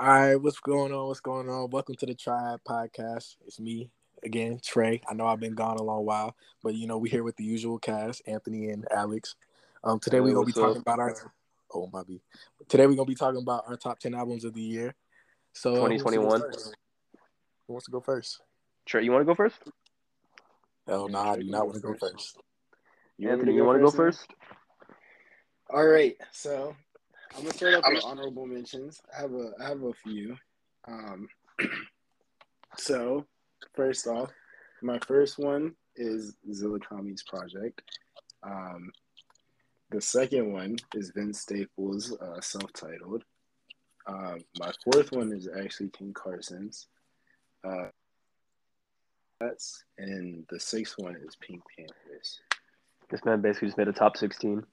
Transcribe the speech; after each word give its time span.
All 0.00 0.06
right, 0.06 0.34
what's 0.36 0.58
going 0.60 0.94
on? 0.94 1.08
What's 1.08 1.20
going 1.20 1.50
on? 1.50 1.68
Welcome 1.68 1.94
to 1.96 2.06
the 2.06 2.14
Triad 2.14 2.60
Podcast. 2.66 3.36
It's 3.46 3.60
me 3.60 3.90
again, 4.24 4.58
Trey. 4.64 5.02
I 5.06 5.12
know 5.12 5.26
I've 5.26 5.40
been 5.40 5.54
gone 5.54 5.76
a 5.76 5.82
long 5.82 6.06
while, 6.06 6.34
but 6.62 6.74
you 6.74 6.86
know 6.86 6.96
we're 6.96 7.10
here 7.10 7.22
with 7.22 7.36
the 7.36 7.44
usual 7.44 7.78
cast, 7.78 8.22
Anthony 8.26 8.70
and 8.70 8.86
Alex. 8.90 9.34
Um, 9.84 10.00
today 10.00 10.16
Hey, 10.16 10.20
we're 10.22 10.32
gonna 10.32 10.46
be 10.46 10.52
what's 10.52 10.58
talking 10.58 10.76
up? 10.78 10.82
about 10.84 11.00
our 11.00 11.14
oh 11.74 11.90
my 11.92 12.02
b. 12.02 12.22
Today 12.66 12.86
we're 12.86 12.94
gonna 12.94 13.04
be 13.04 13.14
talking 13.14 13.42
about 13.42 13.64
our 13.68 13.76
top 13.76 13.98
ten 13.98 14.14
albums 14.14 14.46
of 14.46 14.54
the 14.54 14.62
year. 14.62 14.94
So, 15.52 15.72
uh, 15.72 15.74
who 15.74 15.80
wants 15.82 15.98
to 15.98 16.04
go 16.04 16.10
2021. 16.12 16.40
first? 16.40 16.76
Who 17.66 17.72
wants 17.74 17.84
to 17.84 17.92
go 17.92 18.00
first? 18.00 18.40
Trey, 18.86 19.04
you 19.04 19.12
want 19.12 19.20
to 19.20 19.26
go 19.26 19.34
first? 19.34 19.56
Hell 20.88 21.08
no, 21.08 21.18
I 21.18 21.36
do 21.36 21.44
not 21.44 21.66
want 21.66 21.74
to 21.74 21.82
go 21.82 21.92
go 21.92 21.98
first. 21.98 22.14
first. 22.14 22.38
Anthony, 23.22 23.52
you 23.52 23.64
want 23.64 23.78
to 23.78 23.84
go 23.84 23.90
first? 23.90 24.26
All 25.68 25.86
right, 25.86 26.16
so 26.32 26.74
I'm 27.36 27.42
gonna 27.42 27.54
start 27.54 27.74
off 27.74 27.84
with 27.88 28.04
honorable 28.04 28.46
mentions. 28.46 29.00
I 29.16 29.22
have 29.22 29.32
a 29.32 29.52
I 29.60 29.68
have 29.68 29.82
a 29.82 29.92
few. 29.92 30.36
Um, 30.88 31.28
so 32.76 33.26
first 33.74 34.06
off, 34.06 34.30
my 34.82 34.98
first 35.06 35.38
one 35.38 35.74
is 35.96 36.34
ZillaKami's 36.50 37.22
project. 37.22 37.82
Um, 38.42 38.90
the 39.90 40.00
second 40.00 40.52
one 40.52 40.76
is 40.94 41.12
Vince 41.14 41.40
Staples' 41.40 42.16
uh, 42.20 42.40
self-titled. 42.40 43.24
Um, 44.06 44.38
my 44.58 44.72
fourth 44.84 45.12
one 45.12 45.32
is 45.32 45.48
actually 45.48 45.90
King 45.90 46.12
Carson's. 46.12 46.88
Uh, 47.64 47.88
that's 49.40 49.84
and 49.98 50.44
the 50.50 50.60
sixth 50.60 50.94
one 50.98 51.16
is 51.26 51.36
Pink 51.36 51.62
Panthers. 51.76 52.40
This 53.10 53.24
man 53.24 53.40
basically 53.40 53.68
just 53.68 53.78
made 53.78 53.88
a 53.88 53.92
top 53.92 54.16
16. 54.16 54.64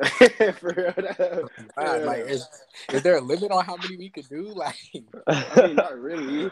For 0.58 0.74
real, 0.76 0.94
no. 0.96 1.48
Oh 1.58 1.68
God, 1.76 2.02
like, 2.04 2.20
is, 2.20 2.48
is 2.90 3.02
there 3.02 3.16
a 3.16 3.20
limit 3.20 3.50
on 3.50 3.64
how 3.64 3.76
many 3.76 3.96
we 3.96 4.10
could 4.10 4.28
do? 4.28 4.54
Like, 4.54 4.76
I 5.26 5.66
mean, 5.66 5.76
not 5.76 5.98
really. 5.98 6.50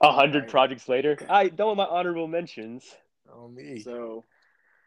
A 0.00 0.12
hundred 0.12 0.48
projects 0.48 0.88
later. 0.88 1.18
I 1.28 1.48
don't 1.48 1.76
want 1.76 1.90
my 1.90 1.96
honorable 1.96 2.28
mentions. 2.28 2.84
on 3.32 3.54
me. 3.54 3.80
So, 3.80 4.24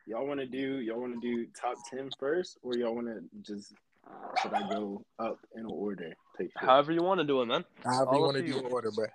y'all 0.06 0.26
want 0.26 0.40
to 0.40 0.48
do 0.48 0.80
y'all 0.80 1.00
want 1.00 1.14
to 1.14 1.20
do 1.20 1.48
top 1.60 1.78
10 1.92 2.10
first, 2.20 2.58
or 2.64 2.76
y'all 2.76 2.96
want 2.96 3.08
to 3.08 3.22
just 3.42 3.74
uh, 4.08 4.36
should 4.42 4.54
I 4.54 4.68
go 4.70 5.04
up 5.20 5.40
in 5.56 5.66
order? 5.66 6.14
Take? 6.38 6.52
However 6.56 6.92
you 6.92 7.04
want 7.04 7.20
to 7.20 7.26
do 7.26 7.42
it, 7.42 7.46
man. 7.46 7.66
However 7.84 8.16
you 8.16 8.22
want 8.22 8.38
to 8.38 8.42
do 8.42 8.54
to 8.54 8.60
you. 8.60 8.66
in 8.66 8.72
order, 8.72 8.92
bro. 8.92 9.06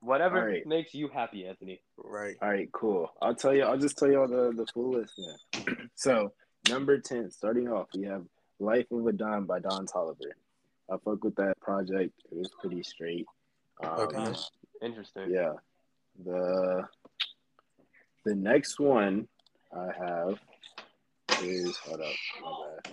Whatever 0.00 0.40
All 0.40 0.46
right. 0.46 0.66
makes 0.66 0.94
you 0.94 1.08
happy, 1.08 1.46
Anthony. 1.46 1.80
Right. 1.96 2.34
All 2.42 2.48
right, 2.48 2.68
cool. 2.72 3.12
I'll 3.22 3.36
tell 3.36 3.54
you. 3.54 3.62
I'll 3.62 3.78
just 3.78 3.96
tell 3.96 4.10
y'all 4.10 4.28
the 4.28 4.52
the 4.54 4.66
full 4.74 4.92
list 4.92 5.14
then. 5.16 5.90
so, 5.94 6.32
number 6.68 6.98
10, 6.98 7.30
starting 7.30 7.68
off, 7.68 7.86
we 7.94 8.04
have 8.04 8.24
"Life 8.62 8.86
of 8.92 9.06
a 9.06 9.12
Don" 9.12 9.44
by 9.44 9.58
Don 9.58 9.86
Toliver. 9.86 10.32
I 10.90 10.96
fuck 11.04 11.22
with 11.24 11.34
that 11.36 11.58
project. 11.60 12.12
It 12.30 12.36
was 12.38 12.50
pretty 12.60 12.82
straight. 12.82 13.26
Um, 13.82 14.00
Okay. 14.00 14.34
Interesting. 14.82 15.30
Yeah. 15.30 15.54
The 16.24 16.88
the 18.24 18.34
next 18.34 18.78
one 18.78 19.26
I 19.74 19.86
have 19.98 20.38
is 21.42 21.76
hold 21.78 22.00
up, 22.00 22.12
my 22.42 22.52
bad. 22.66 22.92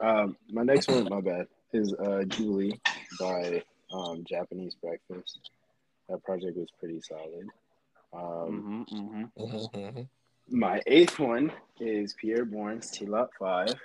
Um, 0.00 0.36
my 0.50 0.62
next 0.62 0.88
one, 0.88 1.04
my 1.08 1.20
bad, 1.20 1.46
is 1.72 1.92
uh 1.94 2.22
Jubilee 2.24 2.78
by 3.18 3.62
um 3.92 4.24
Japanese 4.28 4.74
Breakfast. 4.74 5.50
That 6.08 6.22
project 6.24 6.56
was 6.56 6.68
pretty 6.78 7.00
solid. 7.00 7.46
Um, 8.12 8.86
hmm 8.90 8.96
hmm 8.96 9.24
Mhm. 9.38 10.08
my 10.50 10.80
eighth 10.86 11.18
one 11.18 11.52
is 11.80 12.14
Pi'erre 12.14 12.44
Bourne's 12.44 12.90
T 12.90 13.06
Lot 13.06 13.30
Five. 13.38 13.76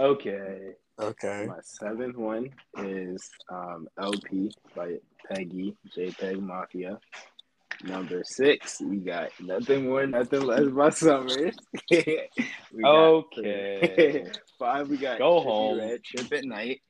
Okay. 0.00 0.72
Okay. 1.00 1.46
My 1.48 1.58
seventh 1.62 2.16
one 2.16 2.50
is 2.78 3.28
um, 3.50 3.88
LP 3.98 4.50
by 4.76 4.96
Peggy, 5.28 5.76
JPEG 5.96 6.40
Mafia. 6.40 6.98
Number 7.84 8.22
six, 8.24 8.80
we 8.80 8.98
got 8.98 9.30
Nothing 9.40 9.86
More, 9.88 10.06
Nothing 10.06 10.42
Less 10.42 10.66
by 10.68 10.90
Summers. 10.90 11.56
We 11.90 12.82
got- 12.82 13.08
Okay. 13.08 14.24
Five, 14.58 14.88
we 14.88 14.96
got 14.96 15.18
Go 15.18 15.40
home. 15.40 15.78
Redd, 15.78 16.02
Trip 16.04 16.32
at 16.32 16.44
Knight. 16.44 16.80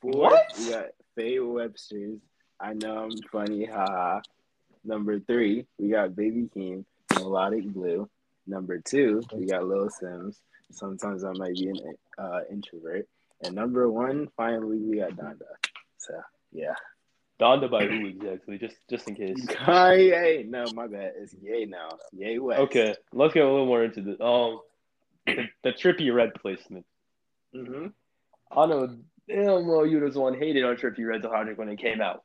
Four, 0.00 0.12
What? 0.12 0.42
we 0.58 0.70
got 0.70 0.86
Faye 1.16 1.40
Webster's 1.40 2.20
I 2.60 2.74
Know 2.74 2.98
I'm 2.98 3.10
Funny, 3.32 3.64
haha. 3.64 4.20
Number 4.88 5.20
three, 5.20 5.66
we 5.78 5.90
got 5.90 6.16
Baby 6.16 6.48
Keem, 6.56 6.86
Melodic 7.14 7.66
Blue. 7.74 8.08
Number 8.46 8.78
two, 8.78 9.22
we 9.34 9.44
got 9.44 9.66
Lil 9.66 9.90
Simz. 9.90 10.36
Sometimes 10.72 11.24
I 11.24 11.32
might 11.32 11.52
be 11.56 11.68
an 11.68 11.94
uh, 12.16 12.40
introvert. 12.50 13.06
And 13.44 13.54
number 13.54 13.90
one, 13.90 14.28
finally, 14.34 14.78
we 14.78 14.96
got 14.96 15.10
Donda. 15.10 15.42
So, 15.98 16.14
yeah. 16.52 16.72
Donda 17.38 17.70
by 17.70 17.84
who 17.84 18.06
exactly? 18.06 18.56
Just 18.56 18.76
just 18.88 19.06
in 19.08 19.14
case. 19.14 19.44
Kanye. 19.46 20.48
No, 20.48 20.64
my 20.72 20.86
bad. 20.86 21.12
It's 21.18 21.34
Yay 21.34 21.66
now. 21.66 21.90
Yay 22.16 22.38
West. 22.38 22.60
Okay, 22.62 22.94
let's 23.12 23.34
get 23.34 23.44
a 23.44 23.48
little 23.48 23.66
more 23.66 23.84
into 23.84 24.00
the 24.00 24.24
um 24.24 24.60
the, 25.26 25.44
the 25.64 25.72
Trippie 25.72 26.12
Redd 26.12 26.32
placement. 26.34 26.86
Mm-hmm. 27.54 27.88
I 28.58 28.66
know 28.66 28.96
damn 29.28 29.66
well 29.66 29.86
you 29.86 30.00
was 30.00 30.14
the 30.14 30.20
one 30.20 30.38
hated 30.38 30.64
on 30.64 30.76
Trippie 30.76 31.06
Redd's 31.06 31.26
project 31.26 31.58
when 31.58 31.68
it 31.68 31.78
came 31.78 32.00
out. 32.00 32.24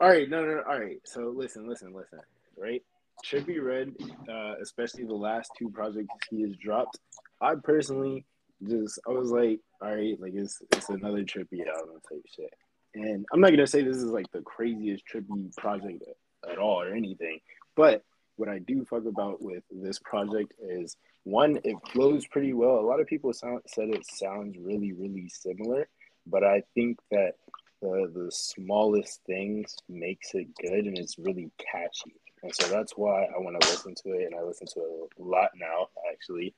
All 0.00 0.08
right. 0.08 0.28
No, 0.28 0.44
no, 0.44 0.56
no. 0.56 0.62
All 0.68 0.78
right. 0.78 1.00
So, 1.04 1.32
listen, 1.34 1.68
listen, 1.68 1.92
listen. 1.92 2.20
Right? 2.56 2.82
Trippie 3.24 3.62
Redd, 3.62 3.94
uh, 4.28 4.54
especially 4.62 5.04
the 5.04 5.14
last 5.14 5.50
two 5.58 5.70
projects 5.70 6.08
he 6.30 6.42
has 6.42 6.56
dropped, 6.56 6.98
I 7.40 7.54
personally 7.62 8.24
just, 8.66 8.98
I 9.08 9.12
was 9.12 9.30
like, 9.30 9.60
all 9.80 9.94
right, 9.94 10.20
like 10.20 10.34
it's, 10.34 10.60
it's 10.72 10.88
another 10.88 11.22
Trippie 11.24 11.66
album 11.66 12.00
type 12.08 12.24
shit. 12.34 12.52
And 12.94 13.26
I'm 13.32 13.40
not 13.40 13.50
to 13.50 13.66
say 13.66 13.82
this 13.82 13.96
is 13.96 14.04
like 14.04 14.30
the 14.32 14.42
craziest 14.42 15.04
Trippie 15.12 15.54
project 15.56 16.02
at 16.50 16.58
all 16.58 16.82
or 16.82 16.94
anything, 16.94 17.40
but 17.76 18.02
what 18.36 18.48
I 18.48 18.60
do 18.60 18.84
fuck 18.84 19.04
about 19.04 19.42
with 19.42 19.64
this 19.70 19.98
project 19.98 20.52
is 20.60 20.96
one, 21.24 21.58
it 21.64 21.76
flows 21.92 22.26
pretty 22.26 22.52
well. 22.52 22.78
A 22.78 22.86
lot 22.86 23.00
of 23.00 23.06
people 23.06 23.32
sound, 23.32 23.62
said 23.66 23.88
it 23.88 24.06
sounds 24.06 24.56
really, 24.58 24.92
really 24.92 25.28
similar, 25.28 25.88
but 26.26 26.44
I 26.44 26.62
think 26.74 26.98
that 27.10 27.32
the 27.80 28.10
the 28.14 28.30
smallest 28.30 29.20
things 29.26 29.76
makes 29.88 30.34
it 30.34 30.48
good 30.56 30.86
and 30.86 30.98
it's 30.98 31.18
really 31.18 31.50
catchy. 31.58 32.14
And 32.42 32.54
so 32.54 32.68
that's 32.68 32.92
why 32.96 33.24
I 33.24 33.38
want 33.38 33.60
to 33.60 33.68
listen 33.68 33.96
to 34.04 34.12
it, 34.12 34.26
and 34.26 34.34
I 34.36 34.42
listen 34.44 34.68
to 34.74 34.80
it 34.80 35.10
a 35.20 35.22
lot 35.22 35.50
now, 35.56 35.88
actually. 36.12 36.54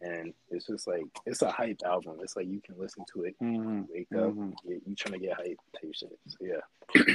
And 0.00 0.32
it's 0.50 0.66
just 0.66 0.86
like 0.86 1.02
it's 1.26 1.42
a 1.42 1.50
hype 1.50 1.80
album. 1.84 2.18
It's 2.22 2.36
like 2.36 2.46
you 2.46 2.60
can 2.64 2.76
listen 2.78 3.04
to 3.14 3.24
it, 3.24 3.34
Mm-hmm. 3.42 3.82
wake 3.92 4.12
up, 4.14 4.32
Mhm. 4.32 4.54
you, 4.64 4.80
you 4.86 4.94
trying 4.94 5.18
to 5.20 5.26
get 5.26 5.36
hype 5.36 5.58
type 5.80 5.92
shit. 5.92 6.18
So 6.28 6.36
yeah. 6.40 7.04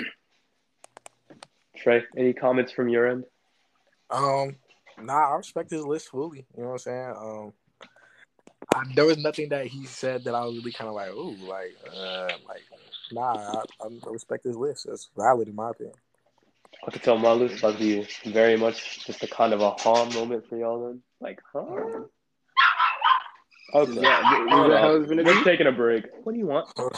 Trey, 1.77 2.03
any 2.17 2.33
comments 2.33 2.73
from 2.73 2.89
your 2.89 3.07
end? 3.07 3.23
Um, 4.09 4.57
nah, 5.01 5.31
I 5.31 5.35
respect 5.37 5.71
his 5.71 5.85
list 5.85 6.09
fully. 6.09 6.45
You 6.57 6.63
know 6.63 6.69
what 6.69 6.73
I'm 6.73 6.77
saying? 6.79 7.13
Um, 7.17 7.53
I, 8.73 8.83
there 8.95 9.05
was 9.05 9.17
nothing 9.17 9.47
that 9.49 9.67
he 9.67 9.85
said 9.85 10.25
that 10.25 10.35
I 10.35 10.43
was 10.43 10.57
really 10.57 10.73
kind 10.73 10.89
of 10.89 10.95
like, 10.95 11.11
ooh, 11.11 11.35
like, 11.47 11.77
uh, 11.95 12.29
like, 12.47 12.63
nah, 13.11 13.63
I, 13.81 13.85
I 13.85 14.11
respect 14.11 14.43
his 14.43 14.55
list. 14.55 14.87
It's 14.89 15.09
valid 15.15 15.47
in 15.47 15.55
my 15.55 15.71
opinion. 15.71 15.95
I 16.87 16.91
could 16.91 17.03
tell 17.03 17.17
my 17.17 17.31
list 17.31 17.59
about 17.59 17.73
to 17.73 17.79
be 17.79 18.07
very 18.31 18.55
much 18.55 19.05
just 19.05 19.23
a 19.23 19.27
kind 19.27 19.53
of 19.53 19.61
a 19.61 19.71
huh 19.71 20.05
moment 20.13 20.47
for 20.47 20.57
y'all 20.57 20.87
then. 20.87 21.01
Like, 21.19 21.39
huh? 21.51 21.65
Okay. 23.73 24.01
Yeah, 24.01 24.01
that, 24.01 24.41
is 24.41 24.51
Hold 24.51 24.71
that 24.71 24.79
how 24.79 24.95
up. 24.95 25.01
it's 25.01 25.09
gonna 25.09 25.23
We're 25.23 25.43
taking 25.43 25.67
a 25.67 25.71
break. 25.71 26.05
What 26.23 26.33
do 26.33 26.39
you 26.39 26.47
want? 26.47 26.67
Uh. 26.77 26.89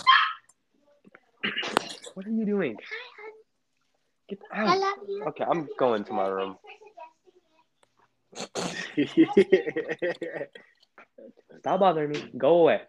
What 2.14 2.26
are 2.26 2.32
you 2.32 2.46
doing? 2.46 2.78
Get 4.30 4.40
I 4.54 4.64
out. 4.64 4.80
love 4.80 4.98
you. 5.08 5.24
Okay, 5.30 5.44
I'm 5.44 5.68
going 5.78 6.04
to 6.06 6.14
my 6.14 6.28
room. 6.28 6.58
Stop 11.60 11.80
bothering 11.80 12.12
me. 12.12 12.24
Go 12.38 12.60
away. 12.60 12.82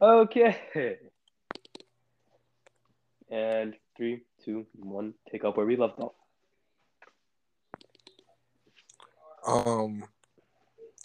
Okay. 0.00 0.56
And 3.28 3.74
three, 3.96 4.22
two, 4.44 4.66
one. 4.74 5.14
Take 5.32 5.44
up 5.44 5.56
where 5.56 5.66
we 5.66 5.76
left 5.76 5.98
off. 5.98 6.12
Um, 9.44 10.04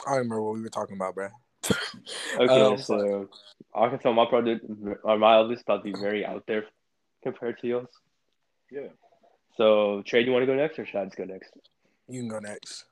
I 0.06 0.12
remember 0.16 0.42
what 0.42 0.54
we 0.54 0.62
were 0.62 0.70
talking 0.70 0.96
about, 0.96 1.16
bro. 1.16 1.30
Okay, 2.40 2.74
Um, 2.74 2.78
so 2.78 3.30
I 3.76 3.90
can 3.90 4.00
tell 4.00 4.14
my 4.14 4.26
project 4.26 4.66
or 5.04 5.18
my 5.18 5.40
list 5.40 5.64
about 5.64 5.84
to 5.84 5.92
be 5.92 6.00
very 6.00 6.26
out 6.26 6.44
there 6.48 6.64
compared 7.24 7.60
to 7.60 7.68
yours. 7.68 7.88
yeah. 8.72 8.88
So, 9.58 10.02
Trey, 10.06 10.22
do 10.22 10.28
you 10.28 10.32
want 10.32 10.44
to 10.44 10.48
go 10.48 10.56
next 10.56 10.80
or 10.80 10.86
should 10.86 10.98
I 11.02 11.06
just 11.06 11.18
go 11.18 11.26
next? 11.26 11.52
You 12.08 12.22
can 12.22 12.30
go 12.30 12.40
next. 12.40 12.86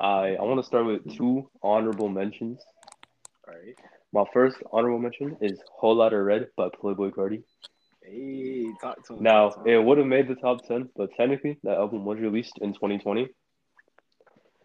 I 0.00 0.36
I 0.36 0.42
want 0.42 0.60
to 0.60 0.64
start 0.66 0.86
with 0.86 1.14
two 1.14 1.50
honorable 1.62 2.08
mentions. 2.08 2.64
All 3.46 3.54
right. 3.54 3.76
My 4.12 4.24
first 4.32 4.58
honorable 4.70 4.98
mention 4.98 5.38
is 5.40 5.58
Whole 5.70 5.96
Lotta 5.96 6.22
Red 6.22 6.48
by 6.54 6.68
Playboi 6.68 7.12
Carti. 7.12 7.42
Hey, 8.04 8.66
talk 8.80 9.06
to 9.06 9.14
him. 9.14 9.22
Now, 9.22 9.48
talk 9.48 9.64
to 9.64 9.70
it 9.70 9.82
would 9.82 9.96
have 9.96 10.06
made 10.06 10.28
the 10.28 10.34
top 10.34 10.66
10, 10.68 10.90
but 10.94 11.14
technically, 11.16 11.58
that 11.62 11.78
album 11.78 12.04
was 12.04 12.18
released 12.18 12.58
in 12.60 12.74
2020. 12.74 13.28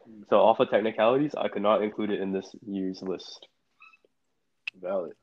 So 0.03 0.05
hmm. 0.05 0.33
off 0.33 0.59
of 0.59 0.69
technicalities, 0.69 1.33
I 1.37 1.47
could 1.47 1.61
not 1.61 1.81
include 1.81 2.11
it 2.11 2.19
in 2.19 2.33
this 2.33 2.53
year's 2.65 3.01
list. 3.01 3.47
Valid. 4.81 5.13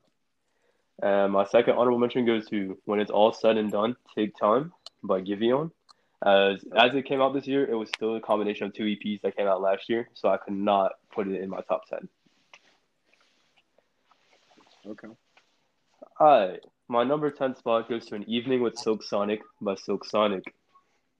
And 1.02 1.32
my 1.32 1.44
second 1.44 1.74
honorable 1.74 1.98
mention 1.98 2.24
goes 2.24 2.48
to 2.48 2.78
When 2.86 3.00
It's 3.00 3.10
All 3.10 3.32
Said 3.32 3.58
and 3.58 3.70
Done, 3.70 3.94
Take 4.16 4.36
Time 4.38 4.72
by 5.02 5.20
Giveon. 5.20 5.70
As 6.24 6.64
as 6.74 6.94
it 6.94 7.04
came 7.04 7.20
out 7.20 7.34
this 7.34 7.46
year, 7.46 7.66
it 7.66 7.74
was 7.74 7.90
still 7.94 8.16
a 8.16 8.20
combination 8.20 8.66
of 8.66 8.72
two 8.72 8.84
EPs 8.84 9.20
that 9.20 9.36
came 9.36 9.46
out 9.46 9.60
last 9.60 9.90
year, 9.90 10.08
so 10.14 10.30
I 10.30 10.38
could 10.38 10.54
not 10.54 10.92
put 11.12 11.28
it 11.28 11.42
in 11.42 11.50
my 11.50 11.60
top 11.68 11.82
ten. 11.90 12.08
Okay. 14.86 15.08
Alright. 16.20 16.60
My 16.88 17.04
number 17.04 17.30
ten 17.30 17.56
spot 17.56 17.88
goes 17.88 18.06
to 18.06 18.14
An 18.14 18.28
Evening 18.28 18.62
with 18.62 18.76
Silk 18.76 19.02
Sonic 19.02 19.40
by 19.60 19.74
Silk 19.74 20.04
Sonic. 20.04 20.44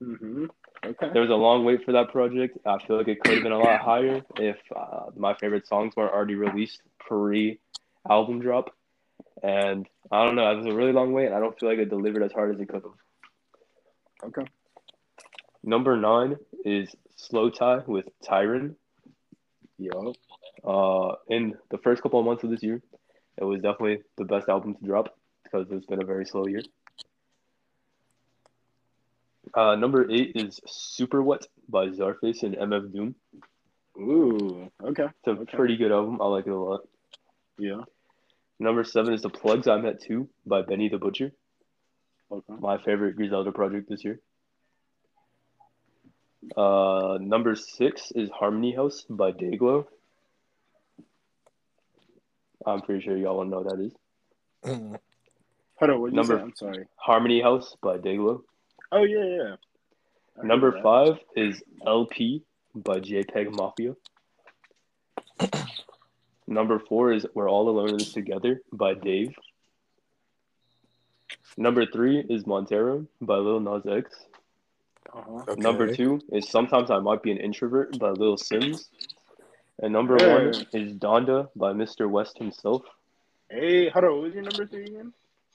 Mm-hmm. 0.01 0.45
Okay. 0.85 1.09
There 1.11 1.21
was 1.21 1.31
a 1.31 1.35
long 1.35 1.65
wait 1.65 1.83
for 1.83 1.93
that 1.93 2.11
project. 2.11 2.59
I 2.65 2.77
feel 2.85 2.97
like 2.97 3.07
it 3.07 3.19
could 3.21 3.35
have 3.35 3.43
been 3.43 3.51
a 3.51 3.57
lot 3.57 3.81
higher 3.81 4.21
if 4.37 4.57
uh, 4.75 5.07
my 5.15 5.33
favorite 5.35 5.67
songs 5.67 5.95
weren't 5.95 6.13
already 6.13 6.35
released 6.35 6.81
pre 6.99 7.59
album 8.07 8.39
drop. 8.39 8.69
And 9.41 9.87
I 10.11 10.23
don't 10.23 10.35
know, 10.35 10.51
it 10.51 10.57
was 10.57 10.67
a 10.67 10.75
really 10.75 10.93
long 10.93 11.11
wait, 11.11 11.25
and 11.27 11.35
I 11.35 11.39
don't 11.39 11.57
feel 11.59 11.69
like 11.69 11.79
it 11.79 11.89
delivered 11.89 12.23
as 12.23 12.31
hard 12.31 12.53
as 12.53 12.61
it 12.61 12.67
could 12.67 12.83
have. 12.83 14.29
Okay. 14.29 14.49
Number 15.63 15.97
nine 15.97 16.37
is 16.63 16.95
Slowthai 17.17 17.87
with 17.87 18.07
Tyron. 18.23 18.75
Yo. 19.77 20.13
Uh, 20.63 21.15
in 21.29 21.55
the 21.71 21.77
first 21.79 22.01
couple 22.03 22.19
of 22.19 22.25
months 22.25 22.43
of 22.43 22.49
this 22.49 22.63
year, 22.63 22.81
it 23.37 23.43
was 23.43 23.61
definitely 23.61 23.99
the 24.17 24.25
best 24.25 24.47
album 24.49 24.75
to 24.75 24.85
drop 24.85 25.17
because 25.43 25.67
it's 25.71 25.85
been 25.85 26.01
a 26.01 26.05
very 26.05 26.25
slow 26.25 26.45
year. 26.47 26.61
Uh, 29.53 29.75
number 29.75 30.09
eight 30.11 30.31
is 30.35 30.59
Super 30.65 31.21
What 31.21 31.47
by 31.69 31.87
Czarface 31.87 32.43
and 32.43 32.55
MF 32.55 32.91
Doom. 32.93 33.15
Ooh. 33.97 34.69
Okay. 34.83 35.03
It's 35.05 35.27
a 35.27 35.31
Okay. 35.31 35.55
pretty 35.57 35.77
good 35.77 35.91
album. 35.91 36.21
I 36.21 36.25
like 36.27 36.47
it 36.47 36.51
a 36.51 36.57
lot. 36.59 36.81
Yeah. 37.57 37.83
Number 38.59 38.83
seven 38.83 39.13
is 39.13 39.21
The 39.21 39.29
Plugs 39.29 39.67
I 39.67 39.77
Met 39.79 40.01
Too 40.01 40.27
by 40.45 40.61
Benny 40.61 40.89
the 40.89 40.97
Butcher. 40.97 41.31
Okay. 42.31 42.53
My 42.59 42.77
favorite 42.79 43.15
Griselda 43.15 43.51
project 43.51 43.87
this 43.89 44.03
year. 44.03 44.19
Uh, 46.55 47.17
number 47.21 47.55
six 47.55 48.11
is 48.11 48.29
Harmony 48.29 48.73
House 48.75 49.05
by 49.09 49.31
Dayglow. 49.31 49.85
I'm 52.65 52.81
pretty 52.81 53.03
sure 53.03 53.15
y'all 53.17 53.37
will 53.37 53.45
know 53.45 53.59
what 53.61 53.77
that 53.77 53.83
is. 53.83 53.93
Hold 55.77 55.91
on. 55.91 56.01
What 56.01 56.11
you 56.11 56.15
Number- 56.15 56.37
say? 56.37 56.41
I'm 56.41 56.55
sorry. 56.55 56.85
Harmony 56.95 57.41
House 57.41 57.75
by 57.81 57.97
Dayglow. 57.97 58.41
Oh 58.91 59.03
yeah, 59.03 59.23
yeah. 59.25 59.55
I 60.41 60.45
Number 60.45 60.81
five 60.81 61.19
is 61.35 61.61
LP 61.85 62.43
by 62.73 62.99
JPEG 62.99 63.51
Mafia. 63.51 63.95
Number 66.47 66.79
four 66.79 67.11
is 67.13 67.25
We're 67.33 67.49
All 67.49 67.69
Alone 67.69 67.89
in 67.89 67.97
This 67.97 68.13
Together 68.13 68.61
by 68.71 68.93
Dave. 68.93 69.33
Number 71.57 71.85
three 71.85 72.19
is 72.29 72.45
Montero 72.45 73.05
by 73.21 73.35
Lil 73.37 73.59
Nas 73.61 73.85
X. 73.85 74.11
Uh-huh. 75.13 75.43
Okay. 75.49 75.61
Number 75.61 75.93
two 75.95 76.19
is 76.31 76.49
Sometimes 76.49 76.91
I 76.91 76.99
Might 76.99 77.23
Be 77.23 77.31
an 77.31 77.37
Introvert 77.37 77.97
by 77.97 78.09
Lil 78.11 78.35
Simz. 78.35 78.89
And 79.79 79.91
number 79.91 80.15
Hey. 80.17 80.31
one 80.31 80.65
is 80.73 80.93
Donda 80.93 81.49
by 81.55 81.73
Mr. 81.73 82.09
West 82.09 82.37
himself. 82.37 82.83
Hey, 83.49 83.89
hold 83.89 84.05
on. 84.05 84.11
What 84.13 84.21
was 84.23 84.33
your 84.33 84.43
number 84.43 84.65
three 84.65 84.85
again? 84.85 85.13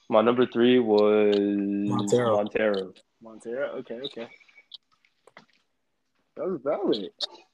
My 0.09 0.23
number 0.23 0.47
three 0.47 0.79
was 0.79 1.37
Montero. 1.39 2.37
Montero. 2.37 2.93
Montero. 3.23 3.69
Okay. 3.79 4.01
Okay. 4.05 4.29
That 6.37 6.47
was 6.47 6.61
valid. 6.63 7.11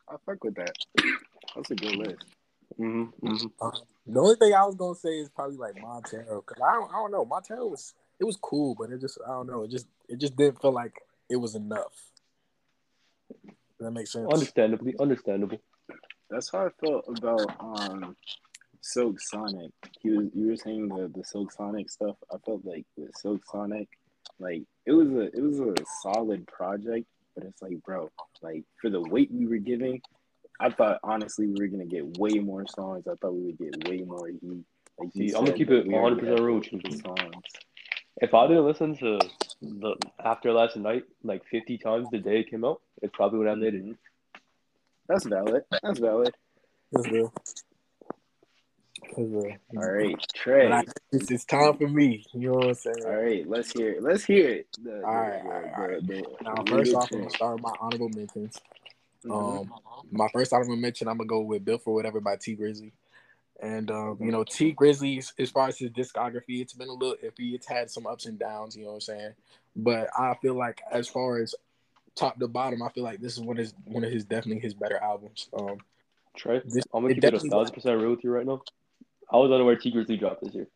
I 0.09 0.17
fuck 0.25 0.43
with 0.43 0.55
that. 0.57 0.77
That's 1.55 1.71
a 1.71 1.75
good 1.75 1.97
list. 1.97 2.25
hmm 2.77 3.05
hmm 3.05 3.47
The 4.07 4.21
only 4.21 4.37
thing 4.37 4.55
I 4.55 4.65
was 4.65 4.75
gonna 4.77 4.95
say 4.95 5.19
is 5.19 5.29
probably 5.29 5.57
like 5.57 5.81
Montero, 5.81 6.41
cause 6.43 6.59
I 6.63 6.75
don't, 6.75 6.89
I 6.91 6.97
don't 6.97 7.11
know. 7.11 7.25
Montero 7.25 7.67
was 7.67 7.95
it 8.21 8.25
was 8.25 8.37
cool, 8.37 8.75
but 8.75 8.91
it 8.91 9.01
just 9.01 9.19
I 9.27 9.31
don't 9.31 9.47
know. 9.47 9.65
It 9.65 9.71
just 9.71 9.87
it 10.09 10.19
just 10.19 10.37
didn't 10.37 10.61
feel 10.61 10.73
like 10.73 10.95
it 11.29 11.37
was 11.37 11.55
enough. 11.55 11.93
Does 13.29 13.87
that 13.87 13.91
makes 13.91 14.13
sense? 14.13 14.29
Understandably, 14.33 14.95
understandable. 15.01 15.59
That's 16.31 16.51
how 16.51 16.67
I 16.67 16.71
felt 16.81 17.05
about 17.09 17.57
um 17.61 18.17
Silk 18.81 19.21
Sonic. 19.21 19.73
He 20.01 20.11
was 20.11 20.27
you 20.35 20.49
were 20.49 20.57
saying 20.57 20.89
the 20.89 21.11
the 21.15 21.25
Silk 21.25 21.53
Sonic 21.53 21.91
stuff. 21.91 22.17
I 22.33 22.37
felt 22.45 22.65
like 22.65 22.85
with 22.97 23.17
Silk 23.17 23.43
Sonic, 23.51 23.89
like 24.39 24.63
it 24.87 24.93
was 24.93 25.09
a 25.09 25.23
it 25.37 25.43
was 25.43 25.61
a 25.61 25.75
solid 26.03 26.47
project, 26.47 27.07
but 27.35 27.45
it's 27.45 27.63
like, 27.63 27.83
bro, 27.85 28.11
like 28.43 28.65
for 28.81 28.91
the 28.91 29.01
weight 29.01 29.31
we 29.33 29.47
were 29.47 29.59
giving, 29.59 30.01
I 30.61 30.71
thought 30.71 31.01
honestly 31.03 31.47
we 31.47 31.55
were 31.59 31.67
gonna 31.67 31.85
get 31.85 32.19
way 32.19 32.39
more 32.39 32.65
songs. 32.67 33.07
I 33.07 33.15
thought 33.21 33.35
we 33.35 33.47
would 33.47 33.59
get 33.59 33.89
way 33.89 34.03
more 34.03 34.29
heat. 34.29 34.65
Like 34.99 35.13
See, 35.15 35.33
I'm 35.35 35.45
gonna 35.45 35.53
keep 35.53 35.71
it 35.71 35.87
100% 35.87 36.41
real 36.41 36.57
with 36.57 36.73
you. 36.73 36.99
Songs. 36.99 37.43
If 38.19 38.33
I 38.33 38.47
didn't 38.47 38.65
listen 38.65 38.97
to 38.99 39.19
the 39.61 39.97
After 40.25 40.53
Last 40.53 40.77
Night 40.77 41.05
like 41.23 41.45
50 41.51 41.77
times 41.79 42.09
the 42.11 42.19
day 42.19 42.41
it 42.41 42.51
came 42.51 42.65
out, 42.65 42.81
it 43.03 43.13
probably 43.13 43.41
would 43.41 43.49
have 43.49 43.59
made 43.59 43.75
it. 43.75 43.97
That's 45.09 45.25
valid. 45.27 45.63
That's 45.83 45.99
valid. 45.99 46.35
That's 46.93 47.09
real. 47.11 47.33
That's 49.03 49.19
real. 49.19 49.57
All 49.77 49.93
right, 49.93 50.17
Trey. 50.35 50.71
I, 50.71 50.85
time 51.49 51.77
for 51.79 51.89
me. 51.89 52.25
You 52.35 52.51
know 52.51 52.55
what 52.57 52.67
I'm 52.69 52.75
saying? 52.75 52.97
All 53.07 53.17
right, 53.17 53.49
let's 53.49 53.71
hear 53.73 53.93
it. 53.93 54.03
Let's 54.03 54.25
hear 54.25 54.49
it. 54.51 54.67
The, 54.83 55.03
All 55.05 55.15
right, 55.15 55.43
the- 55.43 55.49
all 55.49 55.61
right, 55.61 55.63
the- 55.63 55.77
all 55.77 55.89
right. 55.89 56.07
the- 56.07 56.37
Now, 56.43 56.65
first 56.77 56.95
off, 56.95 57.09
I'm 57.13 57.19
gonna 57.19 57.31
start 57.31 57.55
with 57.55 57.63
my 57.63 57.73
honorable 57.81 58.09
mentions. 58.11 58.61
Mhm. 59.25 59.61
Um, 59.61 59.75
my 60.11 60.29
first 60.33 60.53
honorable 60.53 60.77
mention, 60.77 61.09
I'm 61.09 61.19
gonna 61.19 61.29
go 61.29 61.41
with 61.41 61.65
"Built 61.65 61.83
for 61.83 61.95
Whatever" 61.95 62.21
by 62.21 62.37
Tee 62.37 62.57
Grizzley. 62.57 62.93
And 63.61 63.91
um, 63.91 64.19
you 64.21 64.31
know, 64.33 64.45
Tee 64.45 64.75
Grizzley, 64.75 65.19
as 65.39 65.51
far 65.51 65.69
as 65.69 65.79
his 65.79 65.91
discography, 65.91 66.61
it's 66.61 66.75
been 66.75 66.89
a 66.89 66.93
little 66.93 67.17
iffy. 67.25 67.55
It's 67.55 67.67
had 67.67 67.91
some 67.91 68.07
ups 68.07 68.27
and 68.27 68.39
downs. 68.39 68.77
You 68.77 68.83
know 68.85 68.89
what 68.91 68.95
I'm 68.97 69.01
saying? 69.03 69.33
But 69.75 70.09
I 70.19 70.35
feel 70.43 70.55
like, 70.55 70.83
as 70.91 71.09
far 71.09 71.39
as 71.39 71.55
top 72.17 72.39
to 72.41 72.49
bottom, 72.49 72.83
I 72.83 72.89
feel 72.91 73.05
like 73.05 73.21
this 73.21 73.35
is 73.35 73.41
one 73.41 73.57
of 73.57 73.61
his, 73.61 73.75
one 73.85 74.05
of 74.05 74.11
his 74.11 74.25
definitely 74.25 74.61
his 74.61 74.75
better 74.75 74.99
albums. 75.03 75.49
Um, 75.59 75.79
Trey, 76.37 76.61
This- 76.65 76.85
I'm 76.93 77.03
gonna 77.03 77.15
keep 77.15 77.25
it 77.25 77.35
a 77.35 77.39
thousand 77.39 77.75
percent 77.75 78.01
real 78.01 78.11
with 78.11 78.25
you 78.25 78.31
right 78.31 78.47
now. 78.47 78.63
I 79.33 79.37
was 79.37 79.51
unaware 79.51 79.77
Tee 79.77 79.93
Grizzley 79.93 80.19
dropped 80.19 80.45
this 80.45 80.55
year. 80.55 80.69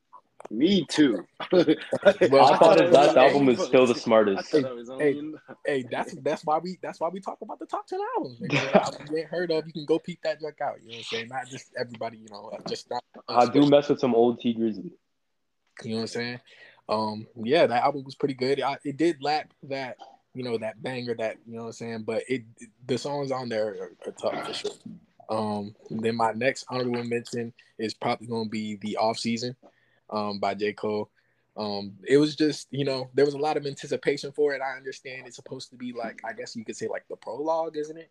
Me 0.50 0.84
too. 0.87 1.26
Well, 1.52 2.52
I 2.52 2.56
thought 2.56 2.81
his 2.81 2.92
last 2.92 3.16
album 3.16 3.46
was 3.46 3.62
still 3.66 3.87
the 3.87 3.94
smartest. 3.94 4.50
thought 4.50 4.64
I 4.64 4.72
was 4.72 4.88
Hey, 4.98 5.20
hey, 5.66 5.84
that's 5.90 6.14
that's 6.22 6.44
why 6.44 6.58
we 6.58 6.78
that's 6.82 6.98
why 6.98 7.08
we 7.08 7.20
talk 7.20 7.38
about 7.42 7.58
the 7.58 7.66
top 7.66 7.87
ten 7.87 8.00
albums. 8.16 8.40
nigga. 8.40 8.75
Albums 8.84 9.10
you 9.10 9.19
ain't 9.19 9.26
heard 9.28 9.50
of, 9.50 9.66
you 9.66 9.72
can 9.72 9.84
go 9.84 9.98
peep 9.98 10.20
that 10.22 10.40
junk 10.40 10.60
out. 10.60 10.81
You 10.82 10.88
know 10.88 10.92
what 10.92 10.98
I'm 10.98 11.02
saying? 11.04 11.28
Not 11.28 11.48
just 11.48 11.70
everybody, 11.78 12.16
you 12.19 12.28
know, 12.31 12.50
just 12.69 12.88
not. 12.90 13.04
I 13.28 13.47
do 13.47 13.68
mess 13.68 13.88
with 13.88 14.00
some 14.00 14.14
old 14.14 14.40
Tee 14.40 14.54
Grizzley. 14.54 14.92
You 15.85 15.90
know 15.90 15.94
what 15.97 16.00
I'm 16.02 16.06
saying? 16.09 16.40
Um, 16.88 17.26
yeah, 17.37 17.66
that 17.66 17.85
album 17.85 18.04
was 18.04 18.14
pretty 18.14 18.35
good. 18.35 18.61
I, 18.61 18.78
it 18.85 18.97
did 18.97 19.23
lack 19.23 19.50
that, 19.64 19.97
you 20.34 20.44
know, 20.44 20.58
that 20.58 20.82
banger 20.82 21.14
that 21.14 21.37
you 21.46 21.56
know 21.56 21.62
what 21.62 21.66
I'm 21.68 21.72
saying, 21.72 22.02
but 22.06 22.22
it 22.28 22.42
the 22.87 22.99
songs 22.99 23.30
on 23.30 23.49
there 23.49 23.68
are, 23.68 24.08
are 24.08 24.12
tough 24.12 24.46
for 24.46 24.54
sure. 24.54 24.70
Um, 25.28 25.75
then 25.90 26.16
my 26.16 26.32
next 26.32 26.66
honorable 26.68 27.04
mention 27.04 27.52
is 27.78 27.94
probably 27.94 28.26
going 28.26 28.46
to 28.46 28.50
be 28.50 28.76
the 28.76 28.96
off 28.96 29.18
season, 29.18 29.54
um, 30.10 30.38
by 30.38 30.54
J 30.54 30.72
Cole. 30.72 31.08
Um, 31.56 31.92
it 32.06 32.16
was 32.16 32.37
just 32.37 32.68
you 32.70 32.84
know 32.84 33.10
there 33.14 33.25
was 33.25 33.34
a 33.34 33.38
lot 33.38 33.56
of 33.56 33.66
anticipation 33.66 34.32
for 34.32 34.54
it. 34.54 34.62
I 34.62 34.76
understand 34.76 35.26
it's 35.26 35.37
supposed 35.37 35.70
to 35.70 35.76
be 35.76 35.92
like 35.92 36.20
I 36.25 36.32
guess 36.32 36.56
you 36.56 36.64
could 36.64 36.76
say 36.76 36.88
like 36.88 37.04
the 37.08 37.16
prologue, 37.16 37.76
isn't 37.76 37.96
it? 37.96 38.10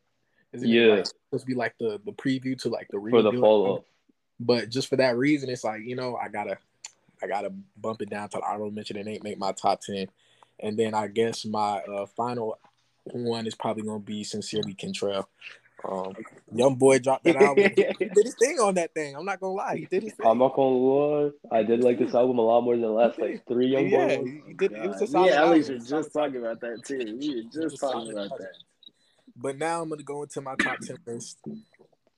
Isn't 0.53 0.67
Yeah. 0.67 0.81
it 0.81 0.89
like, 0.89 1.05
supposed 1.07 1.43
to 1.43 1.47
be 1.47 1.55
like 1.55 1.75
the 1.79 1.99
the 2.05 2.11
preview 2.11 2.59
to 2.61 2.69
like 2.69 2.87
the 2.89 2.99
For 3.09 3.21
the 3.21 3.31
follow 3.31 3.77
up. 3.77 3.85
But 4.39 4.69
just 4.69 4.87
for 4.87 4.95
that 4.97 5.17
reason, 5.17 5.49
it's 5.49 5.63
like 5.63 5.81
you 5.83 5.95
know 5.95 6.15
I 6.15 6.29
gotta, 6.29 6.57
I 7.23 7.27
gotta 7.27 7.51
bump 7.77 8.01
it 8.01 8.09
down 8.09 8.29
to 8.29 8.37
the 8.37 8.43
honorable 8.43 8.71
mention 8.71 8.97
and 8.97 9.07
ain't 9.07 9.23
make 9.23 9.37
my 9.37 9.51
top 9.51 9.81
ten. 9.81 10.07
And 10.61 10.77
then 10.77 10.93
I 10.93 11.07
guess 11.07 11.45
my 11.45 11.79
uh, 11.79 12.05
final 12.05 12.59
one 13.05 13.47
is 13.47 13.55
probably 13.55 13.83
gonna 13.83 13.99
be 13.99 14.23
sincerely 14.23 14.73
Kentrell. 14.73 15.25
Um, 15.87 16.13
young 16.53 16.75
boy 16.75 16.99
dropped 16.99 17.23
that 17.23 17.37
album. 17.37 17.71
he 17.75 17.83
did 17.83 18.25
his 18.25 18.35
thing 18.35 18.59
on 18.59 18.75
that 18.75 18.93
thing. 18.93 19.15
I'm 19.15 19.25
not 19.25 19.39
gonna 19.39 19.53
lie, 19.53 19.77
he 19.77 19.85
did 19.85 20.03
his 20.03 20.13
thing. 20.13 20.27
I'm 20.27 20.37
not 20.37 20.55
gonna 20.55 20.75
lie, 20.75 21.31
I 21.51 21.63
did 21.63 21.83
like 21.83 21.99
this 21.99 22.13
album 22.13 22.39
a 22.39 22.41
lot 22.41 22.61
more 22.61 22.73
than 22.73 22.81
the 22.81 22.89
last 22.89 23.19
like 23.19 23.45
three 23.47 23.67
young 23.67 23.87
yeah, 23.87 24.17
boys. 24.17 24.27
he, 24.27 24.41
he 24.47 24.53
did. 24.53 24.71
It 24.73 24.87
was 24.87 24.97
a 24.97 24.99
God, 24.99 25.09
solid 25.09 25.25
me 25.25 25.29
and 25.29 25.39
Alex 25.39 25.69
album. 25.69 25.79
were 25.79 25.87
just 25.87 26.13
talking 26.13 26.35
about 26.37 26.61
that 26.61 26.83
too. 26.83 26.97
We 26.97 27.03
were 27.03 27.39
It 27.39 27.45
was 27.45 27.55
a 27.55 27.69
just 27.69 27.81
talking 27.81 28.11
about 28.11 28.37
that. 28.37 28.53
But 29.35 29.57
now 29.57 29.81
I'm 29.81 29.89
gonna 29.89 30.03
go 30.03 30.23
into 30.23 30.41
my 30.41 30.55
top 30.55 30.79
ten 30.79 30.97
list. 31.05 31.39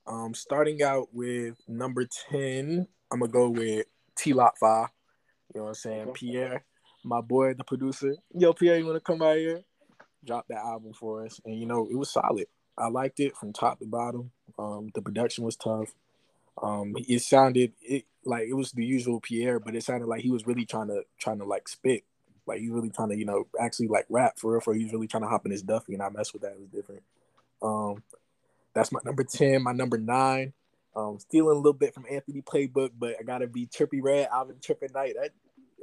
Um, 0.06 0.34
starting 0.34 0.82
out 0.82 1.08
with 1.12 1.56
number 1.68 2.04
ten, 2.30 2.88
I'm 3.12 3.20
gonna 3.20 3.30
go 3.30 3.48
with 3.48 3.86
T 4.16 4.32
Lot 4.32 4.58
Five. 4.58 4.88
You 5.54 5.60
know 5.60 5.64
what 5.64 5.68
I'm 5.70 5.74
saying? 5.74 6.12
Pierre, 6.14 6.64
my 7.04 7.20
boy, 7.20 7.54
the 7.54 7.64
producer. 7.64 8.16
Yo, 8.34 8.52
Pierre, 8.52 8.78
you 8.78 8.86
wanna 8.86 9.00
come 9.00 9.22
out 9.22 9.36
here? 9.36 9.62
Drop 10.24 10.46
that 10.48 10.58
album 10.58 10.92
for 10.94 11.24
us, 11.26 11.40
and 11.44 11.58
you 11.58 11.66
know 11.66 11.88
it 11.90 11.96
was 11.96 12.12
solid. 12.12 12.46
I 12.78 12.88
liked 12.88 13.20
it 13.20 13.36
from 13.36 13.52
top 13.52 13.80
to 13.80 13.86
bottom. 13.86 14.30
Um, 14.58 14.90
the 14.94 15.02
production 15.02 15.44
was 15.44 15.56
tough. 15.56 15.94
Um, 16.62 16.94
it 16.96 17.20
sounded 17.22 17.72
it 17.82 18.06
like 18.24 18.48
it 18.48 18.54
was 18.54 18.72
the 18.72 18.84
usual 18.84 19.20
Pierre, 19.20 19.60
but 19.60 19.74
it 19.76 19.84
sounded 19.84 20.06
like 20.06 20.22
he 20.22 20.30
was 20.30 20.46
really 20.46 20.66
trying 20.66 20.88
to 20.88 21.04
trying 21.18 21.38
to 21.38 21.44
like 21.44 21.68
spit. 21.68 22.04
Like 22.46 22.60
he 22.60 22.70
was 22.70 22.76
really 22.76 22.90
trying 22.90 23.10
to, 23.10 23.16
you 23.16 23.24
know, 23.26 23.46
actually 23.60 23.88
like 23.88 24.06
rap 24.10 24.38
for 24.38 24.52
real. 24.52 24.60
For 24.60 24.74
he 24.74 24.84
was 24.84 24.92
really 24.92 25.08
trying 25.08 25.24
to 25.24 25.28
hop 25.28 25.46
in 25.46 25.52
his 25.52 25.62
Duffy, 25.62 25.94
and 25.94 26.02
I 26.02 26.10
mess 26.10 26.32
with 26.32 26.42
that. 26.42 26.52
It 26.52 26.60
was 26.60 26.68
different. 26.68 27.02
Um, 27.62 28.02
That's 28.74 28.92
my 28.92 29.00
number 29.04 29.24
ten. 29.24 29.62
My 29.62 29.72
number 29.72 29.98
nine. 29.98 30.52
Um, 30.94 31.18
stealing 31.18 31.54
a 31.54 31.58
little 31.58 31.72
bit 31.72 31.94
from 31.94 32.04
Anthony 32.10 32.42
Playbook, 32.42 32.90
but 32.98 33.16
I 33.18 33.22
gotta 33.22 33.46
be 33.46 33.66
Trippie 33.66 34.02
Redd, 34.02 34.28
Alvin 34.32 34.56
Trippin' 34.62 34.90
Knight. 34.94 35.14
That 35.20 35.30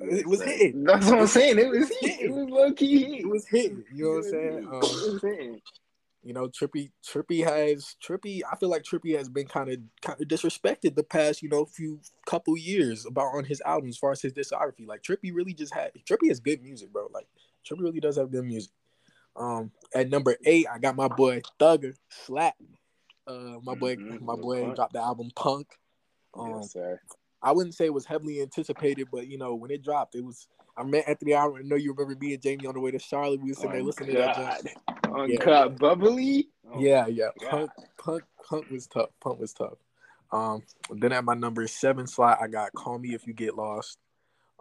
it 0.02 0.26
was 0.28 0.42
hitting. 0.42 0.84
That's 0.84 1.06
what 1.08 1.20
I'm 1.20 1.28
saying. 1.28 1.60
It 1.60 1.70
was 1.70 1.90
hitting. 2.02 2.20
It 2.26 2.32
was 2.34 2.50
low 2.50 2.72
key. 2.74 3.20
It 3.20 3.28
was 3.28 3.46
hitting. 3.48 3.84
You 3.94 4.04
know 4.06 4.10
what 4.12 4.18
I'm 4.26 4.32
saying? 4.32 4.68
Um, 4.68 4.74
It 4.76 5.14
was 5.14 5.22
hitting. 5.22 5.62
you 6.24 6.34
know, 6.34 6.48
Trippie 6.50 6.92
Trippie 7.06 7.44
has 7.44 7.96
Trippie. 8.06 8.42
I 8.50 8.56
feel 8.58 8.70
like 8.70 8.84
Trippie 8.84 9.18
has 9.18 9.30
been 9.30 9.48
kind 9.48 9.70
of 9.70 9.80
kind 10.02 10.22
of 10.22 10.28
disrespected 10.28 10.96
the 10.96 11.04
past, 11.04 11.42
you 11.42 11.50
know, 11.50 11.66
few 11.66 12.00
couple 12.26 12.58
years 12.58 13.06
about 13.06 13.36
on 13.36 13.46
his 13.46 13.62
albums 13.66 13.96
as 13.96 14.00
far 14.00 14.12
as 14.12 14.22
his 14.22 14.34
discography. 14.34 14.86
Like 14.88 15.02
Trippie 15.04 15.34
really 15.34 15.54
just 15.54 15.74
had 15.74 15.92
Trippie 16.10 16.28
has 16.30 16.40
good 16.40 16.62
music, 16.62 16.92
bro. 16.92 17.08
Like 17.14 17.28
Trippie 17.66 17.82
really 17.84 18.00
does 18.00 18.18
have 18.18 18.32
good 18.32 18.46
music. 18.46 18.72
Um, 19.36 19.72
at 19.96 20.10
number 20.10 20.36
eight, 20.46 20.66
I 20.72 20.80
got 20.80 20.96
my 20.96 21.08
boy 21.08 21.42
Thugger 21.60 21.94
Slap. 22.10 22.56
Uh, 23.28 23.60
my 23.64 23.76
boy, 23.76 23.96
Mhm, 23.96 24.22
my 24.22 24.36
boy 24.36 24.74
dropped 24.76 24.94
the 24.94 25.00
album 25.02 25.30
Punk. 25.36 25.68
Um, 26.34 26.58
yes, 26.58 26.72
sir. 26.74 27.00
I 27.42 27.52
wouldn't 27.52 27.76
say 27.76 27.86
it 27.86 27.94
was 27.94 28.06
heavily 28.06 28.42
anticipated, 28.42 29.08
but 29.12 29.28
you 29.28 29.38
know, 29.38 29.56
when 29.56 29.72
it 29.72 29.84
dropped, 29.84 30.16
it 30.16 30.24
was. 30.24 30.48
I 30.78 30.84
met 30.84 31.06
Anthony. 31.08 31.36
I 31.36 31.46
know 31.64 31.76
you 31.76 31.92
remember 31.94 32.18
me 32.20 32.34
and 32.34 32.42
Jamie 32.42 32.66
on 32.66 32.74
the 32.74 32.80
way 32.80 32.92
to 32.92 33.00
Charlotte. 33.00 33.42
We 33.42 33.50
was 33.50 33.58
sitting 33.58 33.72
there 33.74 33.82
Oh, 33.82 33.86
listening 33.86 34.10
to 34.12 34.18
that. 34.18 34.36
God. 34.36 34.62
joint. 34.64 35.32
Uncut 35.32 35.78
bubbly. 35.78 36.50
Oh, 36.72 36.80
Yeah, 36.80 37.08
yeah. 37.08 37.30
God. 37.42 37.50
Punk, 37.50 37.72
punk, 37.98 38.24
punk 38.48 38.70
was 38.70 38.88
tough. 38.88 39.10
Punk 39.20 39.40
was 39.40 39.52
tough. 39.54 39.78
Um, 40.32 40.62
then 40.92 41.12
at 41.12 41.26
my 41.26 41.34
number 41.34 41.68
seven 41.68 42.08
slot, 42.08 42.38
I 42.42 42.48
got 42.48 42.72
"Call 42.74 42.98
Me 43.00 43.14
If 43.14 43.28
You 43.28 43.34
Get 43.34 43.56
Lost." 43.58 43.98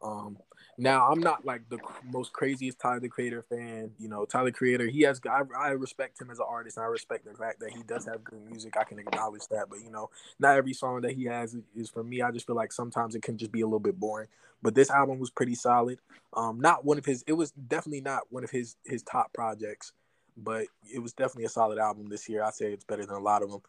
Um, 0.02 0.38
now 0.76 1.08
I'm 1.10 1.20
not 1.20 1.44
like 1.44 1.68
the 1.68 1.78
most 2.10 2.32
craziest 2.32 2.78
Tyler 2.78 3.00
the 3.00 3.08
Creator 3.08 3.42
fan. 3.42 3.90
You 3.98 4.08
know, 4.08 4.24
Tyler 4.24 4.52
Creator, 4.52 4.86
he 4.86 5.02
has. 5.02 5.20
I, 5.28 5.42
I 5.58 5.70
respect 5.70 6.20
him 6.20 6.30
as 6.30 6.38
an 6.38 6.46
artist, 6.48 6.76
and 6.76 6.84
I 6.84 6.88
respect 6.88 7.24
the 7.24 7.34
fact 7.34 7.60
that 7.60 7.72
he 7.72 7.82
does 7.82 8.04
have 8.06 8.22
good 8.22 8.40
music. 8.48 8.76
I 8.76 8.84
can 8.84 8.98
acknowledge 8.98 9.46
that, 9.50 9.68
but 9.68 9.80
you 9.80 9.90
know, 9.90 10.10
not 10.38 10.56
every 10.56 10.72
song 10.72 11.00
that 11.02 11.12
he 11.12 11.24
has 11.24 11.56
is 11.74 11.90
for 11.90 12.04
me. 12.04 12.22
I 12.22 12.30
just 12.30 12.46
feel 12.46 12.56
like 12.56 12.72
sometimes 12.72 13.14
it 13.14 13.22
can 13.22 13.36
just 13.36 13.52
be 13.52 13.62
a 13.62 13.66
little 13.66 13.80
bit 13.80 13.98
boring. 13.98 14.28
But 14.62 14.74
this 14.74 14.90
album 14.90 15.18
was 15.18 15.30
pretty 15.30 15.54
solid. 15.54 15.98
Um, 16.34 16.60
not 16.60 16.84
one 16.84 16.98
of 16.98 17.04
his. 17.04 17.24
It 17.26 17.32
was 17.32 17.50
definitely 17.52 18.00
not 18.00 18.22
one 18.30 18.44
of 18.44 18.50
his 18.50 18.76
his 18.84 19.02
top 19.02 19.32
projects 19.32 19.92
but 20.38 20.66
it 20.92 21.00
was 21.00 21.12
definitely 21.12 21.44
a 21.44 21.48
solid 21.48 21.78
album 21.78 22.08
this 22.08 22.28
year. 22.28 22.42
I 22.42 22.50
say 22.50 22.72
it's 22.72 22.84
better 22.84 23.04
than 23.04 23.16
a 23.16 23.20
lot 23.20 23.42
of 23.42 23.50
them. 23.50 23.62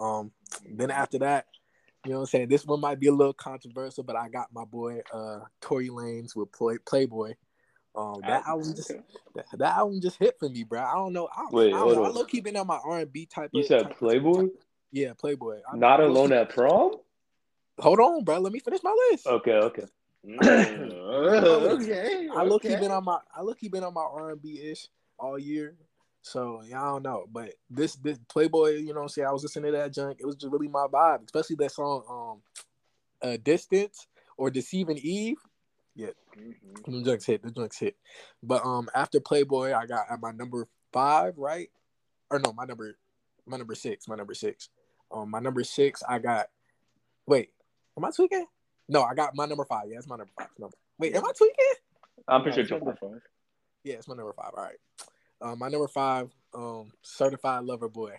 Um, 0.00 0.32
then 0.68 0.90
after 0.90 1.18
that, 1.18 1.46
you 2.04 2.10
know 2.10 2.16
what 2.16 2.20
I'm 2.22 2.26
saying? 2.26 2.48
This 2.48 2.64
one 2.64 2.80
might 2.80 3.00
be 3.00 3.06
a 3.08 3.12
little 3.14 3.32
controversial, 3.32 4.04
but 4.04 4.16
I 4.16 4.28
got 4.28 4.52
my 4.52 4.64
boy 4.64 5.00
uh 5.12 5.40
Tory 5.60 5.88
Lanez 5.88 6.34
with 6.36 6.52
Play- 6.52 6.78
Playboy. 6.86 7.34
Um, 7.96 8.20
that 8.22 8.42
Ah, 8.44 8.50
album 8.50 8.74
just 8.74 8.88
that, 9.34 9.46
that 9.56 9.76
album 9.78 10.00
just 10.00 10.18
hit 10.18 10.36
for 10.38 10.48
me, 10.48 10.64
bro. 10.64 10.80
I 10.82 10.94
don't 10.94 11.12
know. 11.12 11.28
I, 11.34 11.46
Wait, 11.52 11.72
I, 11.72 11.78
hold 11.78 11.94
don't. 11.94 12.04
I 12.04 12.08
on. 12.08 12.14
low 12.14 12.24
key 12.24 12.40
been 12.40 12.56
on 12.56 12.66
my 12.66 12.78
R 12.84 12.98
and 13.00 13.12
B 13.12 13.24
type. 13.26 13.50
You 13.52 13.60
of, 13.60 13.66
said 13.66 13.82
type 13.82 13.90
of- 13.92 13.98
Playboy? 13.98 14.48
yeah, 14.90 15.12
Playboy. 15.12 15.60
I- 15.72 15.76
Not 15.76 16.00
I 16.00 16.04
low-key- 16.04 16.18
alone 16.18 16.32
at 16.32 16.48
prom? 16.50 16.96
Hold 17.78 18.00
on, 18.00 18.24
bro. 18.24 18.38
Let 18.38 18.52
me 18.52 18.58
finish 18.60 18.82
my 18.82 18.94
list. 19.10 19.26
Okay, 19.26 19.52
okay. 19.52 19.84
Mm, 20.26 20.38
okay. 21.80 22.28
I 22.34 22.42
look 22.44 22.62
key 22.62 22.68
okay. 22.72 22.80
been 22.80 22.90
on 22.90 23.04
my 23.04 23.18
I 23.34 23.42
low 23.42 23.54
key 23.54 23.68
been 23.68 23.84
on 23.84 23.94
my 23.94 24.02
R 24.02 24.30
and 24.30 24.42
B 24.42 24.60
ish 24.60 24.88
all 25.18 25.38
year. 25.38 25.76
So 26.24 26.62
yeah, 26.66 26.82
I 26.82 26.86
don't 26.86 27.02
know. 27.02 27.26
But 27.30 27.54
this 27.68 27.96
this 27.96 28.18
Playboy, 28.28 28.78
you 28.78 28.88
know 28.88 28.94
what 28.94 29.02
I'm 29.02 29.08
saying? 29.10 29.28
I 29.28 29.32
was 29.32 29.42
listening 29.42 29.72
to 29.72 29.78
that 29.78 29.92
junk. 29.92 30.16
It 30.20 30.26
was 30.26 30.36
just 30.36 30.50
really 30.50 30.68
my 30.68 30.86
vibe, 30.90 31.22
especially 31.26 31.56
that 31.56 31.70
song 31.72 32.02
um 33.22 33.30
uh 33.30 33.36
Distance 33.44 34.06
or 34.38 34.50
Deceiving 34.50 34.98
Eve. 34.98 35.36
Mhm. 35.96 36.84
The 36.86 37.02
junks 37.04 37.26
hit, 37.26 37.42
the 37.42 37.50
junks 37.50 37.78
hit. 37.78 37.96
But 38.42 38.64
um 38.64 38.88
after 38.94 39.20
Playboy, 39.20 39.74
I 39.74 39.84
got 39.84 40.06
at 40.10 40.20
my 40.20 40.32
number 40.32 40.66
five, 40.94 41.36
right? 41.36 41.68
Or 42.30 42.38
no, 42.38 42.54
my 42.54 42.64
number 42.64 42.96
my 43.44 43.58
number 43.58 43.74
six, 43.74 44.08
my 44.08 44.16
number 44.16 44.34
six. 44.34 44.70
Um 45.12 45.30
my 45.30 45.40
number 45.40 45.62
six, 45.62 46.02
I 46.08 46.20
got 46.20 46.46
wait, 47.26 47.50
am 47.98 48.04
I 48.06 48.10
tweaking? 48.10 48.46
No, 48.88 49.02
I 49.02 49.12
got 49.14 49.36
my 49.36 49.44
number 49.44 49.66
five. 49.66 49.84
Yeah, 49.88 49.98
it's 49.98 50.08
my 50.08 50.16
number 50.16 50.32
five. 50.38 50.48
No. 50.58 50.70
Wait, 50.98 51.14
am 51.14 51.24
I 51.24 51.32
tweaking? 51.36 51.64
I'm 52.26 52.42
pretty 52.42 52.62
Yeah, 52.62 52.66
sure 52.66 52.78
number 52.78 52.96
five. 52.98 53.20
Yeah, 53.82 53.94
it's 53.96 54.08
my 54.08 54.14
number 54.14 54.32
five. 54.32 54.52
All 54.56 54.64
right. 54.64 54.78
Um, 55.40 55.58
my 55.58 55.68
number 55.68 55.88
five, 55.88 56.30
um, 56.54 56.92
certified 57.02 57.64
lover 57.64 57.88
boy. 57.88 58.14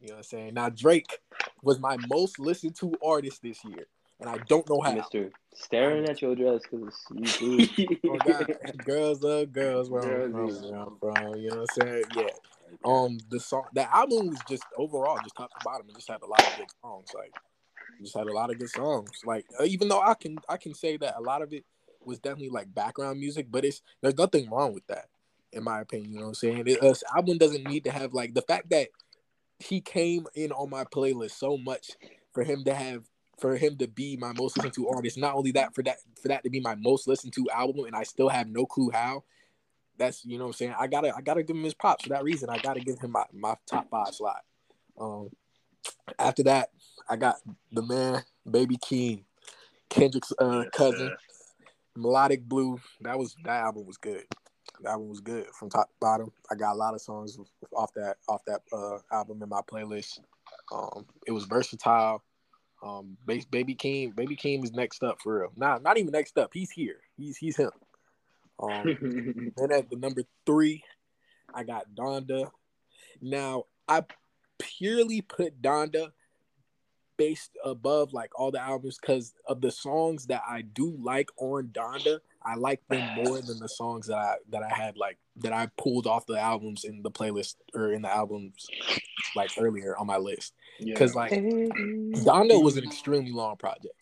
You 0.00 0.08
know 0.08 0.14
what 0.14 0.18
I'm 0.18 0.22
saying? 0.24 0.54
Now 0.54 0.68
Drake 0.68 1.18
was 1.62 1.78
my 1.80 1.96
most 2.08 2.38
listened 2.38 2.76
to 2.76 2.94
artist 3.04 3.42
this 3.42 3.64
year, 3.64 3.86
and 4.20 4.28
I 4.30 4.38
don't 4.48 4.68
know 4.68 4.80
how. 4.80 4.92
Mister 4.92 5.30
staring 5.54 6.08
at 6.08 6.22
your 6.22 6.34
dress 6.36 6.62
because. 6.70 7.06
Oh 8.08 8.16
God, 8.24 8.54
girls 8.84 9.22
love 9.22 9.52
girls 9.52 9.90
where 9.90 10.02
I'm 10.02 10.32
from, 10.32 10.32
Girls 10.32 10.56
is- 10.56 10.70
where 10.70 10.80
I'm 10.80 10.96
from. 10.98 11.34
You 11.40 11.50
know 11.50 11.56
what 11.58 11.68
I'm 11.78 11.88
saying? 11.88 12.04
Yeah. 12.16 12.28
Um, 12.84 13.18
the 13.30 13.40
song, 13.40 13.64
the 13.74 13.92
album 13.94 14.28
was 14.28 14.38
just 14.48 14.62
overall 14.76 15.18
just 15.22 15.36
top 15.36 15.50
to 15.50 15.64
bottom. 15.64 15.88
It 15.88 15.96
just 15.96 16.08
had 16.08 16.22
a 16.22 16.26
lot 16.26 16.40
of 16.46 16.56
good 16.58 16.68
songs. 16.82 17.08
Like, 17.14 17.32
just 18.00 18.16
had 18.16 18.26
a 18.26 18.32
lot 18.32 18.50
of 18.50 18.58
good 18.58 18.68
songs. 18.70 19.10
Like, 19.24 19.46
uh, 19.58 19.64
even 19.64 19.88
though 19.88 20.00
I 20.00 20.14
can 20.14 20.38
I 20.48 20.58
can 20.58 20.74
say 20.74 20.96
that 20.98 21.16
a 21.16 21.20
lot 21.20 21.42
of 21.42 21.52
it 21.52 21.64
was 22.04 22.18
definitely 22.18 22.50
like 22.50 22.72
background 22.72 23.18
music, 23.20 23.46
but 23.50 23.64
it's 23.64 23.82
there's 24.00 24.16
nothing 24.16 24.48
wrong 24.50 24.72
with 24.74 24.86
that, 24.86 25.06
in 25.52 25.64
my 25.64 25.80
opinion. 25.80 26.12
You 26.12 26.18
know 26.18 26.24
what 26.24 26.28
I'm 26.28 26.34
saying? 26.34 26.64
It, 26.66 26.80
this 26.80 27.04
album 27.14 27.38
doesn't 27.38 27.66
need 27.66 27.84
to 27.84 27.90
have 27.90 28.14
like 28.14 28.34
the 28.34 28.42
fact 28.42 28.70
that 28.70 28.88
he 29.58 29.80
came 29.80 30.26
in 30.34 30.52
on 30.52 30.70
my 30.70 30.84
playlist 30.84 31.32
so 31.32 31.56
much 31.56 31.90
for 32.32 32.44
him 32.44 32.64
to 32.64 32.74
have 32.74 33.04
for 33.38 33.56
him 33.56 33.76
to 33.78 33.86
be 33.86 34.16
my 34.16 34.32
most 34.32 34.56
listened 34.56 34.74
to 34.74 34.88
artist. 34.88 35.18
Not 35.18 35.34
only 35.34 35.52
that, 35.52 35.74
for 35.74 35.82
that 35.84 35.98
for 36.20 36.28
that 36.28 36.42
to 36.44 36.50
be 36.50 36.60
my 36.60 36.74
most 36.74 37.08
listened 37.08 37.32
to 37.34 37.48
album, 37.50 37.84
and 37.86 37.96
I 37.96 38.02
still 38.02 38.28
have 38.28 38.48
no 38.48 38.66
clue 38.66 38.90
how. 38.92 39.24
That's 39.96 40.24
you 40.24 40.38
know 40.38 40.44
what 40.44 40.50
I'm 40.50 40.54
saying. 40.54 40.74
I 40.78 40.86
gotta 40.86 41.14
I 41.16 41.20
gotta 41.20 41.42
give 41.42 41.56
him 41.56 41.64
his 41.64 41.74
props 41.74 42.04
for 42.04 42.10
that 42.10 42.24
reason. 42.24 42.50
I 42.50 42.58
gotta 42.58 42.80
give 42.80 42.98
him 43.00 43.12
my, 43.12 43.24
my 43.32 43.54
top 43.66 43.90
five 43.90 44.14
slot. 44.14 44.42
Um, 45.00 45.30
after 46.18 46.44
that, 46.44 46.70
I 47.08 47.16
got 47.16 47.36
the 47.72 47.82
man, 47.82 48.22
Baby 48.48 48.76
Keem, 48.76 49.24
Kendrick's 49.88 50.32
uh, 50.38 50.64
cousin. 50.72 51.12
Melodic 51.96 52.48
Blue. 52.48 52.80
That 53.00 53.18
was 53.18 53.34
that 53.44 53.60
album 53.60 53.86
was 53.86 53.96
good. 53.96 54.24
That 54.82 54.90
album 54.90 55.08
was 55.08 55.20
good 55.20 55.46
from 55.58 55.70
top 55.70 55.88
to 55.88 55.94
bottom. 56.00 56.32
I 56.50 56.54
got 56.54 56.74
a 56.74 56.76
lot 56.78 56.94
of 56.94 57.00
songs 57.00 57.38
off 57.74 57.92
that 57.94 58.16
off 58.28 58.44
that 58.46 58.62
uh, 58.72 58.98
album 59.12 59.42
in 59.42 59.48
my 59.48 59.60
playlist. 59.60 60.20
Um, 60.72 61.06
it 61.26 61.32
was 61.32 61.44
versatile. 61.44 62.22
Um, 62.82 63.16
Baby 63.26 63.74
Keem, 63.74 64.14
Baby 64.14 64.36
Keem 64.36 64.62
is 64.62 64.72
next 64.72 65.02
up 65.02 65.18
for 65.20 65.40
real. 65.40 65.52
Nah, 65.56 65.78
not 65.78 65.98
even 65.98 66.12
next 66.12 66.38
up. 66.38 66.50
He's 66.52 66.70
here. 66.70 67.00
He's 67.16 67.36
he's 67.36 67.56
him. 67.56 67.70
Um, 68.60 69.52
then 69.56 69.72
at 69.72 69.90
the 69.90 69.96
number 69.96 70.22
three, 70.46 70.84
I 71.52 71.64
got 71.64 71.86
Donda. 71.94 72.50
Now 73.20 73.64
I 73.88 74.04
purely 74.58 75.22
put 75.22 75.60
Donda 75.60 76.12
based 77.16 77.50
above 77.64 78.12
like 78.12 78.30
all 78.38 78.50
the 78.50 78.60
albums 78.60 78.98
because 79.00 79.34
of 79.46 79.60
the 79.60 79.70
songs 79.70 80.26
that 80.26 80.42
I 80.48 80.62
do 80.62 80.96
like 81.02 81.30
on 81.36 81.68
Donda. 81.68 82.20
I 82.42 82.54
like 82.54 82.80
them 82.88 83.24
more 83.24 83.40
than 83.40 83.58
the 83.58 83.68
songs 83.68 84.06
that 84.06 84.18
I 84.18 84.36
that 84.50 84.62
I 84.62 84.74
had 84.74 84.96
like 84.96 85.18
that 85.36 85.52
I 85.52 85.68
pulled 85.76 86.06
off 86.06 86.26
the 86.26 86.38
albums 86.38 86.84
in 86.84 87.02
the 87.02 87.10
playlist 87.10 87.56
or 87.74 87.92
in 87.92 88.02
the 88.02 88.14
albums 88.14 88.66
like 89.34 89.50
earlier 89.58 89.96
on 89.98 90.06
my 90.06 90.16
list. 90.16 90.54
Because 90.78 91.14
like 91.14 91.32
mm-hmm. 91.32 92.12
Donda 92.26 92.62
was 92.62 92.76
an 92.76 92.84
extremely 92.84 93.32
long 93.32 93.56
project. 93.56 93.94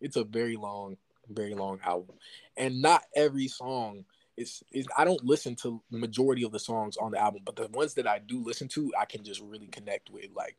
It's 0.00 0.16
a 0.16 0.24
very 0.24 0.56
long, 0.56 0.96
very 1.28 1.54
long 1.54 1.80
album, 1.84 2.16
and 2.56 2.82
not 2.82 3.02
every 3.14 3.48
song 3.48 4.04
is. 4.36 4.62
is 4.72 4.86
I 4.96 5.04
don't 5.04 5.24
listen 5.24 5.54
to 5.62 5.80
the 5.90 5.98
majority 5.98 6.42
of 6.42 6.52
the 6.52 6.58
songs 6.58 6.96
on 6.96 7.12
the 7.12 7.18
album, 7.20 7.42
but 7.44 7.56
the 7.56 7.68
ones 7.68 7.94
that 7.94 8.06
I 8.06 8.18
do 8.18 8.42
listen 8.42 8.68
to, 8.68 8.92
I 8.98 9.04
can 9.04 9.22
just 9.22 9.40
really 9.40 9.68
connect 9.68 10.10
with. 10.10 10.30
Like 10.34 10.56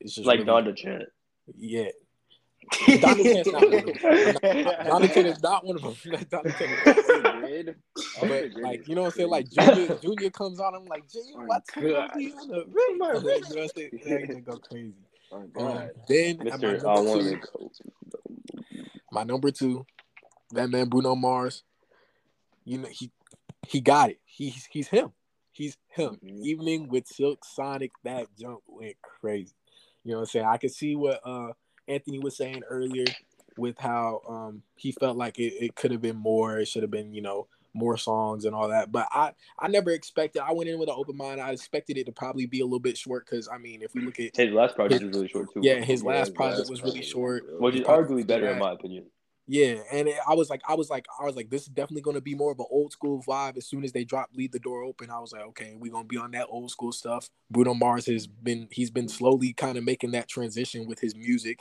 it's 0.00 0.14
just 0.14 0.26
like 0.26 0.40
really, 0.40 0.50
Donda 0.50 0.76
Chant. 0.76 1.04
Yeah, 1.56 1.88
Donda 2.72 3.22
Chant's 3.22 3.52
not 3.52 3.62
one 3.70 3.74
of 3.74 3.84
them. 3.84 3.94
Donda 3.94 5.14
Chant 5.14 5.26
is 5.26 5.42
not 5.42 5.64
one 5.66 5.76
of 5.76 5.82
them. 5.82 5.92
Donda 6.04 6.58
Chant 6.58 6.70
is 6.70 6.86
not 6.86 6.96
one 7.06 7.26
of 7.26 7.66
them. 7.66 7.74
But 8.20 8.50
like 8.62 8.88
you 8.88 8.94
know 8.94 9.02
what 9.02 9.06
I'm 9.08 9.12
saying, 9.18 9.30
like 9.30 9.48
Junya, 9.50 10.00
Junya 10.00 10.32
comes 10.32 10.60
on, 10.60 10.74
I'm 10.74 10.84
like 10.86 11.04
Junya, 11.08 11.46
what's 11.46 11.74
what 11.76 12.12
time 12.12 12.32
on 12.40 12.48
the? 12.48 12.64
You 12.88 12.98
know 12.98 13.06
what 13.06 13.58
I'm 13.58 13.68
saying? 13.68 13.90
That 14.04 14.26
just 14.28 14.44
go 14.44 14.56
crazy. 14.58 14.94
Oh, 15.32 15.36
Um, 15.56 15.90
then 16.08 16.46
at 16.48 16.60
my 16.60 16.72
number 16.72 17.20
two, 17.20 17.40
my 19.10 19.24
number 19.24 19.50
two, 19.50 19.86
that 20.52 20.70
man 20.70 20.88
Bruno 20.88 21.14
Mars. 21.14 21.62
You 22.64 22.78
know 22.78 22.88
he 22.90 23.10
he 23.66 23.80
got 23.80 24.10
it. 24.10 24.20
He's 24.24 24.66
he's 24.70 24.88
him. 24.88 25.12
He's 25.52 25.76
him. 25.88 26.18
Mhm. 26.24 26.40
Evening 26.42 26.88
with 26.88 27.06
Silk 27.06 27.44
Sonic, 27.44 27.92
that 28.04 28.26
jump 28.38 28.60
went 28.66 28.96
crazy. 29.02 29.54
You 30.02 30.12
know 30.12 30.18
what 30.18 30.22
I'm 30.22 30.26
saying? 30.28 30.46
I 30.46 30.56
could 30.56 30.72
see 30.72 30.96
what 30.96 31.20
uh 31.24 31.52
Anthony 31.88 32.18
was 32.18 32.36
saying 32.36 32.62
earlier 32.68 33.04
with 33.56 33.78
how 33.78 34.20
um 34.28 34.62
he 34.76 34.92
felt 34.92 35.16
like 35.16 35.38
it, 35.38 35.54
it 35.64 35.74
could 35.74 35.90
have 35.90 36.02
been 36.02 36.16
more. 36.16 36.58
It 36.58 36.66
should 36.68 36.82
have 36.82 36.90
been 36.90 37.14
you 37.14 37.22
know 37.22 37.46
more 37.72 37.96
songs 37.96 38.44
and 38.44 38.54
all 38.54 38.68
that. 38.68 38.92
But 38.92 39.08
I 39.10 39.32
I 39.58 39.68
never 39.68 39.90
expected. 39.90 40.42
I 40.42 40.52
went 40.52 40.68
in 40.70 40.78
with 40.78 40.88
an 40.88 40.94
open 40.96 41.16
mind. 41.16 41.40
I 41.40 41.50
expected 41.52 41.98
it 41.98 42.06
to 42.06 42.12
probably 42.12 42.46
be 42.46 42.60
a 42.60 42.64
little 42.64 42.78
bit 42.80 42.96
short 42.96 43.26
because 43.26 43.48
I 43.48 43.58
mean 43.58 43.82
if 43.82 43.94
we 43.94 44.02
look 44.02 44.18
at 44.20 44.36
His 44.36 44.52
last 44.52 44.74
project 44.74 45.02
was 45.04 45.12
really 45.12 45.28
short 45.28 45.52
too. 45.52 45.60
yeah 45.62 45.80
his 45.80 46.02
Yeah, 46.02 46.10
last 46.10 46.28
his 46.28 46.36
project 46.36 46.58
last 46.60 46.70
was 46.70 46.82
really 46.82 46.92
project 47.00 47.10
short. 47.12 47.44
was 47.60 47.72
which 47.72 47.80
is 47.80 47.86
arguably 47.86 48.26
better 48.26 48.48
in 48.50 48.58
my 48.58 48.72
opinion. 48.72 49.06
Yeah, 49.46 49.82
and 49.92 50.08
it, 50.08 50.16
I 50.26 50.32
was 50.32 50.48
like, 50.48 50.62
I 50.66 50.74
was 50.74 50.88
like, 50.88 51.04
I 51.20 51.24
was 51.24 51.36
like, 51.36 51.50
this 51.50 51.62
is 51.62 51.68
definitely 51.68 52.00
gonna 52.00 52.22
be 52.22 52.34
more 52.34 52.52
of 52.52 52.58
an 52.60 52.66
old 52.70 52.92
school 52.92 53.22
vibe. 53.22 53.58
As 53.58 53.66
soon 53.66 53.84
as 53.84 53.92
they 53.92 54.02
drop 54.02 54.30
"Leave 54.32 54.52
the 54.52 54.58
Door 54.58 54.84
Open," 54.84 55.10
I 55.10 55.18
was 55.18 55.32
like, 55.32 55.42
okay, 55.48 55.74
we're 55.78 55.92
gonna 55.92 56.04
be 56.04 56.16
on 56.16 56.30
that 56.30 56.46
old 56.48 56.70
school 56.70 56.92
stuff. 56.92 57.28
Bruno 57.50 57.74
Mars 57.74 58.06
has 58.06 58.26
been, 58.26 58.68
he's 58.70 58.90
been 58.90 59.06
slowly 59.06 59.52
kind 59.52 59.76
of 59.76 59.84
making 59.84 60.12
that 60.12 60.28
transition 60.28 60.86
with 60.86 61.00
his 61.00 61.14
music. 61.14 61.58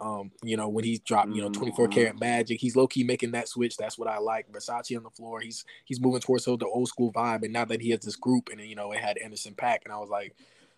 Um, 0.00 0.30
you 0.44 0.56
know, 0.56 0.68
when 0.68 0.84
he's 0.84 1.00
dropped, 1.00 1.30
you 1.30 1.42
know, 1.42 1.48
24 1.48 1.88
karat 1.88 2.20
magic, 2.20 2.60
he's 2.60 2.76
low 2.76 2.86
key 2.86 3.02
making 3.02 3.32
that 3.32 3.48
switch. 3.48 3.76
That's 3.76 3.98
what 3.98 4.08
I 4.08 4.18
like. 4.18 4.50
Versace 4.52 4.96
on 4.96 5.02
the 5.02 5.10
floor, 5.10 5.40
he's 5.40 5.64
he's 5.84 6.00
moving 6.00 6.20
towards 6.20 6.44
so 6.44 6.56
the 6.56 6.66
old 6.66 6.88
school 6.88 7.12
vibe. 7.12 7.42
And 7.42 7.52
now 7.52 7.64
that 7.64 7.80
he 7.80 7.90
has 7.90 8.00
this 8.00 8.16
group, 8.16 8.48
and 8.50 8.60
you 8.60 8.76
know, 8.76 8.92
it 8.92 9.00
had 9.00 9.18
Anderson 9.18 9.54
.Paak, 9.54 9.78
and 9.84 9.92
I 9.92 9.98
was 9.98 10.08
like, 10.08 10.34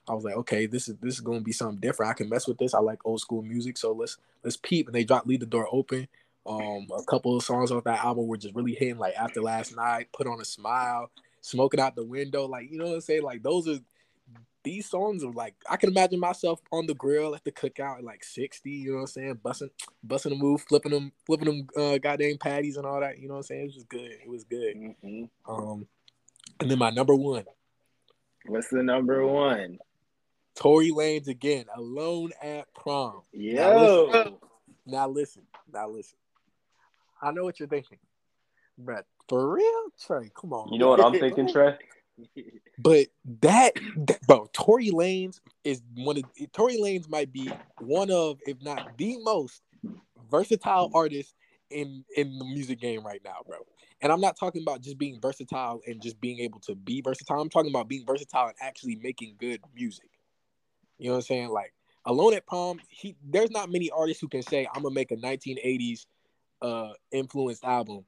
I 0.09 0.15
was 0.15 0.25
like, 0.25 0.37
okay, 0.37 0.67
this 0.67 0.89
is 0.89 0.97
this 0.97 1.15
is 1.15 1.21
gonna 1.21 1.41
be 1.41 1.53
something 1.53 1.81
different. 1.81 2.11
I 2.11 2.15
can 2.15 2.29
mess 2.29 2.49
with 2.49 2.59
this. 2.59 2.75
I 2.75 2.81
like 2.81 3.05
old 3.05 3.21
school 3.21 3.43
music, 3.43 3.77
so 3.77 3.93
let's 3.93 4.17
let's 4.43 4.57
peep. 4.57 4.87
And 4.87 4.95
they 4.95 5.05
dropped 5.05 5.27
"Leave 5.27 5.41
the 5.41 5.47
Door 5.47 5.69
Open." 5.71 6.09
Um, 6.47 6.89
a 6.99 7.05
couple 7.05 7.37
of 7.37 7.45
songs 7.45 7.71
off 7.71 7.85
that 7.85 8.03
album 8.03 8.27
were 8.27 8.39
just 8.39 8.55
really 8.55 8.75
hitting. 8.75 8.99
Like 8.99 9.15
after 9.15 9.43
last 9.43 9.77
night, 9.77 10.09
put 10.13 10.27
on 10.27 10.41
a 10.41 10.45
smile, 10.45 11.11
smoking 11.43 11.79
out 11.79 11.95
the 11.95 12.05
window. 12.05 12.47
Like 12.47 12.71
you 12.71 12.79
know 12.79 12.87
what 12.87 12.95
I'm 12.95 13.01
saying? 13.03 13.23
Like 13.23 13.43
those 13.43 13.69
are 13.69 13.79
these 14.63 14.89
songs 14.89 15.25
are 15.25 15.33
like 15.33 15.55
I 15.69 15.77
can 15.77 15.91
imagine 15.91 16.21
myself 16.21 16.61
on 16.73 16.87
the 16.87 16.95
grill 16.95 17.35
at 17.35 17.45
the 17.45 17.53
cookout 17.53 17.99
at 17.99 18.05
like 18.05 18.25
60, 18.25 18.71
you 18.71 18.91
know 18.91 18.97
what 18.97 19.01
I'm 19.03 19.07
saying? 19.09 19.41
Busting 19.43 19.71
busting 20.03 20.33
a 20.33 20.37
move, 20.37 20.63
flipping 20.63 20.93
them, 20.93 21.13
flipping 21.27 21.47
them 21.47 21.69
uh, 21.77 21.99
goddamn 21.99 22.39
patties 22.39 22.77
and 22.77 22.87
all 22.87 23.01
that, 23.01 23.19
you 23.19 23.29
know 23.29 23.35
what 23.35 23.41
I'm 23.41 23.45
saying? 23.45 23.63
It 23.63 23.67
was 23.67 23.75
just 23.75 23.89
good. 23.89 24.11
It 24.11 24.29
was 24.29 24.45
good. 24.45 24.77
Mm-hmm. 24.77 25.51
Um 25.51 25.87
and 26.61 26.71
then 26.71 26.79
my 26.79 26.91
number 26.91 27.15
one. 27.15 27.45
What's 28.47 28.69
the 28.69 28.83
number 28.83 29.27
one? 29.27 29.79
Tory 30.55 30.91
Lanez 30.91 31.29
again, 31.29 31.67
alone 31.75 32.33
at 32.43 32.73
prom. 32.75 33.23
Yo. 33.33 34.11
Now 34.13 34.19
listen, 34.19 34.37
now 34.87 35.09
listen. 35.09 35.43
Now 35.73 35.89
listen. 35.89 36.19
I 37.23 37.31
know 37.33 37.45
what 37.45 37.61
you're 37.61 37.69
thinking. 37.69 37.99
But 38.79 39.07
for 39.29 39.55
real, 39.55 39.85
Trey, 40.05 40.31
come 40.35 40.53
on. 40.53 40.73
You 40.73 40.79
know 40.79 40.89
what 40.89 41.05
I'm 41.05 41.13
thinking, 41.21 41.49
Trey? 41.49 41.77
But 42.79 43.09
that, 43.43 43.75
that 43.97 44.21
bro, 44.27 44.49
Tory 44.53 44.91
Lanez 44.91 45.41
is 45.65 45.83
one 45.95 46.19
of 46.19 46.25
Tory 46.53 46.77
Lanez 46.77 47.09
might 47.09 47.33
be 47.33 47.51
one 47.79 48.11
of, 48.11 48.39
if 48.47 48.63
not 48.63 48.97
the 48.97 49.17
most 49.23 49.63
versatile 50.31 50.91
artist 50.95 51.35
in 51.71 52.05
in 52.17 52.39
the 52.39 52.45
music 52.45 52.81
game 52.81 53.05
right 53.05 53.21
now, 53.25 53.39
bro. 53.47 53.59
And 54.03 54.11
I'm 54.11 54.21
not 54.21 54.37
talking 54.39 54.63
about 54.63 54.81
just 54.81 54.99
being 54.99 55.21
versatile 55.21 55.81
and 55.87 56.01
just 56.01 56.21
being 56.21 56.41
able 56.41 56.61
to 56.61 56.75
be 56.75 57.01
versatile. 57.01 57.41
I'm 57.41 57.51
talking 57.51 57.71
about 57.71 57.89
being 57.89 58.07
versatile 58.07 58.47
and 58.47 58.57
actually 58.61 58.97
making 58.97 59.37
good 59.39 59.61
music. 59.75 60.11
You 60.99 61.07
know 61.07 61.13
what 61.13 61.19
I'm 61.19 61.23
saying? 61.23 61.49
Like 61.51 61.75
Alone 62.07 62.35
at 62.35 62.47
Prom, 62.47 62.81
he 62.89 63.17
there's 63.23 63.51
not 63.51 63.71
many 63.71 63.91
artists 63.91 64.21
who 64.21 64.29
can 64.29 64.43
say 64.43 64.67
I'm 64.75 64.83
gonna 64.83 64.95
make 64.95 65.11
a 65.11 65.17
1980s 65.17 66.07
uh 66.63 66.93
influenced 67.13 67.65
album 67.65 68.05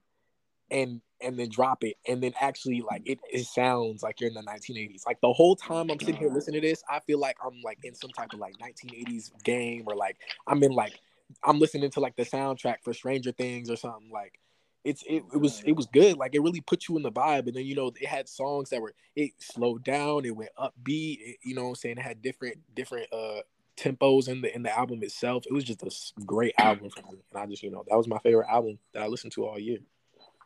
and 0.70 1.00
and 1.22 1.38
then 1.38 1.48
drop 1.48 1.84
it 1.84 1.96
and 2.06 2.22
then 2.22 2.32
actually 2.40 2.80
like 2.80 3.02
it, 3.04 3.18
it 3.32 3.44
sounds 3.44 4.02
like 4.02 4.20
you're 4.20 4.28
in 4.28 4.34
the 4.34 4.42
1980s 4.42 5.06
like 5.06 5.20
the 5.20 5.32
whole 5.32 5.56
time 5.56 5.90
i'm 5.90 5.98
sitting 5.98 6.16
here 6.16 6.30
listening 6.30 6.60
to 6.60 6.68
this 6.68 6.82
i 6.88 7.00
feel 7.00 7.18
like 7.18 7.36
i'm 7.44 7.60
like 7.62 7.78
in 7.84 7.94
some 7.94 8.10
type 8.10 8.32
of 8.32 8.38
like 8.38 8.54
1980s 8.58 9.30
game 9.44 9.84
or 9.86 9.94
like 9.94 10.16
i'm 10.46 10.62
in 10.62 10.72
like 10.72 10.98
i'm 11.44 11.58
listening 11.58 11.90
to 11.90 12.00
like 12.00 12.16
the 12.16 12.24
soundtrack 12.24 12.76
for 12.82 12.92
stranger 12.92 13.32
things 13.32 13.70
or 13.70 13.76
something 13.76 14.10
like 14.10 14.38
it's 14.84 15.02
it, 15.04 15.22
it 15.32 15.36
was 15.36 15.62
it 15.64 15.72
was 15.72 15.86
good. 15.86 16.16
Like 16.16 16.34
it 16.34 16.40
really 16.40 16.60
put 16.60 16.88
you 16.88 16.96
in 16.96 17.02
the 17.02 17.12
vibe 17.12 17.46
and 17.46 17.54
then 17.54 17.64
you 17.64 17.74
know 17.74 17.92
it 18.00 18.06
had 18.06 18.28
songs 18.28 18.70
that 18.70 18.80
were 18.80 18.94
it 19.14 19.30
slowed 19.38 19.84
down 19.84 20.24
it 20.24 20.34
went 20.34 20.50
upbeat 20.58 21.18
it, 21.20 21.36
you 21.44 21.54
know 21.54 21.62
what 21.62 21.68
i'm 21.68 21.74
saying? 21.76 21.98
It 21.98 22.02
had 22.02 22.22
different 22.22 22.58
different 22.74 23.06
uh 23.12 23.42
tempos 23.76 24.28
in 24.28 24.42
the 24.42 24.54
in 24.54 24.62
the 24.62 24.76
album 24.76 25.02
itself. 25.02 25.44
It 25.46 25.52
was 25.52 25.64
just 25.64 25.82
a 26.18 26.24
great 26.24 26.54
album 26.58 26.90
for 26.90 27.02
me 27.12 27.22
and 27.30 27.42
i 27.42 27.46
just 27.46 27.62
you 27.62 27.70
know 27.70 27.84
that 27.88 27.96
was 27.96 28.08
my 28.08 28.18
favorite 28.18 28.48
album 28.48 28.78
that 28.92 29.02
i 29.02 29.06
listened 29.06 29.32
to 29.32 29.46
all 29.46 29.58
year 29.58 29.78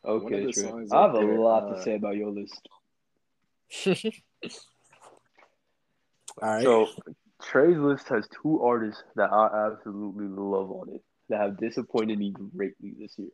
Okay, 0.07 0.53
true. 0.53 0.87
I 0.93 1.03
have 1.03 1.15
a 1.15 1.19
there, 1.19 1.39
lot 1.39 1.65
uh, 1.65 1.75
to 1.75 1.83
say 1.83 1.97
about 1.97 2.17
your 2.17 2.31
list. 2.31 2.69
All 6.43 6.49
right. 6.49 6.63
So 6.63 6.89
Trey's 7.43 7.79
list 7.79 8.09
has 8.09 8.29
two 8.43 8.63
artists 8.63 9.03
that 9.17 9.33
I 9.33 9.71
absolutely 9.73 10.27
love 10.27 10.71
on 10.71 10.91
it 10.95 11.03
that 11.29 11.41
have 11.41 11.59
disappointed 11.59 12.19
me 12.19 12.33
greatly 12.55 12.95
this 12.99 13.19
year. 13.19 13.31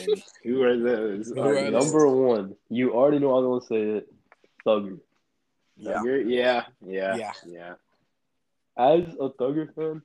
And 0.00 0.22
who 0.44 0.62
are 0.62 0.76
those? 0.78 1.32
Who 1.34 1.40
are 1.40 1.70
number 1.70 2.06
those? 2.06 2.16
one, 2.16 2.54
you 2.70 2.92
already 2.92 3.18
know 3.18 3.36
I'm 3.36 3.44
gonna 3.44 3.60
say 3.60 3.98
it. 3.98 4.08
Thugger. 4.66 4.98
Yeah. 5.76 6.02
yeah, 6.04 6.62
yeah, 6.84 7.16
yeah, 7.16 7.32
yeah. 7.46 7.74
As 8.76 9.14
a 9.20 9.30
Thugger 9.30 9.74
fan, 9.74 10.02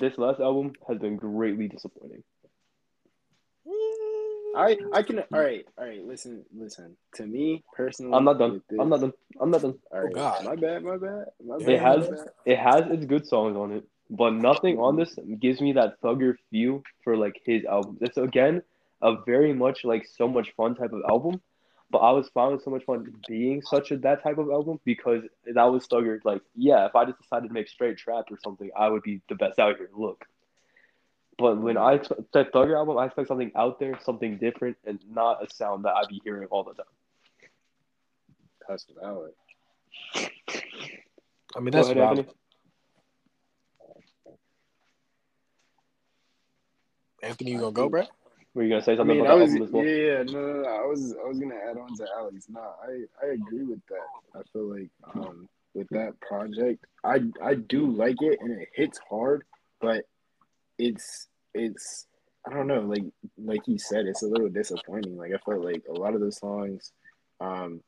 this 0.00 0.16
last 0.18 0.40
album 0.40 0.72
has 0.88 0.98
been 0.98 1.16
greatly 1.16 1.68
disappointing. 1.68 2.22
I 4.56 4.76
I 4.92 5.02
can 5.02 5.18
all 5.18 5.40
right 5.40 5.64
all 5.78 5.84
right 5.84 6.04
listen 6.04 6.44
listen 6.54 6.96
to 7.14 7.26
me 7.26 7.62
personally. 7.74 8.14
I'm 8.14 8.24
not 8.24 8.38
done. 8.38 8.62
This, 8.68 8.78
I'm 8.80 8.88
not 8.88 9.00
done. 9.00 9.12
I'm 9.40 9.50
not 9.50 9.62
done. 9.62 9.78
All 9.90 9.98
oh, 9.98 10.02
right, 10.02 10.12
oh 10.12 10.14
God. 10.14 10.44
my 10.44 10.56
bad, 10.56 10.82
my 10.82 10.96
bad, 10.96 11.24
my 11.44 11.58
bad. 11.58 11.68
It 11.68 11.80
has 11.80 12.08
it 12.46 12.58
has 12.58 12.84
its 12.90 13.04
good 13.04 13.26
songs 13.26 13.56
on 13.56 13.72
it, 13.72 13.84
but 14.10 14.30
nothing 14.30 14.78
on 14.78 14.96
mm-hmm. 14.96 15.30
this 15.30 15.40
gives 15.40 15.60
me 15.60 15.72
that 15.72 16.00
thugger 16.00 16.34
feel 16.50 16.82
for 17.02 17.16
like 17.16 17.40
his 17.44 17.64
album. 17.64 17.98
It's 18.00 18.16
again 18.16 18.62
a 19.02 19.16
very 19.24 19.52
much 19.52 19.84
like 19.84 20.06
so 20.06 20.28
much 20.28 20.52
fun 20.56 20.74
type 20.74 20.92
of 20.92 21.02
album, 21.08 21.40
but 21.90 21.98
I 21.98 22.12
was 22.12 22.28
finding 22.32 22.60
so 22.60 22.70
much 22.70 22.84
fun 22.84 23.12
being 23.28 23.62
such 23.62 23.90
a 23.90 23.96
that 23.98 24.22
type 24.22 24.38
of 24.38 24.50
album 24.50 24.80
because 24.84 25.22
that 25.46 25.64
was 25.64 25.86
thugger. 25.86 26.18
Like 26.24 26.42
yeah, 26.54 26.86
if 26.86 26.94
I 26.94 27.04
just 27.04 27.20
decided 27.20 27.48
to 27.48 27.54
make 27.54 27.68
straight 27.68 27.98
trap 27.98 28.24
or 28.30 28.38
something, 28.42 28.70
I 28.76 28.88
would 28.88 29.02
be 29.02 29.20
the 29.28 29.34
best 29.34 29.58
out 29.58 29.76
here. 29.76 29.90
Look. 29.94 30.24
But 31.38 31.60
when 31.60 31.76
I 31.76 31.94
expect 31.94 32.32
that 32.32 32.52
Thugger 32.52 32.76
album, 32.76 32.98
I 32.98 33.06
expect 33.06 33.28
something 33.28 33.50
out 33.56 33.80
there, 33.80 33.98
something 34.00 34.38
different, 34.38 34.76
and 34.84 34.98
not 35.10 35.44
a 35.44 35.52
sound 35.52 35.84
that 35.84 35.94
I'd 35.94 36.08
be 36.08 36.20
hearing 36.22 36.46
all 36.50 36.62
the 36.62 36.74
time. 36.74 36.86
That's 38.68 38.86
valid. 39.00 39.32
I 41.56 41.60
mean, 41.60 41.72
that's 41.72 41.88
Go 41.88 41.92
ahead, 41.92 42.16
valid. 42.16 42.28
Anthony, 47.22 47.52
you 47.52 47.58
gonna 47.58 47.72
go, 47.72 47.88
bro? 47.88 48.04
Were 48.54 48.62
you 48.62 48.68
gonna 48.68 48.82
say 48.82 48.96
something 48.96 49.18
I 49.18 49.22
mean, 49.22 49.26
about 49.26 49.38
I 49.38 49.42
was, 49.42 49.50
album 49.50 49.66
as 49.66 49.72
well? 49.72 49.84
Yeah, 49.84 50.22
no, 50.24 50.40
no, 50.40 50.62
no, 50.62 50.68
I 50.68 50.86
was, 50.86 51.14
I 51.14 51.26
was 51.26 51.38
gonna 51.38 51.56
add 51.56 51.76
on 51.76 51.96
to 51.96 52.06
Alex. 52.16 52.46
No, 52.48 52.60
I, 52.60 53.26
I 53.26 53.30
agree 53.32 53.64
with 53.64 53.80
that. 53.88 54.38
I 54.38 54.42
feel 54.52 54.72
like, 54.72 54.90
um, 55.14 55.48
with 55.74 55.88
that 55.90 56.20
project, 56.20 56.84
I, 57.02 57.20
I 57.42 57.54
do 57.54 57.90
like 57.90 58.20
it, 58.20 58.38
and 58.40 58.60
it 58.60 58.68
hits 58.74 59.00
hard, 59.08 59.44
but 59.80 60.04
it's 60.84 61.28
it's 61.54 62.06
I 62.46 62.52
don't 62.52 62.66
know, 62.66 62.80
like 62.80 63.04
like 63.38 63.66
you 63.66 63.78
said, 63.78 64.06
it's 64.06 64.22
a 64.22 64.26
little 64.26 64.50
disappointing. 64.50 65.16
Like 65.16 65.32
I 65.32 65.38
felt 65.38 65.64
like 65.64 65.82
a 65.88 65.98
lot 65.98 66.14
of 66.14 66.20
the 66.20 66.30
songs, 66.30 66.92
um, 67.40 67.80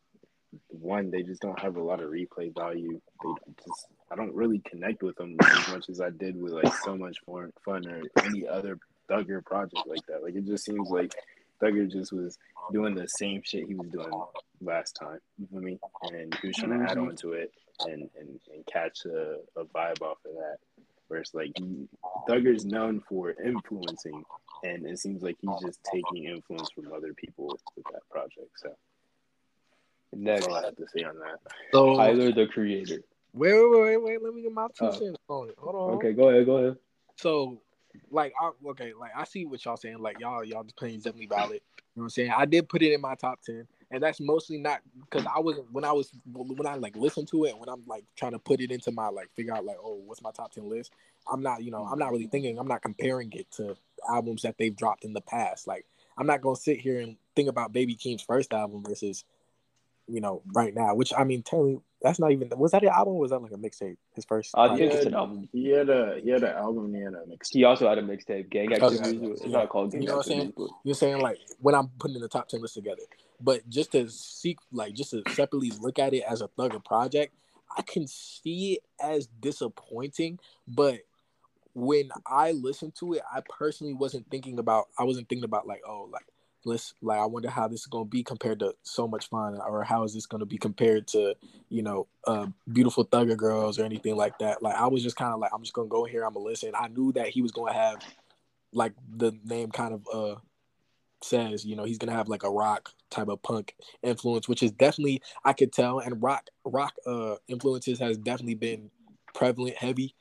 one 0.69 1.11
they 1.11 1.23
just 1.23 1.43
don't 1.43 1.61
have 1.61 1.77
a 1.77 1.83
lot 1.83 2.01
of 2.01 2.11
replay 2.11 2.55
value. 2.55 3.01
They 3.23 3.53
just 3.67 3.87
I 4.11 4.17
don't 4.17 4.35
really 4.35 4.61
connect 4.61 5.03
with 5.03 5.17
them 5.17 5.37
as 5.45 5.69
much 5.69 5.89
as 5.91 6.01
I 6.01 6.11
did 6.11 6.41
with 6.41 6.53
like 6.53 6.73
so 6.85 6.97
much 6.97 7.19
more 7.29 7.51
fun 7.65 7.87
or 7.87 8.03
any 8.25 8.49
other 8.49 8.79
Thugger 9.11 9.45
project 9.45 9.87
like 9.87 10.05
that. 10.09 10.23
Like 10.23 10.35
it 10.35 10.47
just 10.47 10.65
seems 10.65 10.89
like 10.89 11.13
Thugger 11.63 11.91
just 11.91 12.13
was 12.13 12.39
doing 12.73 12.95
the 12.95 13.07
same 13.09 13.43
shit 13.45 13.69
he 13.69 13.75
was 13.75 13.91
doing 13.91 14.11
last 14.63 14.93
time. 14.93 15.19
You 15.39 15.47
feel 15.49 15.61
me? 15.61 15.79
And 16.03 16.35
he 16.41 16.49
was 16.49 16.57
trying 16.57 16.79
to 16.79 16.91
add 16.91 16.99
on 16.99 17.15
to 17.17 17.33
it 17.33 17.53
and 17.81 18.09
and, 18.19 18.41
and 18.55 18.67
catch 18.73 19.05
a, 19.05 19.37
a 19.61 19.65
vibe 19.67 20.01
off 20.01 20.19
of 20.25 20.33
that 20.33 20.57
it's 21.11 21.35
like 21.35 21.53
Thugger's 22.29 22.65
known 22.65 23.03
for 23.09 23.35
influencing, 23.43 24.25
and 24.65 24.87
it 24.87 24.99
seems 24.99 25.23
like 25.23 25.37
he's 25.41 25.61
just 25.61 25.81
taking 25.85 26.25
influence 26.25 26.71
from 26.71 26.93
other 26.93 27.15
people 27.15 27.59
with 27.77 27.87
that 27.93 28.09
project. 28.11 28.51
So 28.57 28.71
next, 30.13 30.47
that's 30.47 30.53
all 30.53 30.59
I 30.59 30.65
have 30.65 30.77
to 30.77 30.87
say 30.89 31.05
on 31.05 31.19
that. 31.19 31.39
So 31.73 31.97
Tyler, 31.97 32.33
the 32.33 32.47
creator. 32.47 33.03
Wait, 33.33 33.53
wait, 33.53 33.81
wait, 33.81 33.97
wait. 34.03 34.23
Let 34.23 34.35
me 34.35 34.43
get 34.43 34.53
my 34.53 34.67
two 34.77 34.87
uh, 34.87 34.93
cents 34.93 35.19
on 35.29 35.51
it. 35.51 35.55
Hold 35.59 35.75
on. 35.75 35.91
Okay, 35.97 36.13
go 36.13 36.31
ahead, 36.31 36.47
go 36.47 36.57
ahead. 36.57 36.77
So, 37.17 37.61
like, 38.11 38.33
I, 38.41 38.51
okay, 38.71 38.93
like 38.99 39.13
I 39.15 39.25
see 39.25 39.45
what 39.45 39.65
y'all 39.65 39.77
saying. 39.77 39.99
Like, 39.99 40.19
y'all, 40.19 40.43
y'all 40.43 40.63
opinion 40.63 40.99
is 40.99 41.05
definitely 41.05 41.27
valid. 41.27 41.61
You 41.95 42.01
know 42.01 42.03
what 42.03 42.03
I'm 42.05 42.11
saying? 42.11 42.33
I 42.37 42.47
did 42.47 42.69
put 42.69 42.83
it 42.83 42.93
in 42.93 43.01
my 43.01 43.15
top 43.15 43.41
ten 43.43 43.67
and 43.91 44.03
that's 44.03 44.21
mostly 44.21 44.59
not 44.59 44.81
because 45.01 45.27
I 45.27 45.41
wasn't 45.41 45.71
when 45.73 45.85
I 45.85 45.93
was 45.93 46.11
when 46.33 46.67
I 46.67 46.75
like 46.75 46.97
listen 46.97 47.27
to 47.27 47.45
it 47.45 47.59
when 47.59 47.69
I'm 47.69 47.83
like 47.87 48.05
trying 48.17 48.33
to 48.33 48.39
put 48.39 48.61
it 48.61 48.71
into 48.71 48.91
my 48.91 49.09
like 49.09 49.31
figure 49.35 49.55
out 49.55 49.65
like 49.65 49.77
oh 49.83 50.01
what's 50.05 50.23
my 50.23 50.33
top 50.33 50.53
ten 50.53 50.69
list. 50.69 50.93
I'm 51.31 51.43
not 51.43 51.63
you 51.63 51.71
know 51.71 51.85
I'm 51.85 51.99
not 51.99 52.11
really 52.11 52.27
thinking 52.27 52.59
I'm 52.59 52.69
not 52.69 52.83
comparing 52.83 53.33
it 53.33 53.51
to 53.53 53.77
albums 54.09 54.43
that 54.43 54.59
they've 54.59 54.75
dropped 54.75 55.05
in 55.05 55.13
the 55.13 55.21
past. 55.21 55.67
Like 55.67 55.87
I'm 56.19 56.27
not 56.27 56.41
gonna 56.41 56.57
sit 56.57 56.81
here 56.81 57.01
and 57.01 57.17
think 57.35 57.49
about 57.49 57.73
Baby 57.73 57.95
Keem's 57.95 58.23
first 58.23 58.53
album 58.53 58.83
versus 58.85 59.25
you 60.09 60.21
know 60.21 60.43
right 60.53 60.75
now. 60.75 60.95
Which 60.95 61.13
I 61.17 61.25
mean, 61.25 61.43
tell 61.43 61.63
me 61.63 61.79
that's 62.03 62.19
not 62.19 62.33
even 62.33 62.51
was 62.57 62.73
that 62.73 62.83
an 62.83 62.89
album? 62.89 63.17
was 63.17 63.31
that 63.31 63.41
like 63.41 63.53
a 63.53 63.57
mixtape? 63.57 63.97
His 64.15 64.25
first. 64.25 64.55
Uh, 64.55 64.63
I 64.63 64.77
think 64.77 64.93
it's 64.93 65.07
an 65.07 65.15
album. 65.15 65.49
He 65.53 65.71
had 65.71 65.89
a 65.89 66.21
he 66.23 66.31
had 66.31 66.43
an 66.43 66.57
album. 66.57 66.95
He 66.95 67.01
had 67.01 67.15
a 67.15 67.25
mixtape. 67.27 67.53
He 67.53 67.65
also 67.65 67.89
had 67.89 67.99
a 67.99 68.03
mixtape. 68.03 68.51
Gang 68.51 68.73
Activities. 68.73 69.01
Okay. 69.01 69.27
It's 69.27 69.45
yeah. 69.45 69.59
not 69.59 69.69
called 69.69 69.93
Gang 69.93 70.03
You 70.03 70.09
know 70.09 70.17
what 70.17 70.27
I'm 70.27 70.33
saying? 70.33 70.53
You're 70.85 70.95
saying 70.95 71.21
like 71.21 71.39
when 71.61 71.75
I'm 71.75 71.89
putting 71.99 72.17
in 72.17 72.23
the 72.23 72.29
top 72.29 72.49
ten 72.49 72.61
list 72.61 72.75
together, 72.75 73.03
but 73.41 73.69
just 73.69 73.93
to 73.93 74.09
seek 74.09 74.59
like 74.73 74.95
just 74.95 75.11
to 75.11 75.23
separately 75.31 75.73
look 75.81 75.99
at 75.99 76.15
it 76.15 76.25
as 76.29 76.41
a 76.41 76.49
Thugger 76.49 76.85
project, 76.85 77.35
I 77.77 77.83
can 77.83 78.07
see 78.07 78.75
it 78.75 78.83
as 79.03 79.27
disappointing. 79.27 80.39
But 80.67 81.01
when 81.75 82.11
I 82.27 82.53
listened 82.53 82.95
to 83.01 83.15
it, 83.15 83.23
I 83.33 83.43
personally 83.49 83.95
wasn't 83.95 84.31
thinking 84.31 84.59
about. 84.59 84.87
I 84.99 85.05
wasn't 85.05 85.29
thinking 85.29 85.45
about 85.45 85.67
like, 85.67 85.83
oh, 85.87 86.09
like 86.13 86.27
let's 86.65 86.95
like 87.03 87.19
I 87.19 87.27
wonder 87.27 87.51
how 87.51 87.69
this 87.69 87.81
is 87.81 87.87
gonna 87.87 88.05
be 88.05 88.23
compared 88.23 88.61
to 88.61 88.75
so 88.83 89.07
much 89.07 89.29
fun, 89.29 89.59
or 89.61 89.85
how 89.85 90.05
is 90.05 90.15
this 90.15 90.27
gonna 90.27 90.47
be 90.47 90.59
compared 90.59 91.07
to 91.09 91.35
you 91.69 91.83
know, 91.83 92.07
uh, 92.27 92.47
beautiful 92.73 93.05
thugger 93.05 93.37
girls 93.37 93.79
or 93.79 93.85
anything 93.85 94.17
like 94.17 94.39
that. 94.39 94.63
Like 94.63 94.77
I 94.77 94.87
was 94.87 95.03
just 95.03 95.17
kind 95.17 95.33
of 95.33 95.41
like, 95.41 95.51
I'm 95.53 95.63
just 95.63 95.73
gonna 95.73 95.89
go 95.89 96.05
here. 96.05 96.25
I'm 96.25 96.35
gonna 96.35 96.45
listen. 96.45 96.73
I 96.75 96.89
knew 96.89 97.13
that 97.13 97.29
he 97.29 97.43
was 97.43 97.53
gonna 97.53 97.73
have 97.73 97.99
like 98.73 98.93
the 99.17 99.33
name 99.45 99.71
kind 99.71 99.95
of 99.95 100.07
uh 100.13 100.37
says, 101.23 101.65
you 101.65 101.77
know, 101.77 101.85
he's 101.85 101.99
gonna 101.99 102.13
have 102.13 102.29
like 102.29 102.43
a 102.43 102.51
rock 102.51 102.91
type 103.11 103.29
of 103.29 103.43
punk 103.43 103.75
influence, 104.03 104.49
which 104.49 104.63
is 104.63 104.73
definitely 104.73 105.23
I 105.45 105.53
could 105.53 105.73
tell. 105.73 106.01
And 106.01 106.23
rock 106.23 106.49
rock 106.65 106.95
uh 107.07 107.37
influences 107.49 107.99
has 107.99 108.19
definitely 108.19 108.55
been 108.55 108.91
prevalent 109.35 109.77
heavy 109.77 110.15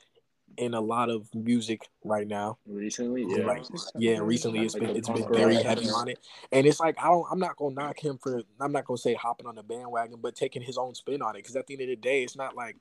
in 0.57 0.73
a 0.73 0.81
lot 0.81 1.09
of 1.09 1.33
music 1.33 1.89
right 2.03 2.27
now. 2.27 2.57
Recently, 2.65 3.25
yeah, 3.27 3.45
like, 3.45 3.63
yeah. 3.95 4.19
Recently, 4.19 4.61
it's 4.61 4.75
been 4.75 4.95
it's 4.95 5.09
been 5.09 5.27
very 5.31 5.55
heavy 5.55 5.89
on 5.89 6.07
it, 6.07 6.19
and 6.51 6.65
it's 6.65 6.79
like 6.79 6.97
I 6.99 7.07
don't. 7.07 7.25
I'm 7.29 7.39
not 7.39 7.57
gonna 7.57 7.75
knock 7.75 7.99
him 7.99 8.17
for. 8.21 8.41
I'm 8.59 8.71
not 8.71 8.85
gonna 8.85 8.97
say 8.97 9.13
hopping 9.13 9.47
on 9.47 9.55
the 9.55 9.63
bandwagon, 9.63 10.19
but 10.21 10.35
taking 10.35 10.61
his 10.61 10.77
own 10.77 10.95
spin 10.95 11.21
on 11.21 11.35
it. 11.35 11.39
Because 11.39 11.55
at 11.55 11.67
the 11.67 11.73
end 11.73 11.83
of 11.83 11.89
the 11.89 11.95
day, 11.95 12.23
it's 12.23 12.35
not 12.35 12.55
like 12.55 12.77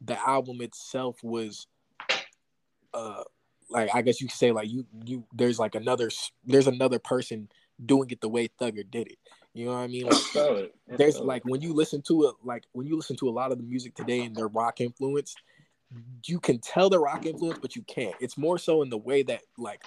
the 0.00 0.18
album 0.28 0.60
itself 0.60 1.22
was, 1.22 1.66
uh, 2.92 3.24
like 3.74 3.90
I 3.94 4.02
guess 4.02 4.20
you 4.20 4.28
could 4.28 4.36
say 4.36 4.52
like 4.52 4.70
you 4.70 4.86
you 5.04 5.24
there's 5.34 5.58
like 5.58 5.74
another 5.74 6.10
there's 6.44 6.68
another 6.68 6.98
person 6.98 7.48
doing 7.84 8.08
it 8.10 8.20
the 8.20 8.28
way 8.28 8.48
Thugger 8.48 8.88
did 8.88 9.08
it. 9.08 9.18
You 9.52 9.66
know 9.66 9.72
what 9.72 9.78
I 9.78 9.86
mean? 9.88 10.06
Like, 10.06 10.72
there's 10.96 11.18
like 11.18 11.44
when 11.44 11.60
you 11.60 11.74
listen 11.74 12.02
to 12.02 12.24
it, 12.24 12.34
like 12.42 12.64
when 12.72 12.86
you 12.86 12.96
listen 12.96 13.16
to 13.16 13.28
a 13.28 13.30
lot 13.30 13.52
of 13.52 13.58
the 13.58 13.64
music 13.64 13.94
today 13.94 14.24
and 14.24 14.34
their 14.34 14.48
rock 14.48 14.80
influence, 14.80 15.34
you 16.26 16.40
can 16.40 16.58
tell 16.58 16.90
the 16.90 16.98
rock 16.98 17.26
influence, 17.26 17.58
but 17.60 17.76
you 17.76 17.82
can't. 17.82 18.14
It's 18.20 18.36
more 18.36 18.58
so 18.58 18.82
in 18.82 18.90
the 18.90 18.98
way 18.98 19.22
that 19.24 19.42
like 19.58 19.82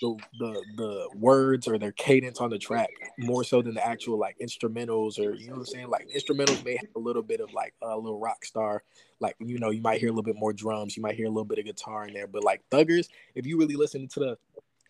the 0.00 0.16
the 0.38 0.64
the 0.76 1.08
words 1.16 1.66
or 1.66 1.78
their 1.78 1.92
cadence 1.92 2.40
on 2.40 2.50
the 2.50 2.58
track, 2.58 2.90
more 3.18 3.42
so 3.44 3.62
than 3.62 3.74
the 3.74 3.86
actual 3.86 4.18
like 4.18 4.36
instrumentals 4.38 5.18
or 5.18 5.34
you 5.34 5.48
know 5.48 5.54
what 5.54 5.60
I'm 5.60 5.66
saying. 5.66 5.88
Like 5.88 6.08
instrumentals 6.14 6.64
may 6.64 6.76
have 6.76 6.90
a 6.96 7.00
little 7.00 7.22
bit 7.22 7.40
of 7.40 7.52
like 7.52 7.74
a 7.82 7.96
little 7.96 8.20
rock 8.20 8.44
star, 8.44 8.82
like 9.20 9.36
you 9.38 9.58
know 9.58 9.70
you 9.70 9.82
might 9.82 10.00
hear 10.00 10.08
a 10.08 10.12
little 10.12 10.22
bit 10.22 10.36
more 10.36 10.52
drums, 10.52 10.96
you 10.96 11.02
might 11.02 11.16
hear 11.16 11.26
a 11.26 11.30
little 11.30 11.44
bit 11.44 11.58
of 11.58 11.64
guitar 11.64 12.06
in 12.06 12.14
there, 12.14 12.26
but 12.26 12.44
like 12.44 12.62
Thuggers, 12.70 13.08
if 13.34 13.46
you 13.46 13.58
really 13.58 13.76
listen 13.76 14.08
to 14.08 14.20
the 14.20 14.38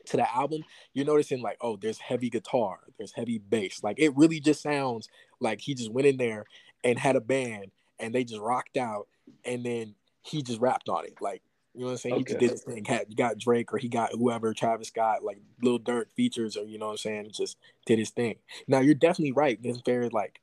to 0.07 0.17
the 0.17 0.35
album, 0.35 0.63
you're 0.95 1.07
noticing 1.07 1.43
like, 1.43 1.59
oh, 1.61 1.77
there's 1.77 1.99
heavy 1.99 2.31
guitar, 2.31 2.79
there's 2.97 3.13
heavy 3.13 3.39
bass. 3.39 3.83
Like 3.83 3.99
it 3.99 4.17
really 4.17 4.41
just 4.41 4.63
sounds 4.63 5.09
like 5.41 5.61
he 5.61 5.75
just 5.75 5.93
went 5.93 6.07
in 6.07 6.17
there 6.17 6.45
and 6.85 6.99
had 6.99 7.17
a 7.17 7.21
band 7.21 7.71
and 7.99 8.15
they 8.15 8.25
just 8.25 8.41
rocked 8.41 8.77
out 8.77 9.09
and 9.45 9.65
then 9.65 9.95
he 10.23 10.43
just 10.43 10.61
rapped 10.61 10.89
on 10.89 11.05
it. 11.05 11.15
Like, 11.21 11.43
you 11.75 11.81
know 11.81 11.87
what 11.87 11.93
I'm 11.93 11.99
saying? 11.99 12.15
Okay. 12.17 12.21
He 12.21 12.25
just 12.25 12.41
did 12.41 12.51
his 12.51 12.63
thing. 12.63 12.85
Had 12.85 13.17
got 13.17 13.39
Drake 13.39 13.73
or 13.73 13.79
he 13.79 13.89
got 13.89 14.13
whoever 14.13 14.53
Travis 14.55 14.89
Scott, 14.89 15.23
like 15.23 15.39
Lil 15.63 15.79
Durk 15.79 16.07
features, 16.17 16.57
or 16.57 16.65
you 16.65 16.79
know 16.79 16.87
what 16.87 16.93
I'm 16.93 16.99
saying, 16.99 17.31
just 17.33 17.57
did 17.87 17.99
his 17.99 18.11
thing. 18.11 18.37
Now 18.67 18.81
you're 18.81 18.95
definitely 18.95 19.33
right. 19.33 19.59
It's 19.63 19.83
very 19.85 20.09
like 20.09 20.41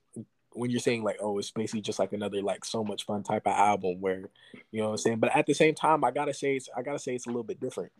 when 0.56 0.72
you're 0.72 0.80
saying 0.80 1.04
like, 1.04 1.18
oh, 1.22 1.38
it's 1.38 1.52
basically 1.52 1.82
just 1.82 2.00
like 2.00 2.14
another 2.14 2.42
like 2.42 2.66
so 2.66 2.84
much 2.84 3.06
fun 3.06 3.24
type 3.24 3.46
of 3.46 3.54
album 3.54 4.02
where, 4.02 4.30
you 4.72 4.82
know 4.82 4.86
what 4.86 4.92
I'm 4.92 4.98
saying. 4.98 5.20
But 5.20 5.36
at 5.36 5.46
the 5.46 5.54
same 5.54 5.76
time, 5.76 6.04
I 6.04 6.12
gotta 6.12 6.34
say 6.34 6.56
it's 6.56 6.70
I 6.76 6.82
gotta 6.82 7.00
say 7.00 7.16
it's 7.16 7.26
a 7.26 7.30
little 7.30 7.44
bit 7.44 7.60
different. 7.60 7.92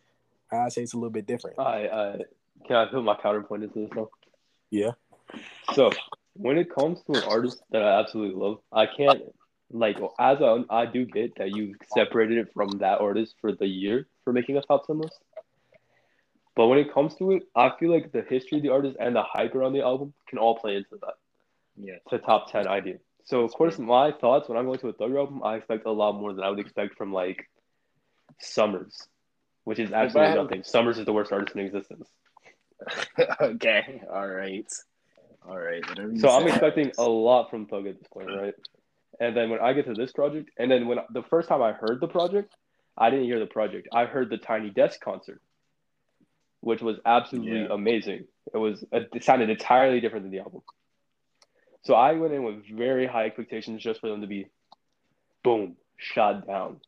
I 0.52 0.58
gotta 0.58 0.72
say 0.72 0.84
it's 0.84 0.94
a 0.94 0.98
little 0.98 1.10
bit 1.10 1.28
different. 1.28 1.60
I 1.60 1.86
uh, 1.86 2.18
can 2.66 2.76
I 2.78 2.86
put 2.86 3.04
my 3.04 3.16
counterpoint 3.16 3.64
into 3.64 3.80
this 3.80 3.90
though? 3.94 4.10
Yeah. 4.70 4.92
So 5.74 5.92
when 6.34 6.58
it 6.58 6.74
comes 6.74 7.02
to 7.04 7.20
an 7.20 7.24
artist 7.28 7.62
that 7.72 7.82
I 7.84 8.00
absolutely 8.00 8.40
love, 8.42 8.60
I 8.72 8.86
can't 8.86 9.22
like 9.72 9.98
as 10.20 10.40
a, 10.40 10.64
I 10.70 10.86
do 10.86 11.06
get 11.06 11.36
that 11.38 11.56
you 11.56 11.76
separated 11.94 12.38
it 12.38 12.54
from 12.54 12.70
that 12.80 13.02
artist 13.02 13.36
for 13.42 13.52
the 13.52 13.68
year 13.68 14.08
for 14.24 14.34
making 14.34 14.58
a 14.58 14.62
top 14.62 14.88
ten 14.88 15.00
list. 15.00 15.20
But 16.56 16.68
when 16.68 16.80
it 16.80 16.94
comes 16.94 17.16
to 17.16 17.34
it, 17.34 17.44
I 17.56 17.72
feel 17.80 17.92
like 17.92 18.12
the 18.14 18.22
history 18.22 18.60
of 18.60 18.64
the 18.64 18.70
artist 18.70 18.96
and 19.00 19.16
the 19.16 19.24
hype 19.24 19.56
around 19.56 19.74
the 19.74 19.82
album 19.82 20.14
can 20.30 20.38
all 20.38 20.58
play 20.58 20.78
into 20.78 20.98
that. 21.02 21.16
Yeah. 21.78 21.96
To 22.10 22.20
top 22.20 22.52
ten 22.52 22.68
idea. 22.68 22.96
So 23.26 23.42
of 23.42 23.52
course 23.52 23.80
my 23.80 24.12
thoughts 24.12 24.48
when 24.48 24.58
I'm 24.58 24.66
going 24.66 24.80
to 24.80 24.90
a 24.90 24.94
Thugger 24.94 25.20
album, 25.20 25.42
I 25.44 25.56
expect 25.56 25.86
a 25.86 25.92
lot 25.92 26.14
more 26.14 26.34
than 26.34 26.44
I 26.44 26.50
would 26.50 26.60
expect 26.60 26.96
from 26.96 27.12
like 27.12 27.50
Summers, 28.40 29.08
which 29.64 29.80
is 29.80 29.92
absolutely 29.92 30.36
nothing. 30.36 30.64
Summers 30.64 31.00
is 31.00 31.06
the 31.06 31.14
worst 31.14 31.32
artist 31.32 31.56
in 31.56 31.66
existence. 31.66 32.10
okay. 33.42 34.02
All 34.12 34.28
right. 34.28 34.72
All 35.48 35.58
right. 35.58 35.84
So 36.18 36.30
I'm 36.30 36.48
expecting 36.48 36.92
a 36.98 37.04
lot 37.08 37.50
from 37.50 37.68
Thug 37.68 37.88
at 37.88 38.00
this 38.00 38.08
point, 38.08 38.30
right? 38.36 38.54
And 39.20 39.36
then 39.36 39.50
when 39.50 39.60
I 39.60 39.74
get 39.74 39.86
to 39.86 39.94
this 39.94 40.12
project, 40.12 40.50
and 40.58 40.70
then 40.70 40.88
when 40.88 41.00
the 41.12 41.24
first 41.24 41.48
time 41.48 41.62
I 41.62 41.72
heard 41.72 42.00
the 42.02 42.08
project, 42.08 42.54
I 42.98 43.10
didn't 43.10 43.26
hear 43.26 43.40
the 43.40 43.46
project. 43.46 43.88
I 43.94 44.06
heard 44.06 44.30
the 44.30 44.38
Tiny 44.38 44.70
Desk 44.70 45.00
concert, 45.00 45.42
which 46.62 46.82
was 46.82 46.98
absolutely 47.06 47.62
yeah. 47.62 47.68
amazing. 47.72 48.26
It 48.54 48.58
was 48.58 48.84
it 48.92 49.24
sounded 49.24 49.50
entirely 49.50 50.00
different 50.00 50.26
than 50.26 50.32
the 50.32 50.40
album. 50.40 50.62
So 51.86 51.94
I 51.94 52.14
went 52.14 52.34
in 52.34 52.44
with 52.44 52.66
very 52.68 53.06
high 53.06 53.26
expectations 53.26 53.82
just 53.82 54.02
for 54.02 54.10
them 54.10 54.22
to 54.22 54.28
be, 54.28 54.48
boom, 55.44 55.76
shot 55.98 56.48
down. 56.48 56.82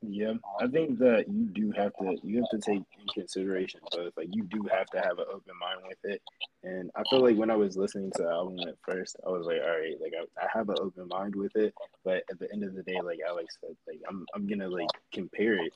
Yeah, 0.00 0.32
I 0.60 0.66
think 0.66 0.98
that 0.98 1.26
you 1.28 1.44
do 1.44 1.70
have 1.76 1.92
to 1.98 2.16
you 2.24 2.38
have 2.38 2.48
to 2.50 2.58
take 2.58 2.82
in 2.98 3.06
consideration 3.14 3.80
both. 3.92 4.14
Like 4.16 4.28
you 4.32 4.42
do 4.44 4.66
have 4.72 4.86
to 4.86 4.98
have 4.98 5.18
an 5.18 5.26
open 5.32 5.52
mind 5.60 5.80
with 5.86 5.98
it. 6.02 6.20
And 6.64 6.90
I 6.96 7.02
feel 7.08 7.20
like 7.20 7.36
when 7.36 7.50
I 7.50 7.56
was 7.56 7.76
listening 7.76 8.10
to 8.16 8.22
the 8.24 8.28
album 8.28 8.58
at 8.66 8.74
first, 8.82 9.16
I 9.24 9.30
was 9.30 9.46
like, 9.46 9.60
all 9.62 9.78
right, 9.78 9.94
like 10.00 10.12
I, 10.18 10.44
I 10.44 10.48
have 10.52 10.70
an 10.70 10.76
open 10.80 11.06
mind 11.06 11.36
with 11.36 11.54
it. 11.54 11.72
But 12.04 12.24
at 12.30 12.40
the 12.40 12.50
end 12.52 12.64
of 12.64 12.74
the 12.74 12.82
day, 12.82 13.00
like 13.00 13.20
Alex 13.28 13.58
said, 13.60 13.76
like 13.86 14.00
I'm 14.08 14.26
I'm 14.34 14.48
gonna 14.48 14.68
like 14.68 14.88
compare 15.12 15.64
it 15.64 15.72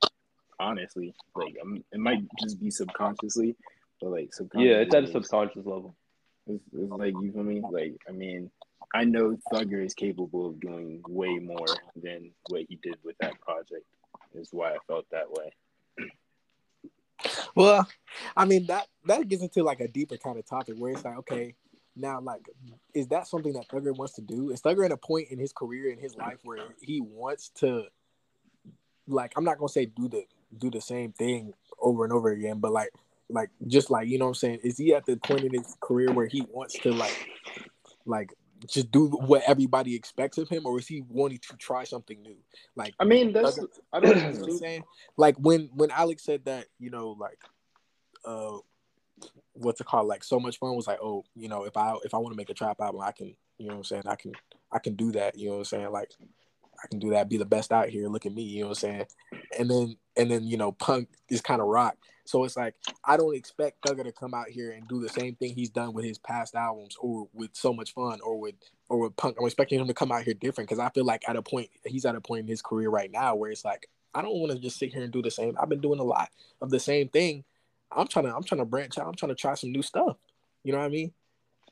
honestly. 0.59 1.15
Like 1.37 1.55
I'm 1.63 1.85
it 1.93 2.01
might 2.01 2.25
just 2.41 2.61
be 2.61 2.71
subconsciously, 2.71 3.55
but 4.01 4.11
like 4.11 4.35
subconsciously. 4.35 4.71
Yeah, 4.71 4.79
it's 4.79 4.95
at 4.95 5.05
a 5.05 5.07
subconscious 5.07 5.67
level. 5.67 5.95
It's, 6.47 6.63
it's 6.73 6.93
like 6.93 7.15
you 7.21 7.33
feel 7.33 7.43
me? 7.43 7.63
Like 7.69 7.97
I 8.09 8.13
mean, 8.13 8.51
I 8.95 9.05
know 9.05 9.37
Thugger 9.53 9.85
is 9.85 9.95
capable 9.95 10.49
of 10.49 10.61
doing 10.61 11.03
way 11.09 11.39
more 11.39 11.67
than 12.01 12.31
what 12.49 12.63
he 12.69 12.79
did 12.83 12.97
with 13.05 13.17
that 13.21 13.41
project 13.41 13.85
is 14.35 14.49
why 14.53 14.73
I 14.73 14.77
felt 14.87 15.07
that 15.11 15.31
way. 15.31 15.53
Well, 17.55 17.87
I 18.37 18.45
mean 18.45 18.67
that 18.67 18.87
that 19.07 19.29
gets 19.29 19.43
into 19.43 19.63
like 19.63 19.81
a 19.81 19.89
deeper 19.89 20.17
kind 20.17 20.39
of 20.39 20.47
topic 20.47 20.77
where 20.79 20.93
it's 20.93 21.05
like, 21.05 21.19
okay, 21.19 21.55
now 21.97 22.21
like, 22.21 22.43
is 22.95 23.09
that 23.09 23.27
something 23.27 23.55
that 23.55 23.69
Thugger 23.69 23.97
wants 23.97 24.15
to 24.15 24.23
do? 24.23 24.51
Is 24.51 24.61
Thugger 24.61 24.85
at 24.85 24.93
a 24.93 24.97
point 24.97 25.29
in 25.31 25.39
his 25.39 25.53
career 25.53 25.91
in 25.91 25.99
his 25.99 26.15
life 26.17 26.39
where 26.45 26.69
he 26.81 27.01
wants 27.01 27.49
to, 27.57 27.85
like, 29.09 29.33
I'm 29.37 29.45
not 29.45 29.59
gonna 29.59 29.69
say 29.69 29.87
do 29.87 30.09
the 30.09 30.25
do 30.57 30.71
the 30.71 30.81
same 30.81 31.13
thing 31.13 31.55
over 31.81 32.05
and 32.05 32.13
over 32.13 32.31
again, 32.31 32.59
but 32.61 32.73
like, 32.73 32.91
like 33.29 33.51
just 33.67 33.91
like 33.91 34.09
you 34.09 34.19
know 34.19 34.27
what 34.27 34.31
I'm 34.31 34.35
saying, 34.35 34.61
is 34.63 34.79
he 34.79 34.95
at 34.95 35.07
the 35.07 35.17
point 35.17 35.45
in 35.45 35.53
his 35.53 35.77
career 35.81 36.13
where 36.13 36.27
he 36.27 36.47
wants 36.51 36.79
to 36.81 36.93
like, 36.93 37.29
like 38.05 38.33
just 38.69 38.91
do 38.91 39.07
what 39.07 39.43
everybody 39.47 39.95
expects 39.95 40.39
of 40.39 40.49
him, 40.49 40.67
or 40.67 40.79
is 40.79 40.87
he 40.87 41.03
wanting 41.09 41.41
to 41.49 41.57
try 41.57 41.85
something 41.85 42.21
new? 42.23 42.37
Like, 42.75 42.95
I 43.01 43.05
mean, 43.05 43.33
that's 43.33 43.59
I 43.93 44.01
don't 44.01 44.17
know 44.17 44.41
what 44.41 44.51
I'm 44.51 44.59
saying. 44.59 44.85
Like 45.17 45.37
when 45.37 45.71
when 45.75 45.91
Alex 45.91 46.25
said 46.25 46.45
that, 46.45 46.67
you 46.79 46.91
know, 46.91 47.17
like, 47.19 47.39
uh, 48.25 48.59
what's 49.53 49.81
it 49.81 49.87
called? 49.87 50.07
Like, 50.07 50.25
so 50.25 50.39
much 50.39 50.59
fun 50.59 50.77
was 50.77 50.87
like, 50.87 51.01
oh, 51.03 51.25
you 51.35 51.49
know, 51.49 51.65
if 51.65 51.77
I 51.77 51.95
if 52.05 52.15
I 52.15 52.19
want 52.19 52.33
to 52.33 52.37
make 52.37 52.51
a 52.51 52.55
trap 52.55 52.81
album, 52.81 53.01
I 53.03 53.13
can, 53.13 53.35
you 53.59 53.69
know, 53.69 53.75
what 53.75 53.79
I'm 53.79 53.85
saying, 53.85 54.03
I 54.07 54.17
can 54.17 54.33
I 54.73 54.79
can 54.79 54.95
do 54.95 55.13
that. 55.13 55.37
You 55.39 55.47
know, 55.47 55.53
what 55.53 55.59
I'm 55.59 55.65
saying, 55.65 55.91
like, 55.93 56.11
I 56.83 56.89
can 56.89 56.99
do 56.99 57.11
that. 57.11 57.29
Be 57.29 57.37
the 57.37 57.45
best 57.45 57.73
out 57.73 57.89
here. 57.89 58.09
Look 58.09 58.27
at 58.27 58.35
me. 58.35 58.43
You 58.43 58.63
know 58.63 58.69
what 58.69 58.85
I'm 58.85 58.91
saying? 58.91 59.07
And 59.59 59.71
then 59.71 59.97
and 60.17 60.31
then 60.31 60.45
you 60.45 60.57
know, 60.57 60.73
punk 60.73 61.09
is 61.29 61.41
kind 61.41 61.61
of 61.61 61.69
rock. 61.69 61.97
So 62.25 62.45
it's 62.45 62.57
like 62.57 62.75
I 63.05 63.17
don't 63.17 63.37
expect 63.37 63.83
Thugger 63.83 64.05
to 64.05 64.13
come 64.13 64.35
out 64.35 64.49
here 64.49 64.73
and 64.73 64.87
do 64.89 65.01
the 65.01 65.09
same 65.09 65.37
thing 65.37 65.55
he's 65.55 65.71
done 65.71 65.93
with 65.93 66.05
his 66.05 66.19
past 66.19 66.55
albums 66.55 66.97
or 67.01 67.29
with 67.33 67.51
so 67.53 67.73
much 67.73 67.95
fun 67.95 68.21
or 68.23 68.39
with 68.39 68.57
or 68.89 68.99
with 68.99 69.17
punk. 69.17 69.37
I'm 69.39 69.47
expecting 69.47 69.81
him 69.81 69.87
to 69.87 69.95
come 69.95 70.13
out 70.13 70.25
here 70.25 70.35
different 70.35 70.69
because 70.69 70.81
I 70.81 70.91
feel 70.91 71.05
like 71.05 71.29
at 71.29 71.37
a 71.37 71.43
point 71.43 71.71
he's 71.85 72.05
at 72.05 72.17
a 72.17 72.21
point 72.21 72.41
in 72.41 72.49
his 72.49 72.63
career 72.63 72.91
right 72.91 73.11
now 73.11 73.35
where 73.37 73.51
it's 73.51 73.65
like 73.65 73.89
I 74.15 74.23
don't 74.23 74.39
want 74.39 74.53
to 74.53 74.59
just 74.59 74.79
sit 74.79 74.93
here 74.93 75.03
and 75.03 75.13
do 75.13 75.23
the 75.23 75.31
same. 75.31 75.57
I've 75.61 75.69
been 75.69 75.81
doing 75.81 76.01
a 76.01 76.05
lot 76.05 76.31
of 76.61 76.71
the 76.71 76.81
same 76.81 77.09
thing. 77.09 77.45
I'm 77.93 78.09
trying 78.09 78.25
to 78.25 78.35
I'm 78.35 78.45
trying 78.45 78.61
to 78.61 78.65
branch 78.65 78.99
out. 78.99 79.07
I'm 79.07 79.15
trying 79.15 79.31
to 79.31 79.37
try 79.37 79.55
some 79.55 79.73
new 79.73 79.83
stuff. 79.83 80.17
You 80.65 80.73
know 80.73 80.79
what 80.79 80.87
I 80.87 80.91
mean? 80.91 81.13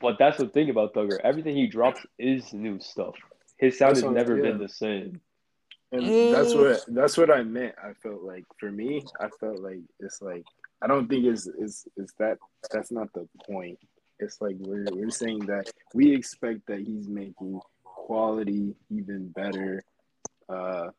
But 0.01 0.17
that's 0.19 0.37
the 0.37 0.47
thing 0.47 0.69
about 0.69 0.93
Thugger. 0.93 1.19
Everything 1.23 1.55
he 1.55 1.67
drops 1.67 2.05
is 2.17 2.53
new 2.53 2.79
stuff. 2.79 3.15
His 3.57 3.77
sound 3.77 3.95
has 3.95 4.03
never 4.03 4.35
been 4.35 4.57
the 4.57 4.69
same. 4.69 5.21
And 5.91 6.33
that's 6.33 6.53
what 6.53 6.83
that's 6.87 7.17
what 7.17 7.31
I 7.31 7.43
meant. 7.43 7.75
I 7.81 7.93
felt 7.93 8.21
like 8.23 8.43
for 8.59 8.71
me, 8.71 9.03
I 9.19 9.29
felt 9.39 9.59
like 9.59 9.79
it's 9.99 10.21
like 10.21 10.43
I 10.81 10.87
don't 10.87 11.07
think 11.07 11.25
it's 11.25 11.47
is 11.47 11.87
is 11.95 12.13
that 12.19 12.37
that's 12.71 12.91
not 12.91 13.13
the 13.13 13.27
point. 13.47 13.79
It's 14.19 14.41
like 14.41 14.55
we're 14.59 14.85
we're 14.91 15.09
saying 15.09 15.45
that 15.45 15.71
we 15.93 16.13
expect 16.13 16.67
that 16.67 16.79
he's 16.79 17.07
making 17.07 17.59
quality 17.83 18.75
even 18.89 19.29
better, 19.29 19.83
uh, 20.49 20.89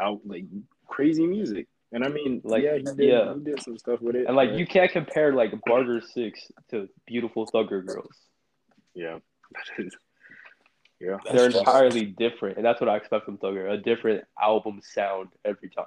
out 0.00 0.20
like 0.24 0.44
crazy 0.86 1.26
music. 1.26 1.66
And 1.92 2.04
I 2.04 2.08
mean, 2.08 2.42
like 2.44 2.64
yeah, 2.64 2.76
he 2.76 2.82
did, 2.82 2.98
yeah. 2.98 3.34
he 3.34 3.40
did 3.40 3.62
some 3.62 3.78
stuff 3.78 4.02
with 4.02 4.16
it. 4.16 4.26
And 4.26 4.36
like 4.36 4.50
but... 4.50 4.58
you 4.58 4.66
can't 4.66 4.90
compare 4.90 5.32
like 5.32 5.52
Barter 5.64 6.02
Six 6.02 6.50
to 6.70 6.88
Beautiful 7.06 7.46
Thugger 7.46 7.84
Girls. 7.86 8.16
Yeah, 8.94 9.18
Yeah. 11.00 11.18
That's 11.24 11.36
They're 11.36 11.50
true. 11.50 11.60
entirely 11.60 12.04
different, 12.06 12.56
and 12.56 12.66
that's 12.66 12.80
what 12.80 12.90
I 12.90 12.96
expect 12.96 13.24
from 13.24 13.38
Thugger. 13.38 13.70
A 13.70 13.76
different 13.76 14.24
album 14.40 14.80
sound 14.82 15.28
every 15.44 15.70
time. 15.70 15.86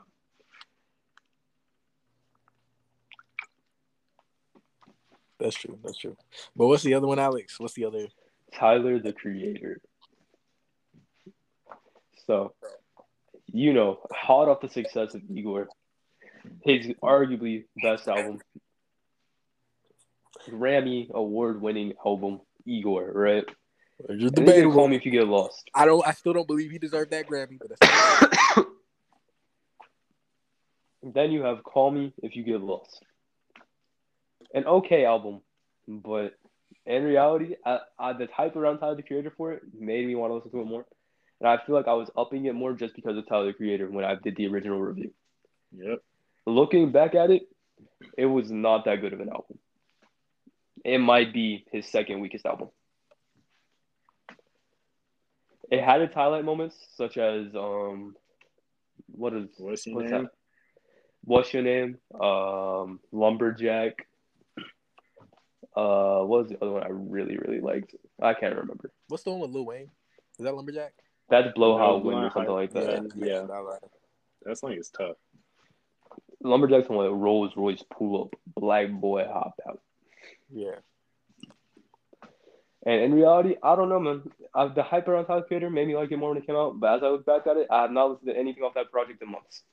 That's 5.39 5.56
true. 5.56 5.78
That's 5.84 5.97
true. 5.97 6.15
But 6.56 6.67
what's 6.67 6.84
the 6.84 6.93
other 6.93 7.08
one, 7.08 7.19
Alex? 7.19 7.60
What's 7.60 7.74
the 7.74 7.86
other? 7.86 8.08
Tyler 8.54 9.00
the 9.00 9.12
Creator. 9.12 9.82
So, 12.28 12.54
you 13.47 13.74
know, 13.74 14.00
hot 14.12 14.47
off 14.47 14.62
the 14.62 14.69
success 14.69 15.15
of 15.15 15.21
Igor, 15.30 15.67
his 16.63 16.88
arguably 17.04 17.65
best 17.82 18.08
album, 18.08 18.39
Grammy 20.47 21.10
award 21.12 21.62
winning 21.62 21.93
album, 22.06 22.41
Igor, 22.65 23.12
right? 23.13 23.45
Just 24.10 24.38
And 24.38 24.48
then 24.48 24.64
you 24.64 24.64
debatable. 24.64 24.74
call 24.74 24.88
me 24.88 24.96
if 24.96 25.06
you 25.06 25.12
get 25.12 25.28
lost. 25.28 25.70
I 25.74 25.86
don't. 25.86 26.06
I 26.06 26.12
still 26.14 26.34
don't 26.34 26.48
believe 26.48 26.72
he 26.72 26.78
deserved 26.80 27.12
that 27.12 27.28
Grammy, 27.28 27.60
but 27.60 27.70
that's 27.80 28.68
Then 31.04 31.32
you 31.32 31.44
have 31.44 31.64
Call 31.64 31.92
Me 31.92 32.14
If 32.22 32.36
You 32.36 32.44
Get 32.44 32.62
Lost. 32.62 33.04
An 34.54 34.66
okay 34.66 35.06
album, 35.06 35.42
but 35.88 36.36
in 36.86 37.04
reality, 37.04 37.56
I, 37.66 37.80
I, 37.98 38.14
the 38.14 38.28
hype 38.36 38.56
around 38.56 38.80
Tyler 38.80 38.96
the 38.96 39.02
Creator 39.04 39.34
for 39.36 39.54
it 39.54 39.62
made 39.78 40.06
me 40.06 40.16
want 40.16 40.32
to 40.32 40.36
listen 40.36 40.52
to 40.52 40.62
it 40.62 40.66
more. 40.66 40.86
And 41.40 41.48
I 41.50 41.58
feel 41.66 41.76
like 41.76 41.88
I 41.88 41.94
was 41.94 42.12
upping 42.18 42.46
it 42.46 42.54
more 42.54 42.74
just 42.74 42.96
because 42.96 43.18
of 43.18 43.28
Tyler 43.28 43.48
the 43.48 43.54
Creator 43.54 43.90
when 43.90 44.06
I 44.06 44.16
did 44.16 44.36
the 44.36 44.48
original 44.48 44.80
review. 44.80 45.12
Yep. 45.76 46.00
Looking 46.46 46.92
back 46.92 47.16
at 47.16 47.32
it, 47.32 47.44
it 48.18 48.26
was 48.26 48.52
not 48.52 48.86
that 48.86 49.02
good 49.02 49.14
of 49.14 49.22
an 49.22 49.30
album. 49.30 49.58
It 50.84 51.00
might 51.00 51.34
be 51.34 51.66
his 51.72 51.88
second 51.88 52.20
weakest 52.20 52.46
album. 52.46 52.70
It 55.72 55.82
had 55.84 56.02
its 56.02 56.14
highlight 56.14 56.44
moments, 56.46 56.76
such 56.96 57.18
as 57.18 57.48
um, 57.56 58.16
what 59.08 59.34
is 59.34 59.48
What's 59.58 59.88
your 59.88 59.96
what's 59.96 60.12
name? 60.12 60.24
that? 60.24 60.32
What's 61.24 61.54
your 61.54 61.64
name? 61.64 61.98
Um, 62.20 63.00
Lumberjack. 63.12 64.06
Uh, 65.76 66.20
what 66.26 66.42
was 66.42 66.50
the 66.50 66.58
other 66.62 66.72
one 66.72 66.84
I 66.84 66.90
really 66.90 67.38
really 67.38 67.62
liked? 67.62 67.96
I 68.22 68.34
can't 68.34 68.56
remember. 68.56 68.92
what's 69.08 69.24
the 69.24 69.32
one 69.32 69.40
with 69.40 69.52
Lil 69.52 69.66
Wayne? 69.66 69.90
Is 70.38 70.44
that 70.44 70.54
Lumberjack? 70.54 70.94
That's 71.30 71.54
Blow 71.54 71.78
No, 71.78 71.98
Wind 72.00 72.26
or 72.26 72.32
something 72.34 72.52
like 72.54 72.74
that. 72.74 73.10
Yeah. 73.16 73.42
that 73.42 73.48
was- 73.48 73.80
That 74.44 74.58
song 74.58 74.74
is 74.74 74.90
tough. 74.90 75.16
Lumberjack's 76.44 76.90
one 76.90 76.98
like 77.06 77.16
Rolls 77.18 77.56
Royce 77.56 77.84
pull 77.90 78.24
up, 78.24 78.34
black 78.58 78.92
boy 78.92 79.26
hop 79.32 79.54
out. 79.68 79.80
yeah. 80.50 80.80
And 82.86 83.02
in 83.02 83.13
reality, 83.13 83.56
I 83.62 83.76
don't 83.76 83.89
know, 83.89 84.00
man. 84.00 84.24
I, 84.56 84.67
the 84.67 84.82
hype 84.82 85.08
around 85.08 85.26
Tyler 85.26 85.44
Creator 85.44 85.70
made 85.70 85.88
me 85.88 85.96
like 85.96 86.12
it 86.12 86.17
more 86.17 86.30
when 86.30 86.39
it 86.39 86.48
came 86.48 86.56
out. 86.56 86.80
But 86.80 86.96
as 86.96 87.04
I 87.04 87.10
look 87.10 87.26
back 87.26 87.46
at 87.46 87.58
it, 87.58 87.67
I 87.70 87.84
have 87.84 87.91
not 87.91 88.12
listened 88.12 88.30
to 88.30 88.38
anything 88.38 88.63
off 88.63 88.74
that 88.74 88.91
project 88.91 89.22
in 89.22 89.30
months. 89.30 89.63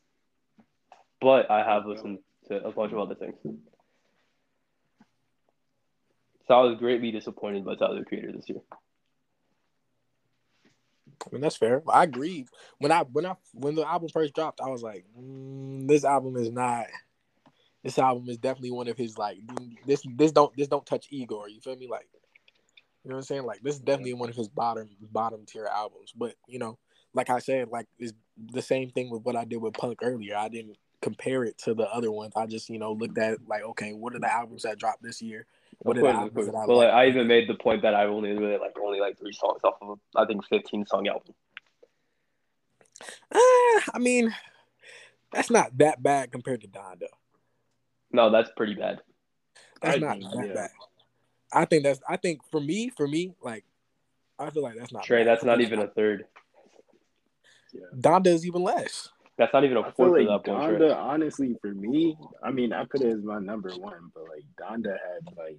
But 1.21 1.51
I 1.51 1.65
have 1.65 1.87
listened 1.87 2.19
to 2.49 2.65
a 2.65 2.71
bunch 2.71 2.93
of 2.93 2.99
other 2.99 3.15
things. 3.15 3.35
So 6.47 6.55
I 6.55 6.63
was 6.63 6.79
greatly 6.79 7.11
disappointed 7.11 7.65
by 7.65 7.77
Tyler 7.77 8.05
Creator 8.05 8.33
this 8.33 8.49
year. 8.49 8.61
I 11.27 11.31
mean 11.33 11.41
that's 11.41 11.57
fair. 11.57 11.83
I 11.89 12.05
agree. 12.05 12.47
When 12.79 12.93
I 12.93 13.03
when 13.03 13.27
I 13.27 13.35
when 13.53 13.75
the 13.75 13.87
album 13.87 14.09
first 14.09 14.35
dropped, 14.35 14.61
I 14.61 14.69
was 14.69 14.83
like, 14.83 15.05
mm, 15.19 15.87
this 15.89 16.05
album 16.05 16.37
is 16.37 16.51
not. 16.51 16.87
This 17.83 17.99
album 17.99 18.29
is 18.29 18.39
definitely 18.39 18.71
one 18.71 18.89
of 18.89 18.97
his 18.97 19.19
like 19.19 19.39
this 19.87 20.03
this 20.17 20.33
don't 20.33 20.57
this 20.57 20.69
don't 20.69 20.87
touch 20.87 21.09
Igor. 21.11 21.49
You 21.49 21.61
feel 21.61 21.77
me? 21.77 21.89
Like, 21.89 22.09
you 23.05 23.11
know 23.11 23.17
what 23.17 23.21
I'm 23.21 23.25
saying? 23.25 23.45
Like 23.45 23.61
this 23.63 23.75
is 23.75 23.81
definitely 23.81 24.15
one 24.15 24.29
of 24.29 24.37
his 24.37 24.49
bottom 24.49 24.89
bottom 25.01 25.45
tier 25.47 25.67
albums. 25.67 26.13
But 26.17 26.35
you 26.47 26.59
know, 26.59 26.79
like 27.15 27.31
I 27.31 27.39
said, 27.39 27.69
like 27.69 27.87
it's 27.99 28.13
the 28.53 28.63
same 28.63 28.91
thing 28.91 29.11
with 29.11 29.23
what 29.23 29.37
I 29.37 29.45
did 29.45 29.59
with 29.59 29.75
Punk 29.75 30.01
earlier. 30.03 30.37
I 30.37 30.49
didn't 30.49 30.77
compare 31.01 31.45
it 31.45 31.57
to 31.59 31.75
the 31.75 31.89
other 31.93 32.11
ones. 32.11 32.35
I 32.37 32.47
just 32.47 32.69
you 32.69 32.79
know 32.79 32.93
looked 32.93 33.19
at 33.19 33.39
like 33.47 33.63
okay, 33.63 33.93
what 33.93 34.15
are 34.15 34.19
the 34.19 34.33
albums 34.33 34.63
that 34.63 34.79
dropped 34.79 35.03
this 35.03 35.23
year? 35.23 35.47
What 35.81 35.97
Of 35.97 36.03
the 36.03 36.03
course, 36.03 36.15
of 36.17 36.21
albums 36.23 36.47
that 36.47 36.55
I 36.55 36.67
Well, 36.67 36.77
like? 36.79 36.91
I 36.93 37.07
even 37.09 37.27
made 37.29 37.49
the 37.49 37.55
point 37.55 37.83
that 37.83 37.95
I 37.95 38.05
only 38.07 38.33
really 38.33 38.59
like 38.59 38.77
only 38.83 39.01
like 39.01 39.19
three 39.19 39.33
songs 39.33 39.61
off 39.65 39.75
of 39.81 39.91
a, 39.91 40.19
I 40.19 40.27
think 40.27 40.45
fifteen 40.47 40.85
song 40.87 41.07
album. 41.09 41.35
Uh, 43.33 43.81
I 43.95 43.99
mean, 43.99 44.35
that's 45.33 45.51
not 45.51 45.77
that 45.79 46.03
bad 46.03 46.33
compared 46.33 46.63
to 46.63 46.69
Donda. 46.69 47.07
No, 48.13 48.31
that's 48.31 48.51
pretty 48.57 48.75
bad. 48.75 49.01
That's 49.81 49.97
I 49.97 50.01
not 50.01 50.19
that 50.21 50.47
yeah. 50.49 50.55
bad. 50.55 50.71
I 51.53 51.65
think 51.65 51.85
that's. 51.85 52.01
I 52.09 52.17
think 52.17 52.41
for 52.51 52.61
me, 52.61 52.91
for 52.91 53.09
me, 53.09 53.35
like, 53.43 53.65
I 54.39 54.51
feel 54.51 54.63
like 54.63 54.77
that's 54.77 54.93
not. 54.93 55.05
Trey, 55.05 55.25
bad. 55.25 55.29
that's 55.29 55.45
not 55.45 55.61
even 55.61 55.81
a 55.81 55.89
third. 55.89 56.27
Donda 57.95 58.29
is 58.29 58.47
even 58.47 58.63
less. 58.63 59.09
That's 59.37 59.53
not 59.53 59.65
even 59.65 59.77
a 59.77 59.85
fourth 59.85 59.97
feel 59.97 60.09
of 60.09 60.27
like 60.27 60.45
that 60.45 60.51
point. 60.51 60.79
Trey. 60.79 60.91
Honestly, 60.91 61.57
for 61.61 61.69
me, 61.69 62.17
I 62.43 62.51
mean, 62.51 62.73
I 62.73 62.85
put 62.85 63.03
it 63.03 63.09
as 63.09 63.23
my 63.23 63.39
number 63.39 63.71
one, 63.77 64.11
but 64.15 64.25
like 64.25 64.45
Donda 64.61 64.97
had 64.97 65.37
like, 65.37 65.59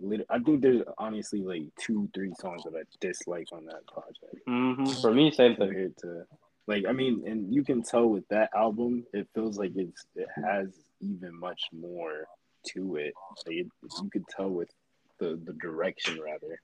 lit- 0.00 0.26
I 0.28 0.38
think 0.40 0.60
there's 0.60 0.82
honestly 0.98 1.42
like 1.42 1.62
two, 1.80 2.08
three 2.14 2.34
songs 2.38 2.64
that 2.64 2.74
I 2.74 2.82
dislike 3.00 3.48
on 3.52 3.64
that 3.66 3.86
project 3.86 4.44
hmm 4.46 4.86
For 5.00 5.12
me, 5.12 5.30
same 5.30 5.56
thing. 5.56 5.68
compared 5.68 5.96
to, 5.98 6.24
like, 6.66 6.84
I 6.88 6.92
mean, 6.92 7.24
and 7.26 7.52
you 7.54 7.64
can 7.64 7.82
tell 7.82 8.06
with 8.06 8.26
that 8.28 8.50
album, 8.54 9.04
it 9.12 9.26
feels 9.34 9.58
like 9.58 9.72
it's 9.76 10.06
it 10.14 10.28
has 10.44 10.68
even 11.00 11.38
much 11.38 11.62
more 11.72 12.26
to 12.68 12.96
it. 12.96 13.14
Like, 13.46 13.56
it, 13.56 13.66
you 14.02 14.10
could 14.10 14.24
tell 14.28 14.50
with 14.50 14.68
the 15.24 15.40
the 15.44 15.52
direction 15.54 16.20
rather. 16.20 16.60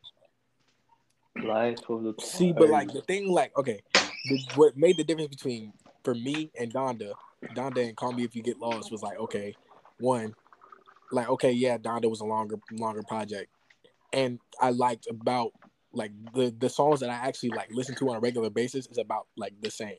Life 1.42 1.78
of 1.88 2.02
the 2.02 2.14
See, 2.22 2.52
but 2.52 2.68
like 2.68 2.92
the 2.92 3.02
thing, 3.02 3.30
like, 3.30 3.56
okay, 3.56 3.80
the, 3.94 4.42
what 4.56 4.76
made 4.76 4.96
the 4.96 5.04
difference 5.04 5.34
between 5.34 5.72
for 6.04 6.14
me 6.14 6.50
and 6.58 6.72
Donda, 6.72 7.12
Donda 7.54 7.86
and 7.86 7.96
Call 7.96 8.12
Me 8.12 8.24
If 8.24 8.34
You 8.34 8.42
Get 8.42 8.58
Lost 8.58 8.90
was 8.90 9.02
like, 9.02 9.18
okay, 9.18 9.54
one, 10.00 10.34
like, 11.12 11.28
okay, 11.28 11.52
yeah, 11.52 11.78
Donda 11.78 12.10
was 12.10 12.20
a 12.20 12.24
longer, 12.24 12.56
longer 12.72 13.02
project, 13.04 13.48
and 14.12 14.38
I 14.60 14.70
liked 14.70 15.06
about 15.08 15.52
like 15.92 16.12
the 16.34 16.54
the 16.58 16.68
songs 16.68 17.00
that 17.00 17.10
I 17.10 17.14
actually 17.14 17.50
like 17.50 17.68
listen 17.72 17.94
to 17.96 18.10
on 18.10 18.16
a 18.16 18.20
regular 18.20 18.50
basis 18.50 18.86
is 18.86 18.98
about 18.98 19.26
like 19.36 19.54
the 19.60 19.70
same. 19.70 19.98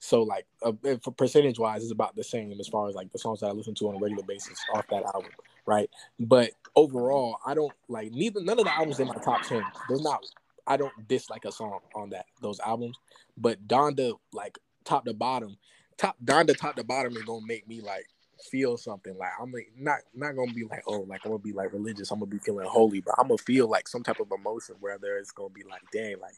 So 0.00 0.22
like, 0.22 0.46
uh, 0.62 0.72
for 1.02 1.12
percentage 1.12 1.58
wise, 1.58 1.82
it's 1.82 1.92
about 1.92 2.14
the 2.14 2.24
same 2.24 2.52
as 2.60 2.68
far 2.68 2.88
as 2.88 2.94
like 2.94 3.10
the 3.12 3.18
songs 3.18 3.40
that 3.40 3.46
I 3.46 3.52
listen 3.52 3.74
to 3.76 3.88
on 3.88 3.96
a 3.96 3.98
regular 3.98 4.22
basis 4.22 4.58
off 4.74 4.86
that 4.90 5.04
album, 5.06 5.30
right? 5.68 5.90
But 6.18 6.52
overall, 6.74 7.38
I 7.44 7.54
don't 7.54 7.72
like 7.88 8.10
neither 8.10 8.42
none 8.42 8.58
of 8.58 8.64
the 8.64 8.74
albums 8.74 8.98
in 8.98 9.06
my 9.06 9.14
top 9.16 9.42
ten. 9.42 9.62
They're 9.88 10.00
not. 10.00 10.24
I 10.66 10.76
don't 10.76 11.06
dislike 11.06 11.44
a 11.44 11.52
song 11.52 11.80
on 11.94 12.10
that 12.10 12.24
those 12.40 12.58
albums, 12.60 12.98
but 13.36 13.68
Donda 13.68 14.14
like 14.32 14.58
top 14.84 15.04
to 15.04 15.12
bottom, 15.12 15.58
top 15.98 16.16
Donda 16.24 16.56
top 16.56 16.76
to 16.76 16.84
bottom 16.84 17.16
is 17.16 17.22
gonna 17.22 17.46
make 17.46 17.68
me 17.68 17.82
like 17.82 18.06
feel 18.50 18.78
something. 18.78 19.16
Like 19.18 19.30
I'm 19.40 19.52
like, 19.52 19.70
not 19.76 19.98
not 20.14 20.36
gonna 20.36 20.54
be 20.54 20.64
like 20.64 20.84
oh 20.86 21.00
like 21.00 21.20
I'm 21.24 21.32
gonna 21.32 21.42
be 21.42 21.52
like 21.52 21.72
religious. 21.74 22.10
I'm 22.10 22.18
gonna 22.18 22.30
be 22.30 22.38
feeling 22.38 22.66
holy, 22.66 23.02
but 23.02 23.14
I'm 23.18 23.28
gonna 23.28 23.38
feel 23.38 23.68
like 23.68 23.88
some 23.88 24.02
type 24.02 24.20
of 24.20 24.32
emotion. 24.32 24.76
Whether 24.80 25.18
it's 25.18 25.32
gonna 25.32 25.50
be 25.50 25.64
like 25.70 25.82
dang 25.92 26.18
like 26.18 26.36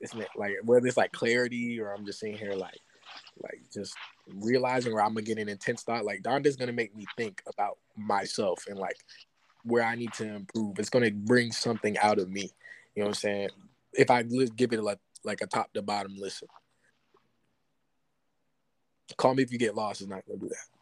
it's 0.00 0.14
like 0.14 0.56
whether 0.64 0.86
it's 0.86 0.96
like 0.96 1.12
clarity 1.12 1.78
or 1.78 1.92
I'm 1.92 2.06
just 2.06 2.20
sitting 2.20 2.38
here 2.38 2.54
like 2.54 2.80
like 3.42 3.60
just 3.72 3.94
realizing 4.26 4.92
where 4.92 5.02
I'm 5.02 5.14
gonna 5.14 5.22
get 5.22 5.38
an 5.38 5.48
intense 5.48 5.82
thought. 5.82 6.04
Like 6.04 6.22
Donda's 6.22 6.56
gonna 6.56 6.72
make 6.72 6.94
me 6.96 7.06
think 7.16 7.42
about 7.46 7.78
myself 7.96 8.64
and 8.68 8.78
like 8.78 8.96
where 9.64 9.84
I 9.84 9.94
need 9.94 10.12
to 10.14 10.26
improve. 10.26 10.78
It's 10.78 10.90
gonna 10.90 11.10
bring 11.10 11.52
something 11.52 11.96
out 11.98 12.18
of 12.18 12.30
me. 12.30 12.50
You 12.94 13.02
know 13.02 13.06
what 13.06 13.08
I'm 13.08 13.14
saying? 13.14 13.48
If 13.94 14.10
I 14.10 14.22
li- 14.22 14.50
give 14.54 14.72
it 14.72 14.82
like 14.82 14.98
like 15.24 15.40
a 15.40 15.46
top 15.46 15.72
to 15.74 15.82
bottom 15.82 16.14
listen. 16.18 16.48
Call 19.16 19.34
me 19.34 19.42
if 19.42 19.52
you 19.52 19.58
get 19.58 19.74
lost 19.74 20.00
is 20.00 20.08
not 20.08 20.22
gonna 20.26 20.40
do 20.40 20.48
that. 20.48 20.72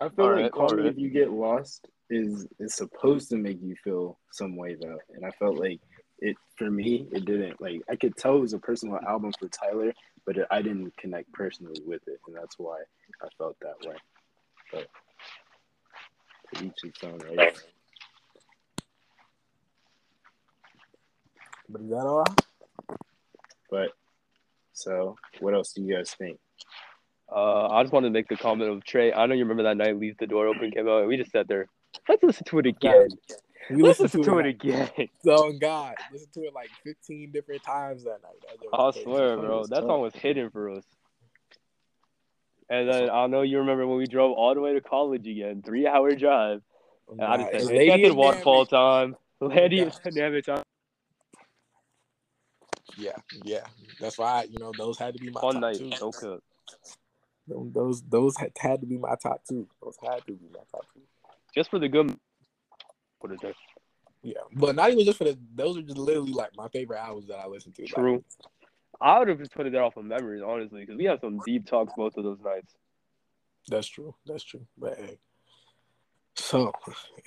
I 0.00 0.08
feel 0.10 0.24
All 0.26 0.32
like 0.32 0.42
right, 0.42 0.52
Call 0.52 0.70
all 0.70 0.76
Me 0.76 0.82
right. 0.82 0.92
If 0.92 0.98
You 0.98 1.08
Get 1.08 1.32
Lost 1.32 1.88
is 2.10 2.46
is 2.58 2.74
supposed 2.74 3.30
to 3.30 3.36
make 3.36 3.58
you 3.62 3.74
feel 3.82 4.18
some 4.32 4.56
way 4.56 4.76
though, 4.80 4.98
and 5.14 5.24
I 5.24 5.30
felt 5.30 5.58
like 5.58 5.80
it 6.18 6.36
for 6.56 6.70
me 6.70 7.08
it 7.12 7.24
didn't. 7.24 7.60
Like 7.60 7.80
I 7.90 7.96
could 7.96 8.16
tell 8.16 8.36
it 8.36 8.40
was 8.40 8.52
a 8.52 8.58
personal 8.58 8.98
album 9.08 9.32
for 9.38 9.48
Tyler, 9.48 9.92
but 10.26 10.36
it, 10.36 10.46
I 10.50 10.60
didn't 10.60 10.96
connect 10.96 11.32
personally 11.32 11.80
with 11.86 12.02
it, 12.08 12.20
and 12.26 12.36
that's 12.36 12.58
why 12.58 12.78
I 13.22 13.28
felt 13.38 13.56
that 13.60 13.88
way. 13.88 13.96
But 14.72 14.88
to 16.54 16.64
each 16.64 16.72
its 16.84 17.02
own, 17.04 17.18
right? 17.18 17.56
But 21.68 21.80
is 21.80 21.90
that 21.90 22.06
all? 22.06 22.24
But 23.70 23.90
so, 24.72 25.16
what 25.40 25.54
else 25.54 25.72
do 25.72 25.82
you 25.82 25.94
guys 25.94 26.10
think? 26.10 26.38
Uh, 27.34 27.68
I 27.68 27.82
just 27.82 27.92
wanted 27.92 28.08
to 28.08 28.12
make 28.12 28.28
the 28.28 28.36
comment 28.36 28.70
of 28.70 28.84
Trey. 28.84 29.12
I 29.12 29.26
know 29.26 29.34
you 29.34 29.44
remember 29.44 29.64
that 29.64 29.76
night 29.76 29.98
Leave 29.98 30.16
the 30.18 30.26
Door 30.26 30.48
Open 30.48 30.70
came 30.70 30.88
out, 30.88 31.00
and 31.00 31.08
we 31.08 31.16
just 31.16 31.32
sat 31.32 31.48
there. 31.48 31.66
Let's 32.08 32.22
listen 32.22 32.44
to 32.44 32.58
it 32.60 32.66
again. 32.66 33.08
We 33.70 33.82
listened 33.82 34.04
listen 34.04 34.22
to, 34.22 34.30
to 34.30 34.38
it. 34.38 34.46
it 34.46 34.48
again. 34.50 34.90
Like, 34.96 35.10
oh 35.28 35.52
God, 35.60 35.94
listen 36.12 36.28
to 36.34 36.40
it 36.42 36.54
like 36.54 36.70
15 36.84 37.32
different 37.32 37.62
times 37.64 38.04
that 38.04 38.20
night. 38.22 38.40
That 38.60 38.76
I 38.78 39.02
swear, 39.02 39.36
bro, 39.36 39.66
that 39.66 39.80
tough. 39.80 39.86
song 39.86 40.00
was 40.00 40.14
hidden 40.14 40.50
for 40.50 40.70
us. 40.70 40.84
And 42.68 42.88
then 42.88 43.10
I 43.10 43.26
know 43.28 43.42
you 43.42 43.58
remember 43.58 43.86
when 43.86 43.98
we 43.98 44.06
drove 44.06 44.32
all 44.36 44.54
the 44.54 44.60
way 44.60 44.72
to 44.74 44.80
college 44.80 45.26
again, 45.26 45.62
three 45.64 45.86
hour 45.86 46.14
drive. 46.14 46.62
Oh, 47.08 47.12
And 47.12 47.22
I 47.22 47.36
God. 47.36 47.40
just 47.40 47.52
It's 47.54 47.64
said, 47.66 47.76
Lady 47.76 48.04
"It's 48.04 48.14
waterfall 48.14 48.64
Damage. 48.64 48.70
time. 48.70 49.16
Oh, 49.40 49.46
Lady 49.46 49.84
God. 49.84 49.92
and 50.04 50.44
time. 50.44 50.62
Yeah, 52.98 53.12
yeah. 53.44 53.66
That's 54.00 54.18
why 54.18 54.44
you 54.50 54.58
know 54.58 54.72
those 54.72 54.98
had 54.98 55.14
to 55.14 55.20
be 55.20 55.30
my 55.30 55.40
Fun 55.40 55.54
top 55.54 55.60
night, 55.62 55.78
two. 55.78 55.90
no 56.00 56.10
cut. 56.10 56.40
Those 57.46 57.72
those, 57.72 58.02
those 58.02 58.36
had, 58.36 58.52
had 58.58 58.80
to 58.80 58.86
be 58.86 58.96
my 58.96 59.14
top 59.22 59.42
two. 59.48 59.68
Those 59.82 59.96
had 60.02 60.24
to 60.26 60.32
be 60.32 60.46
my 60.52 60.60
top 60.72 60.86
two. 60.94 61.02
Just 61.54 61.70
for 61.70 61.78
the 61.78 61.88
good. 61.88 62.16
Put 63.20 63.32
it 63.32 63.40
there. 63.40 63.54
Yeah, 64.22 64.40
but 64.54 64.74
not 64.74 64.90
even 64.90 65.04
just 65.04 65.18
for 65.18 65.24
the. 65.24 65.38
Those 65.54 65.78
are 65.78 65.82
just 65.82 65.98
literally 65.98 66.32
like 66.32 66.50
my 66.56 66.68
favorite 66.68 66.98
albums 66.98 67.28
that 67.28 67.38
I 67.38 67.46
listen 67.46 67.72
to. 67.72 67.82
Like, 67.82 67.94
True. 67.94 68.24
I 69.00 69.18
would 69.18 69.28
have 69.28 69.38
just 69.38 69.52
put 69.52 69.66
it 69.66 69.72
there 69.72 69.82
off 69.82 69.96
of 69.96 70.04
memories, 70.04 70.42
honestly, 70.44 70.80
because 70.80 70.96
we 70.96 71.04
had 71.04 71.20
some 71.20 71.38
deep 71.44 71.66
talks 71.66 71.92
both 71.96 72.16
of 72.16 72.24
those 72.24 72.38
nights. 72.42 72.74
that's 73.68 73.86
true. 73.86 74.14
That's 74.26 74.42
true. 74.42 74.66
But 74.78 74.98
hey. 74.98 75.18
So, 76.34 76.72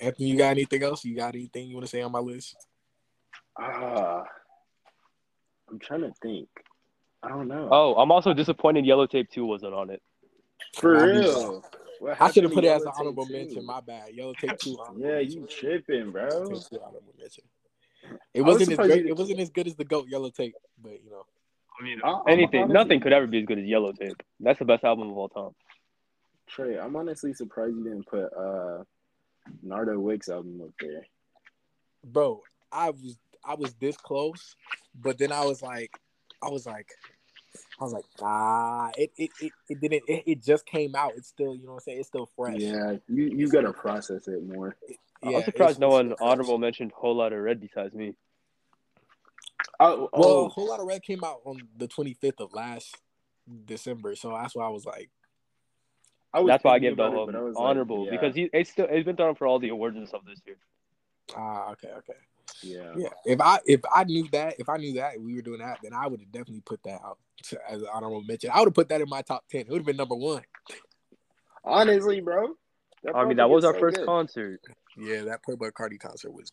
Anthony, 0.00 0.28
you 0.28 0.38
got 0.38 0.50
anything 0.50 0.82
else? 0.82 1.04
You 1.04 1.16
got 1.16 1.34
anything 1.34 1.68
you 1.68 1.74
want 1.74 1.86
to 1.86 1.90
say 1.90 2.00
on 2.00 2.12
my 2.12 2.20
list? 2.20 2.56
Ah, 3.58 4.22
I'm 5.68 5.78
trying 5.80 6.02
to 6.02 6.12
think. 6.22 6.48
I 7.22 7.28
don't 7.28 7.48
know. 7.48 7.68
Oh, 7.70 7.94
I'm 7.96 8.12
also 8.12 8.32
disappointed 8.32 8.86
Yellow 8.86 9.06
Tape 9.06 9.28
2 9.30 9.44
wasn't 9.44 9.74
on 9.74 9.90
it. 9.90 10.00
for 10.76 11.04
real. 11.06 11.64
What 12.00 12.18
I 12.20 12.30
should 12.30 12.44
have 12.44 12.52
put 12.54 12.64
it 12.64 12.68
as 12.68 12.82
an 12.82 12.92
honorable 12.98 13.26
too? 13.26 13.32
mention. 13.34 13.66
My 13.66 13.80
bad. 13.82 14.08
Yellow 14.14 14.32
Tape 14.40 14.56
Two. 14.58 14.78
Yeah, 14.98 15.18
you 15.18 15.46
tripping, 15.46 16.10
bro. 16.10 16.28
Yellow 16.28 16.44
Tape 16.54 16.62
Two, 16.70 16.80
honorable 16.82 17.14
mention. 17.18 17.44
It 18.32 18.40
I 18.40 18.42
was 18.42 18.54
wasn't 18.54 18.60
as 18.62 18.66
surprised 18.68 18.92
great. 18.92 19.06
It 19.06 19.16
wasn't 19.16 19.40
as 19.40 19.50
good 19.50 19.66
as 19.66 19.76
the 19.76 19.84
goat 19.84 20.06
Yellow 20.08 20.30
Tape, 20.30 20.54
but 20.82 20.92
you 21.04 21.10
know. 21.10 21.24
I 21.78 21.84
mean, 21.84 22.00
I- 22.02 22.08
I'm 22.12 22.22
anything, 22.28 22.62
honestly- 22.62 22.74
nothing 22.74 23.00
could 23.00 23.12
ever 23.12 23.26
be 23.26 23.40
as 23.40 23.44
good 23.46 23.58
as 23.58 23.66
Yellow 23.66 23.92
Tape. 23.92 24.16
That's 24.40 24.58
the 24.58 24.64
best 24.64 24.82
album 24.84 25.10
of 25.10 25.16
all 25.18 25.28
time. 25.28 25.50
Trey, 26.48 26.78
I'm 26.78 26.96
honestly 26.96 27.32
surprised 27.34 27.76
you 27.76 27.84
didn't 27.84 28.06
put 28.06 28.32
uh 28.32 28.82
Nardo 29.62 29.98
Wick's 30.00 30.28
album 30.30 30.60
up 30.62 30.70
there. 30.80 31.06
bro, 32.04 32.42
I 32.72 32.90
was 32.90 33.18
I 33.44 33.54
was 33.54 33.74
this 33.74 33.96
close, 33.98 34.54
but 34.94 35.18
then 35.18 35.32
I 35.32 35.44
was 35.44 35.62
like, 35.62 35.90
I 36.42 36.48
was 36.48 36.64
like, 36.66 36.88
I 37.80 37.84
was 37.84 37.92
like, 37.92 38.04
ah, 38.22 38.90
it 38.96 39.10
it 39.16 39.30
it, 39.40 39.52
it 39.68 39.80
didn't. 39.80 40.02
It, 40.06 40.22
it 40.26 40.42
just 40.42 40.66
came 40.66 40.94
out. 40.94 41.12
It's 41.16 41.28
still, 41.28 41.54
you 41.54 41.64
know 41.64 41.72
what 41.72 41.76
I'm 41.76 41.80
saying. 41.80 41.98
It's 41.98 42.08
still 42.08 42.28
fresh. 42.36 42.60
Yeah, 42.60 42.96
you 43.08 43.24
you 43.24 43.48
gotta 43.48 43.72
process 43.72 44.28
it 44.28 44.46
more. 44.46 44.76
Yeah, 45.22 45.38
I'm 45.38 45.44
surprised 45.44 45.78
no 45.80 45.88
one 45.88 46.06
still 46.06 46.16
fresh. 46.16 46.30
honorable 46.30 46.58
mentioned 46.58 46.92
Whole 46.92 47.16
Lot 47.16 47.32
of 47.32 47.40
Red 47.40 47.60
besides 47.60 47.94
me. 47.94 48.14
Oh, 49.78 50.10
Well, 50.12 50.28
oh, 50.28 50.46
a 50.46 50.48
whole 50.48 50.68
lot 50.68 50.80
of 50.80 50.86
red 50.86 51.02
came 51.02 51.24
out 51.24 51.40
on 51.44 51.68
the 51.76 51.88
25th 51.88 52.40
of 52.40 52.52
last 52.52 52.96
December, 53.64 54.14
so 54.14 54.30
that's 54.30 54.54
why 54.54 54.66
I 54.66 54.68
was 54.68 54.84
like, 54.84 55.10
I 56.32 56.40
was 56.40 56.48
That's 56.48 56.64
why 56.64 56.74
I 56.74 56.78
gave 56.78 56.96
the 56.96 57.02
about 57.02 57.14
it, 57.14 57.26
but 57.26 57.34
I 57.34 57.38
um, 57.38 57.46
like, 57.46 57.56
honorable 57.56 58.04
yeah, 58.04 58.10
because 58.12 58.34
he 58.34 58.50
it's 58.52 58.70
still 58.70 58.86
it's 58.88 59.04
been 59.04 59.16
done 59.16 59.34
for 59.34 59.46
all 59.46 59.58
the 59.58 59.70
awards 59.70 59.96
and 59.96 60.06
stuff 60.06 60.22
this 60.26 60.40
year. 60.46 60.56
ah, 61.36 61.72
okay, 61.72 61.88
okay, 61.88 62.18
yeah. 62.62 62.92
yeah. 62.96 63.08
If 63.24 63.40
I 63.40 63.58
if 63.66 63.80
I 63.92 64.04
knew 64.04 64.28
that, 64.32 64.54
if 64.58 64.68
I 64.68 64.76
knew 64.76 64.94
that 64.94 65.20
we 65.20 65.34
were 65.34 65.42
doing 65.42 65.60
that, 65.60 65.78
then 65.82 65.92
I 65.92 66.06
would 66.06 66.20
have 66.20 66.30
definitely 66.30 66.60
put 66.60 66.82
that 66.84 67.00
out 67.02 67.18
to, 67.18 67.24
as 67.68 67.82
an 67.82 67.88
honorable 67.92 68.22
mention. 68.22 68.50
I 68.52 68.58
would 68.60 68.66
have 68.68 68.74
put 68.74 68.88
that 68.88 69.00
in 69.00 69.08
my 69.08 69.22
top 69.22 69.44
ten. 69.50 69.62
It 69.62 69.68
would 69.70 69.78
have 69.78 69.86
been 69.86 69.96
number 69.96 70.14
one. 70.14 70.42
Honestly, 71.64 72.20
bro. 72.20 72.54
I 73.14 73.24
mean, 73.24 73.38
that 73.38 73.48
was 73.48 73.64
our 73.64 73.74
so 73.74 73.80
first 73.80 73.96
good. 73.96 74.06
concert. 74.06 74.60
Yeah, 74.96 75.22
that 75.22 75.40
Playboi 75.46 75.72
Carti 75.72 75.98
concert 75.98 76.32
was 76.32 76.50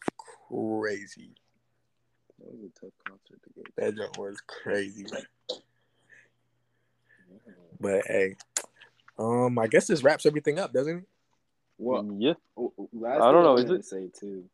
crazy. 0.48 1.32
That 2.40 2.54
was 2.54 2.70
a 2.70 2.80
tough 2.80 2.94
concert 3.08 3.42
to 3.44 3.50
get. 3.56 3.76
That 3.76 3.96
joint 3.96 4.18
was 4.18 4.40
crazy, 4.48 5.06
man. 5.12 5.24
But 7.80 8.04
hey, 8.08 8.36
um, 9.20 9.60
I 9.60 9.68
guess 9.68 9.88
this 9.88 10.04
wraps 10.04 10.26
everything 10.26 10.60
up, 10.60 10.74
doesn't 10.74 11.00
it? 11.00 11.04
Well, 11.78 12.10
yeah, 12.18 12.34
oh, 12.58 12.74
oh, 12.80 12.90
last 12.94 13.22
I 13.22 13.32
don't 13.32 13.44
thing 13.44 13.44
know, 13.44 13.58
I 13.58 13.62
is 13.62 13.70
it? 13.70 13.78
to 13.78 13.84
say 13.84 14.10
too. 14.20 14.46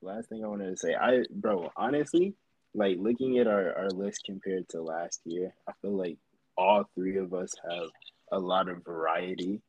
Last 0.00 0.28
thing 0.28 0.44
I 0.44 0.48
wanted 0.48 0.70
to 0.70 0.76
say, 0.76 0.94
I 0.94 1.24
bro, 1.30 1.70
honestly, 1.76 2.34
like 2.78 2.96
looking 2.98 3.38
at 3.38 3.46
our, 3.46 3.76
our 3.76 3.90
list 3.90 4.22
compared 4.24 4.68
to 4.70 4.80
last 4.82 5.20
year, 5.24 5.52
I 5.68 5.72
feel 5.82 5.96
like 5.96 6.16
all 6.56 6.84
three 6.94 7.16
of 7.18 7.34
us 7.34 7.52
have 7.70 7.88
a 8.32 8.38
lot 8.38 8.68
of 8.68 8.84
variety 8.84 9.60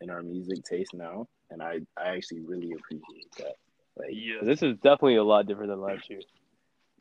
in 0.00 0.10
our 0.10 0.22
music 0.22 0.64
taste 0.64 0.94
now, 0.94 1.26
and 1.50 1.62
I 1.62 1.80
I 1.96 2.14
actually 2.16 2.40
really 2.40 2.72
appreciate 2.72 3.30
that. 3.38 3.54
Like, 3.96 4.10
yeah. 4.12 4.40
This 4.42 4.62
is 4.62 4.76
definitely 4.76 5.16
a 5.16 5.24
lot 5.24 5.46
different 5.46 5.70
than 5.70 5.80
last 5.80 6.08
year. 6.08 6.20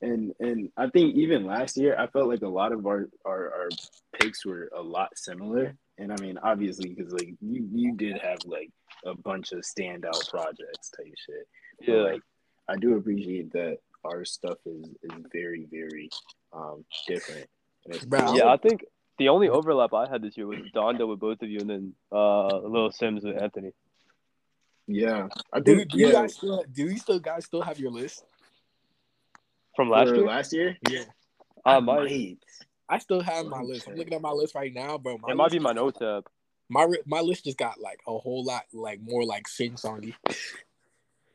and 0.01 0.33
and 0.39 0.69
I 0.77 0.87
think 0.89 1.15
even 1.15 1.45
last 1.45 1.77
year, 1.77 1.95
I 1.97 2.07
felt 2.07 2.27
like 2.27 2.41
a 2.41 2.47
lot 2.47 2.71
of 2.71 2.85
our 2.85 3.07
our, 3.25 3.53
our 3.53 3.69
picks 4.19 4.45
were 4.45 4.69
a 4.75 4.81
lot 4.81 5.09
similar. 5.17 5.75
And 5.99 6.11
I 6.11 6.15
mean, 6.21 6.37
obviously, 6.41 6.89
because 6.93 7.11
like 7.13 7.33
you 7.41 7.67
you 7.71 7.95
did 7.95 8.17
have 8.19 8.39
like 8.45 8.71
a 9.05 9.15
bunch 9.15 9.51
of 9.51 9.59
standout 9.59 10.29
projects 10.29 10.91
type 10.91 11.13
shit. 11.25 11.47
But, 11.79 11.87
Yeah, 11.87 12.01
like 12.01 12.21
I 12.67 12.75
do 12.77 12.95
appreciate 12.95 13.51
that 13.53 13.77
our 14.03 14.25
stuff 14.25 14.57
is 14.65 14.85
is 15.03 15.11
very 15.31 15.67
very 15.71 16.09
um 16.53 16.85
different. 17.07 17.47
Bro, 18.07 18.35
yeah. 18.35 18.47
I 18.47 18.57
think 18.57 18.85
the 19.17 19.29
only 19.29 19.49
overlap 19.49 19.93
I 19.93 20.07
had 20.09 20.21
this 20.21 20.37
year 20.37 20.45
was 20.47 20.59
Donda 20.75 21.07
with 21.07 21.19
both 21.19 21.41
of 21.41 21.49
you, 21.49 21.59
and 21.59 21.69
then 21.69 21.93
uh, 22.11 22.57
Lil 22.59 22.91
Simz 22.91 23.23
with 23.23 23.41
Anthony. 23.41 23.71
yeah. 24.87 25.27
I 25.53 25.59
Do, 25.59 25.75
think 25.77 25.91
do 25.91 25.99
you 25.99 26.07
yeah, 26.07 26.13
guys 26.13 26.35
still 26.35 26.63
do 26.71 26.83
you 26.83 26.97
still 26.97 27.19
guys 27.19 27.45
still 27.45 27.61
have 27.61 27.79
your 27.79 27.91
list? 27.91 28.23
From 29.75 29.89
last 29.89 30.09
for 30.09 30.15
year, 30.15 30.25
last 30.25 30.53
year. 30.53 30.77
Yeah, 30.89 31.03
I 31.65 31.79
might. 31.79 32.09
might. 32.09 32.37
I 32.89 32.99
still 32.99 33.21
have 33.21 33.45
my 33.45 33.57
Let 33.57 33.67
list. 33.67 33.87
I'm 33.87 33.95
looking 33.95 34.13
at 34.13 34.21
my 34.21 34.31
list 34.31 34.55
right 34.55 34.73
now, 34.73 34.97
bro. 34.97 35.17
My 35.17 35.31
It 35.31 35.35
might 35.35 35.51
be 35.51 35.59
my 35.59 35.73
notes 35.73 36.01
app. 36.01 36.25
My 36.69 36.87
my 37.05 37.21
list 37.21 37.45
just 37.45 37.57
got 37.57 37.79
like 37.79 37.99
a 38.07 38.17
whole 38.17 38.43
lot 38.43 38.63
like 38.73 38.99
more 39.01 39.23
like 39.23 39.47
sing 39.47 39.73
songy. 39.73 40.13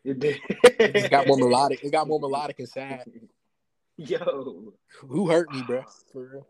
It 0.04 0.18
did. 0.18 0.40
It 0.64 1.10
got 1.10 1.26
more 1.26 1.36
melodic. 1.36 1.84
It 1.84 1.92
got 1.92 2.08
more 2.08 2.18
melodic 2.20 2.58
and 2.58 2.68
sad. 2.68 3.04
Yo, 3.96 4.72
Who 5.00 5.28
hurt 5.28 5.52
me, 5.52 5.62
bro? 5.62 5.84
For 6.12 6.22
real. 6.22 6.46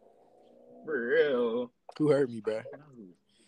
for 0.87 1.07
real. 1.07 1.73
Who 1.99 2.11
hurt 2.11 2.31
me, 2.31 2.41
bro? 2.41 2.63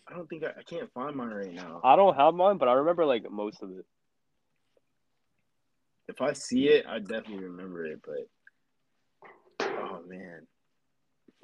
I 0.06 0.14
don't 0.14 0.28
think 0.28 0.44
I, 0.44 0.48
I 0.58 0.62
can't 0.62 0.92
find 0.92 1.16
mine 1.16 1.30
right 1.30 1.52
now. 1.52 1.80
I 1.82 1.96
don't 1.96 2.14
have 2.16 2.34
mine, 2.34 2.58
but 2.58 2.68
I 2.68 2.72
remember 2.74 3.06
like 3.06 3.30
most 3.30 3.62
of 3.62 3.70
it. 3.70 3.86
If 6.08 6.20
I 6.20 6.34
see 6.34 6.68
it, 6.68 6.84
I 6.86 6.98
definitely 6.98 7.44
remember 7.44 7.86
it. 7.86 8.00
But 8.04 8.28
oh 9.62 10.02
man, 10.06 10.46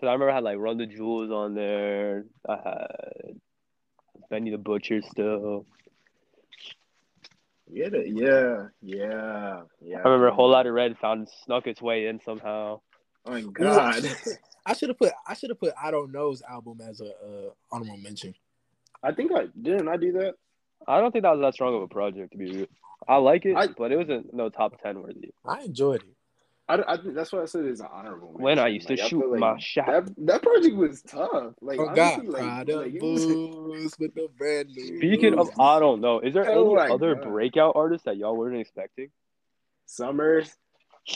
Cause 0.00 0.08
I 0.08 0.12
remember 0.12 0.30
I 0.30 0.34
had 0.36 0.44
like 0.44 0.56
Run 0.56 0.78
the 0.78 0.86
Jewels 0.86 1.30
on 1.30 1.54
there. 1.54 2.24
I 2.48 2.56
had 2.56 3.40
Benny 4.30 4.50
the 4.50 4.56
Butcher 4.56 5.02
still. 5.02 5.66
Yeah, 7.72 7.88
yeah, 8.04 8.66
yeah, 8.82 9.60
yeah. 9.80 9.96
I 9.96 10.00
remember 10.00 10.28
a 10.28 10.34
whole 10.34 10.50
lot 10.50 10.66
of 10.66 10.74
red 10.74 10.96
found 10.98 11.28
snuck 11.44 11.66
its 11.66 11.80
way 11.82 12.06
in 12.06 12.20
somehow. 12.20 12.80
Oh 13.26 13.30
my 13.32 13.42
god. 13.42 14.04
I 14.66 14.74
should 14.74 14.88
have 14.90 14.98
put 14.98 15.12
I 15.26 15.34
should 15.34 15.50
have 15.50 15.58
put 15.60 15.72
I 15.82 15.90
don't 15.90 16.12
know's 16.12 16.42
album 16.42 16.80
as 16.80 17.00
a 17.00 17.06
uh, 17.08 17.50
honorable 17.72 17.96
mention. 17.98 18.34
I 19.02 19.12
think 19.12 19.32
I 19.32 19.46
didn't. 19.60 19.88
I 19.88 19.96
do 19.96 20.12
that. 20.12 20.34
I 20.86 21.00
don't 21.00 21.12
think 21.12 21.22
that 21.24 21.32
was 21.32 21.40
that 21.40 21.54
strong 21.54 21.74
of 21.74 21.82
a 21.82 21.88
project 21.88 22.32
to 22.32 22.38
be 22.38 22.50
real. 22.50 22.66
I 23.08 23.16
like 23.16 23.44
it, 23.46 23.56
I- 23.56 23.68
but 23.68 23.92
it 23.92 23.96
wasn't 23.96 24.32
no 24.34 24.48
top 24.50 24.80
ten 24.82 25.00
worthy. 25.02 25.30
I 25.46 25.62
enjoyed 25.62 26.02
it. 26.02 26.14
I, 26.70 26.92
I 26.92 26.96
think 26.96 27.14
that's 27.14 27.32
why 27.32 27.42
I 27.42 27.44
said 27.46 27.64
it's 27.64 27.80
an 27.80 27.88
honorable. 27.92 28.32
When 28.34 28.58
I 28.58 28.64
mention. 28.70 28.74
used 28.74 28.88
to 28.88 28.92
I 29.04 29.08
shoot 29.08 29.20
feel 29.20 29.30
like 29.32 29.40
my 29.40 29.58
shot. 29.58 29.86
That 29.86 30.14
that 30.26 30.42
project 30.42 30.76
was 30.76 31.02
tough. 31.02 31.54
Like 31.60 31.78
Oh 31.80 31.88
honestly, 31.88 32.26
like, 32.28 32.42
like, 32.68 32.94
it 32.94 33.02
was- 33.02 33.26
booze 33.26 33.94
with 33.98 34.14
the 34.14 34.28
brand 34.38 34.68
new. 34.68 34.96
Speaking 34.98 35.38
of, 35.38 35.50
I 35.58 35.78
don't 35.80 36.00
know. 36.00 36.20
Is 36.20 36.34
there 36.34 36.48
Oh 36.50 36.76
any 36.76 36.92
other 36.92 37.14
God. 37.14 37.24
breakout 37.28 37.72
artists 37.76 38.04
that 38.04 38.16
y'all 38.16 38.36
weren't 38.36 38.56
expecting? 38.58 39.10
Summers. 39.86 40.54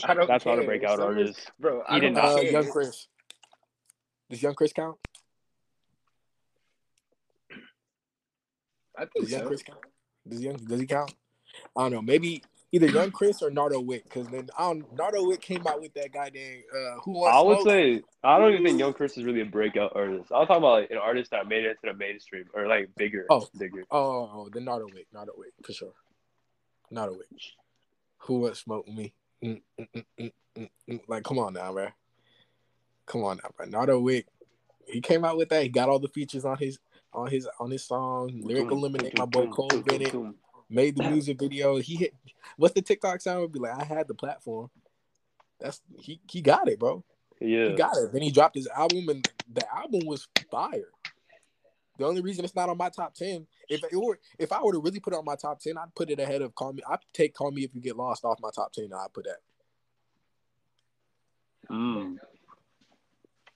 I 0.04 0.14
don't. 0.14 0.26
That's 0.26 0.44
not 0.46 0.58
a 0.58 0.64
breakout 0.64 0.98
Summers- 0.98 1.18
artist. 1.28 1.52
bro. 1.60 1.82
I 1.88 1.94
He 1.94 2.00
did 2.00 2.14
don't 2.14 2.24
uh, 2.38 2.40
young 2.40 2.70
Chris. 2.70 3.06
Does 4.30 4.42
young 4.42 4.54
Chris 4.54 4.72
count? 4.72 4.96
I 8.96 9.02
think 9.06 9.24
Does 9.26 9.32
young. 9.32 9.46
Chris 9.46 9.62
count? 9.62 9.80
Does 10.26 10.40
young 10.40 10.56
does 10.56 10.80
he 10.80 10.86
count? 10.86 11.12
I 11.76 11.82
don't 11.82 11.92
know. 11.92 12.02
Maybe 12.02 12.42
either 12.74 12.86
young 12.88 13.10
Chris 13.12 13.40
or 13.40 13.50
Nardo 13.50 13.80
Wick. 13.80 14.04
Because 14.04 14.26
then 14.28 14.48
I 14.58 14.64
don't, 14.64 14.92
Nardo 14.96 15.24
Wick 15.26 15.40
came 15.40 15.64
out 15.66 15.80
with 15.80 15.94
that 15.94 16.12
guy 16.12 16.30
named 16.34 16.64
uh, 16.74 17.00
who 17.04 17.12
wants 17.12 17.36
I 17.36 17.40
would 17.42 17.56
Smoke? 17.60 17.68
say 17.68 18.02
I 18.24 18.38
don't 18.38 18.52
even 18.52 18.64
think 18.64 18.78
Young 18.80 18.92
Chris 18.92 19.16
is 19.16 19.24
really 19.24 19.40
a 19.42 19.44
breakout 19.46 19.92
artist. 19.94 20.32
I'm 20.34 20.46
talking 20.46 20.56
about 20.56 20.80
like 20.80 20.90
an 20.90 20.98
artist 20.98 21.30
that 21.30 21.46
made 21.46 21.64
it 21.64 21.76
to 21.84 21.92
the 21.92 21.94
mainstream 21.96 22.44
or 22.52 22.66
like 22.66 22.90
bigger, 22.96 23.26
Oh. 23.30 23.46
bigger. 23.58 23.84
Oh, 23.90 23.98
oh, 23.98 24.30
oh, 24.34 24.48
the 24.52 24.60
Nardo 24.60 24.86
Wick, 24.92 25.06
Nardo 25.12 25.32
Wick 25.36 25.52
for 25.62 25.72
sure. 25.72 25.92
Nardo 26.90 27.12
Wick. 27.14 27.28
Who 28.18 28.40
wants 28.40 28.60
smoke 28.60 28.88
me? 28.88 29.12
Mm, 29.44 29.60
mm, 29.78 29.86
mm, 29.94 30.04
mm, 30.18 30.32
mm, 30.58 30.70
mm. 30.90 31.00
Like, 31.06 31.22
come 31.24 31.38
on 31.38 31.52
now, 31.52 31.72
man. 31.72 31.92
Come 33.06 33.22
on 33.24 33.38
now, 33.42 33.50
bro. 33.56 33.66
Nardo 33.66 34.00
Wick. 34.00 34.26
He 34.86 35.00
came 35.00 35.24
out 35.24 35.36
with 35.36 35.48
that. 35.50 35.62
He 35.62 35.68
got 35.68 35.88
all 35.88 35.98
the 35.98 36.08
features 36.08 36.44
on 36.44 36.56
his 36.58 36.78
on 37.12 37.30
his 37.30 37.48
on 37.60 37.70
his 37.70 37.84
song. 37.84 38.40
Lyric 38.42 38.70
eliminate 38.70 39.16
My 39.18 39.24
boy 39.26 39.46
Cole 39.46 39.68
Bennett 39.86 40.14
made 40.68 40.96
the 40.96 41.08
music 41.08 41.38
video. 41.38 41.76
He 41.76 41.96
hit. 41.96 42.14
What's 42.56 42.74
the 42.74 42.82
TikTok 42.82 43.20
sound? 43.20 43.40
Would 43.40 43.52
be 43.52 43.58
like, 43.58 43.78
I 43.78 43.84
had 43.84 44.08
the 44.08 44.14
platform. 44.14 44.70
That's 45.60 45.80
he. 45.98 46.20
He 46.30 46.40
got 46.40 46.68
it, 46.68 46.78
bro. 46.78 47.04
Yeah, 47.40 47.68
He 47.68 47.74
got 47.74 47.96
it. 47.96 48.12
Then 48.12 48.22
he 48.22 48.30
dropped 48.30 48.54
his 48.54 48.68
album, 48.68 49.08
and 49.08 49.28
the 49.52 49.64
album 49.74 50.06
was 50.06 50.28
fire. 50.50 50.88
The 51.98 52.06
only 52.06 52.22
reason 52.22 52.44
it's 52.44 52.56
not 52.56 52.68
on 52.68 52.76
my 52.76 52.88
top 52.88 53.14
ten, 53.14 53.46
if 53.68 53.82
it 53.84 53.96
were, 53.96 54.18
if 54.38 54.52
I 54.52 54.60
were 54.62 54.72
to 54.72 54.80
really 54.80 54.98
put 55.00 55.12
it 55.12 55.16
on 55.16 55.24
my 55.24 55.36
top 55.36 55.60
ten, 55.60 55.78
I'd 55.78 55.94
put 55.94 56.10
it 56.10 56.18
ahead 56.18 56.42
of 56.42 56.54
Call 56.54 56.72
Me. 56.72 56.82
I'd 56.88 56.98
take 57.12 57.34
Call 57.34 57.52
Me 57.52 57.62
If 57.62 57.74
You 57.74 57.80
Get 57.80 57.96
Lost 57.96 58.24
off 58.24 58.40
my 58.40 58.50
top 58.54 58.72
ten. 58.72 58.90
I'd 58.92 59.12
put 59.12 59.26
that. 59.26 59.38
Mm. 61.70 62.16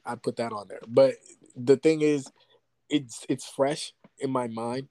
I'd 0.06 0.22
put 0.22 0.36
that 0.36 0.52
on 0.52 0.68
there. 0.68 0.80
But 0.86 1.14
the 1.56 1.76
thing 1.76 2.02
is, 2.02 2.30
it's 2.88 3.26
it's 3.28 3.48
fresh 3.48 3.92
in 4.18 4.30
my 4.30 4.46
mind. 4.46 4.88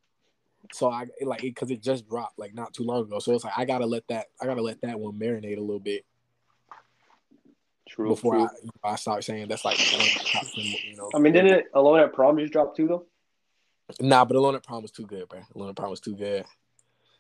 So 0.74 0.90
I 0.90 1.06
like 1.22 1.44
it 1.44 1.56
because 1.56 1.72
it 1.72 1.82
just 1.82 2.08
dropped 2.08 2.38
like 2.40 2.54
not 2.54 2.74
too 2.74 2.84
long 2.84 3.04
ago. 3.04 3.20
So 3.20 3.34
it's 3.34 3.44
like 3.44 3.54
I 3.58 3.66
gotta 3.66 3.86
let 3.86 4.08
that 4.08 4.28
I 4.42 4.46
gotta 4.46 4.62
let 4.62 4.82
that 4.82 5.00
one 5.00 5.18
marinate 5.18 5.58
a 5.58 5.62
little 5.62 5.80
bit 5.80 6.06
True. 7.88 8.10
before 8.10 8.34
true. 8.34 8.44
I 8.44 8.50
you 8.62 8.66
know, 8.66 8.90
I 8.92 8.96
start 8.96 9.24
saying 9.24 9.48
that's 9.48 9.66
like 9.66 9.78
one 9.78 10.02
of 10.02 10.14
the 10.14 10.30
top 10.32 10.44
10, 10.54 10.64
you 10.64 10.98
know. 10.98 11.10
I 11.16 11.20
mean, 11.20 11.34
didn't 11.34 11.54
it 11.54 11.66
Alone 11.74 12.00
at 12.00 12.14
Prom 12.14 12.38
just 12.38 12.54
drop 12.54 12.76
too 12.76 12.88
though? 12.88 13.06
Nah, 14.02 14.26
but 14.26 14.36
Alone 14.36 14.56
at 14.56 14.64
Prom 14.64 14.82
was 14.82 14.92
too 14.92 15.06
good, 15.06 15.30
bro. 15.30 15.42
Alone 15.56 15.70
at 15.70 15.76
Prom 15.76 15.92
was 15.92 16.02
too 16.02 16.16
good. 16.16 16.46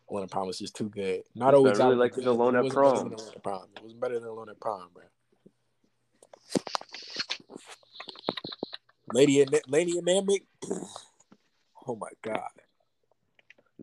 Alone 0.09 0.23
at 0.23 0.31
Prom 0.31 0.47
was 0.47 0.59
just 0.59 0.75
too 0.75 0.89
good. 0.89 1.23
Not 1.35 1.53
I 1.53 1.57
always 1.57 1.77
really 1.77 1.95
like 1.95 2.13
the 2.13 2.21
it 2.21 2.27
Alone 2.27 2.55
at 2.55 2.69
Prom. 2.71 3.07
Alone 3.07 3.29
at 3.35 3.43
Prom. 3.43 3.65
It 3.75 3.83
was 3.83 3.93
better 3.93 4.19
than 4.19 4.29
Alone 4.29 4.49
at 4.49 4.59
Prom, 4.59 4.89
bro. 4.93 5.03
Lady 9.13 9.41
and 9.41 9.59
Lady 9.67 9.97
and 9.97 10.07
Namek. 10.07 10.43
Oh 11.89 11.95
my 11.95 12.09
god. 12.21 12.49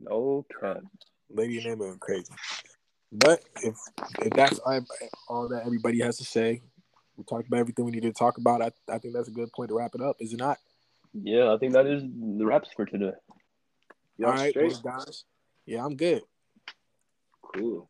No 0.01 0.45
cap. 0.61 0.83
Lady 1.31 1.59
and 1.59 1.67
Namek 1.67 1.79
were 1.79 1.97
crazy. 1.97 2.33
But 3.13 3.43
if 3.63 3.77
if 4.21 4.31
that's 4.31 4.59
all 4.59 4.81
all 5.29 5.49
that 5.49 5.65
everybody 5.67 6.01
has 6.01 6.19
to 6.19 6.25
say, 6.25 6.61
we 7.17 7.25
talked 7.25 7.47
about 7.47 7.61
everything 7.61 7.85
we 7.85 7.93
need 7.93 8.03
to 8.03 8.13
talk 8.13 8.39
about. 8.39 8.63
I, 8.63 8.71
I 8.89 8.99
think 8.99 9.15
that's 9.15 9.29
a 9.29 9.33
good 9.33 9.53
point 9.53 9.69
to 9.69 9.77
wrap 9.77 9.95
it 9.95 10.01
up, 10.01 10.17
is 10.21 10.33
it 10.33 10.39
not? 10.39 10.59
Yeah, 11.13 11.53
I 11.53 11.59
think 11.59 11.75
that 11.75 11.87
is 11.87 12.03
the 12.03 12.45
wraps 12.45 12.71
for 12.75 12.85
today. 12.85 13.13
Y'all 14.19 14.31
all 14.31 14.37
right, 14.37 14.55
well, 14.57 14.81
guys. 14.83 15.25
Yeah, 15.67 15.85
I'm 15.85 15.97
good. 15.97 16.23
Cool. 17.55 17.89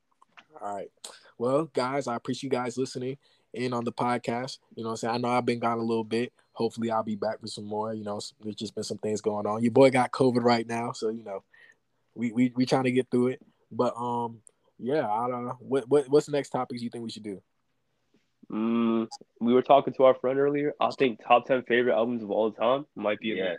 All 0.61 0.75
right. 0.75 0.91
Well, 1.39 1.65
guys, 1.73 2.07
I 2.07 2.17
appreciate 2.17 2.45
you 2.45 2.59
guys 2.59 2.79
listening 2.79 3.17
in 3.53 3.73
on 3.73 3.85
the 3.85 3.93
podcast. 3.93 4.59
You 4.77 4.83
know 4.83 4.91
what 4.91 4.93
I'm 4.93 4.97
saying? 4.99 5.15
I 5.15 5.19
know 5.19 5.29
I've 5.29 5.47
been 5.47 5.59
gone 5.59 5.79
a 5.79 5.83
little 5.83 6.05
bit. 6.05 6.33
Hopefully 6.53 6.91
I'll 6.91 7.03
be 7.03 7.17
back 7.17 7.41
for 7.41 7.47
some 7.47 7.65
more. 7.65 7.95
You 7.95 8.05
know, 8.05 8.21
there's 8.43 8.57
just 8.57 8.75
been 8.75 8.85
some 8.85 8.99
things 8.99 9.21
going 9.21 9.47
on. 9.47 9.63
Your 9.63 9.73
boy 9.73 9.91
got 9.91 10.13
COVID 10.13 10.43
right 10.43 10.67
now, 10.67 10.93
so 10.93 11.09
you 11.09 11.25
know, 11.25 11.43
we 12.15 12.33
we 12.33 12.53
we 12.55 12.67
trying 12.67 12.85
to 12.85 12.93
get 12.93 13.11
through 13.11 13.29
it. 13.29 13.43
But 13.71 13.95
um 13.97 14.41
yeah, 14.79 15.09
I 15.11 15.29
don't 15.29 15.45
know. 15.47 15.57
What 15.61 15.89
what 15.89 16.09
what's 16.09 16.27
the 16.27 16.33
next 16.33 16.51
topics 16.51 16.83
you 16.83 16.91
think 16.91 17.05
we 17.05 17.11
should 17.11 17.23
do? 17.23 17.41
Mm, 18.53 19.09
we 19.41 19.55
were 19.55 19.63
talking 19.63 19.95
to 19.95 20.05
our 20.05 20.15
friend 20.15 20.39
earlier. 20.39 20.75
I 20.81 20.91
think 20.99 21.21
top 21.27 21.47
ten 21.47 21.63
favorite 21.63 21.95
albums 21.95 22.23
of 22.23 22.31
all 22.31 22.53
time 22.53 22.87
might 22.95 23.19
be 23.19 23.31
in 23.33 23.39
Yes. 23.39 23.59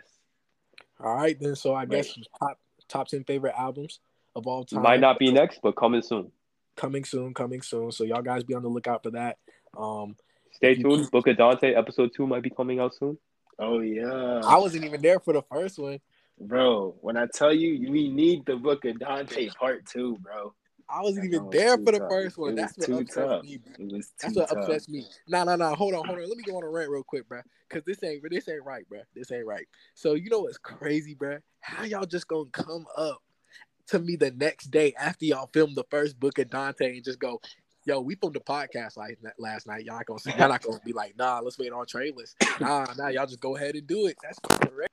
All 1.00 1.14
right, 1.14 1.38
then 1.38 1.56
so 1.56 1.72
I 1.74 1.80
Right. 1.80 1.88
guess 1.90 2.18
top 2.38 2.58
top 2.88 3.08
ten 3.08 3.24
favorite 3.24 3.54
albums 3.58 4.00
of 4.34 4.46
all 4.46 4.64
time. 4.64 4.82
Might 4.82 5.00
not 5.00 5.18
be 5.18 5.32
next, 5.32 5.60
but 5.62 5.72
coming 5.76 6.02
soon. 6.02 6.30
coming 6.76 7.04
soon, 7.04 7.32
coming 7.32 7.62
soon. 7.62 7.90
So 7.90 8.04
y'all 8.04 8.20
guys 8.22 8.44
be 8.44 8.54
on 8.54 8.62
the 8.62 8.68
lookout 8.68 9.02
for 9.02 9.10
that. 9.12 9.38
Um 9.76 10.16
Stay 10.52 10.72
If 10.72 10.78
you 10.78 10.84
tuned. 10.84 11.10
Book 11.10 11.26
of 11.26 11.36
Dante 11.36 11.72
episode 11.74 12.12
two 12.14 12.26
might 12.26 12.42
be 12.42 12.50
coming 12.50 12.80
out 12.80 12.94
soon. 12.94 13.18
Oh 13.58 13.80
yeah. 13.80 14.40
I 14.44 14.56
wasn't 14.58 14.84
even 14.84 15.00
there 15.02 15.18
for 15.18 15.32
the 15.32 15.42
first 15.42 15.78
one. 15.78 16.00
Bro, 16.40 16.96
when 17.00 17.16
I 17.16 17.26
tell 17.32 17.52
you 17.52 17.90
we 17.90 18.08
need 18.08 18.44
the 18.46 18.56
book 18.56 18.84
of 18.84 18.98
Dante 18.98 19.48
part 19.58 19.86
two, 19.86 20.18
bro. 20.18 20.54
I 20.88 21.02
wasn't 21.02 21.26
even 21.26 21.50
there 21.50 21.76
for 21.78 21.92
the 21.92 21.98
tough. 21.98 22.10
first 22.10 22.38
one. 22.38 22.52
It 22.52 22.56
That's 22.56 22.78
what 22.78 22.86
too 22.86 22.98
upsets 22.98 23.14
tough. 23.14 23.42
me. 23.42 23.56
bro. 23.58 23.72
It 23.78 23.92
was 23.92 24.06
too 24.06 24.12
That's 24.20 24.36
what 24.36 24.48
tough. 24.48 24.58
upsets 24.58 24.88
me. 24.88 25.04
Nah, 25.26 25.44
nah, 25.44 25.56
nah. 25.56 25.74
Hold 25.74 25.94
on, 25.94 26.04
hold 26.06 26.18
on. 26.18 26.28
Let 26.28 26.36
me 26.36 26.44
go 26.44 26.56
on 26.56 26.62
a 26.62 26.68
rant 26.68 26.90
real 26.90 27.02
quick, 27.02 27.28
bro. 27.28 27.40
Cause 27.68 27.82
this 27.84 28.04
ain't 28.04 28.22
this 28.30 28.48
ain't 28.48 28.64
right, 28.64 28.88
bro. 28.88 29.00
This 29.14 29.32
ain't 29.32 29.46
right. 29.46 29.66
So 29.94 30.14
you 30.14 30.30
know 30.30 30.40
what's 30.40 30.58
crazy, 30.58 31.14
bro? 31.14 31.38
How 31.60 31.84
y'all 31.84 32.06
just 32.06 32.28
gonna 32.28 32.48
come 32.52 32.86
up 32.96 33.22
to 33.88 33.98
me 33.98 34.14
the 34.16 34.30
next 34.32 34.70
day 34.70 34.92
after 34.98 35.24
y'all 35.24 35.48
filmed 35.52 35.74
the 35.76 35.84
first 35.90 36.20
book 36.20 36.38
of 36.38 36.50
Dante 36.50 36.94
and 36.94 37.04
just 37.04 37.18
go, 37.18 37.40
"Yo, 37.84 38.00
we 38.00 38.14
filmed 38.14 38.36
the 38.36 38.40
podcast 38.40 38.96
like 38.96 39.18
last 39.38 39.66
night. 39.66 39.84
Y'all 39.84 39.96
not 39.96 40.06
gonna 40.06 40.20
see, 40.20 40.30
y'all 40.30 40.48
not 40.48 40.62
gonna 40.62 40.80
be 40.84 40.92
like, 40.92 41.16
nah, 41.16 41.40
let's 41.40 41.58
wait 41.58 41.72
on 41.72 41.86
trailers. 41.86 42.36
Nah, 42.60 42.86
nah, 42.96 43.08
y'all 43.08 43.26
just 43.26 43.40
go 43.40 43.56
ahead 43.56 43.74
and 43.74 43.86
do 43.86 44.06
it. 44.06 44.16
That's 44.22 44.38
correct. 44.38 44.92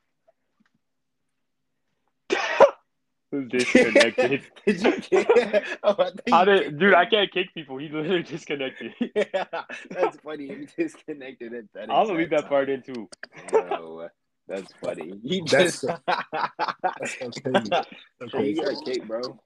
Disconnected. 3.50 4.44
Did 4.66 4.82
you 4.84 5.00
get 5.00 5.64
oh, 5.84 5.96
I 5.98 6.12
think 6.12 6.46
did, 6.46 6.64
kicked 6.66 6.80
dude? 6.80 6.94
him. 6.94 6.96
I 6.96 7.06
can't 7.06 7.32
kick 7.32 7.54
people. 7.54 7.78
He 7.78 7.90
literally 7.90 8.24
disconnected. 8.24 8.94
Yeah, 9.00 9.46
that's 9.90 10.18
funny. 10.18 10.46
You 10.46 10.68
disconnected 10.78 11.54
at 11.54 11.66
that. 11.74 11.90
I'll 11.90 12.14
leave 12.14 12.30
that 12.30 12.48
part 12.48 12.70
in 12.70 12.84
too. 12.84 13.10
time. 13.36 13.70
No, 13.70 14.10
that's 14.48 14.72
funny. 14.82 15.20
He 15.24 15.42
That's 15.42 15.82
just. 15.82 15.86
That's 15.86 17.20
so 17.20 17.32
crazy. 17.44 17.70
So 17.70 18.26
Hey, 18.26 18.30
crazy. 18.30 18.62
you 18.62 18.62
got 18.62 18.86
cake, 18.86 19.08
bro. 19.08 19.40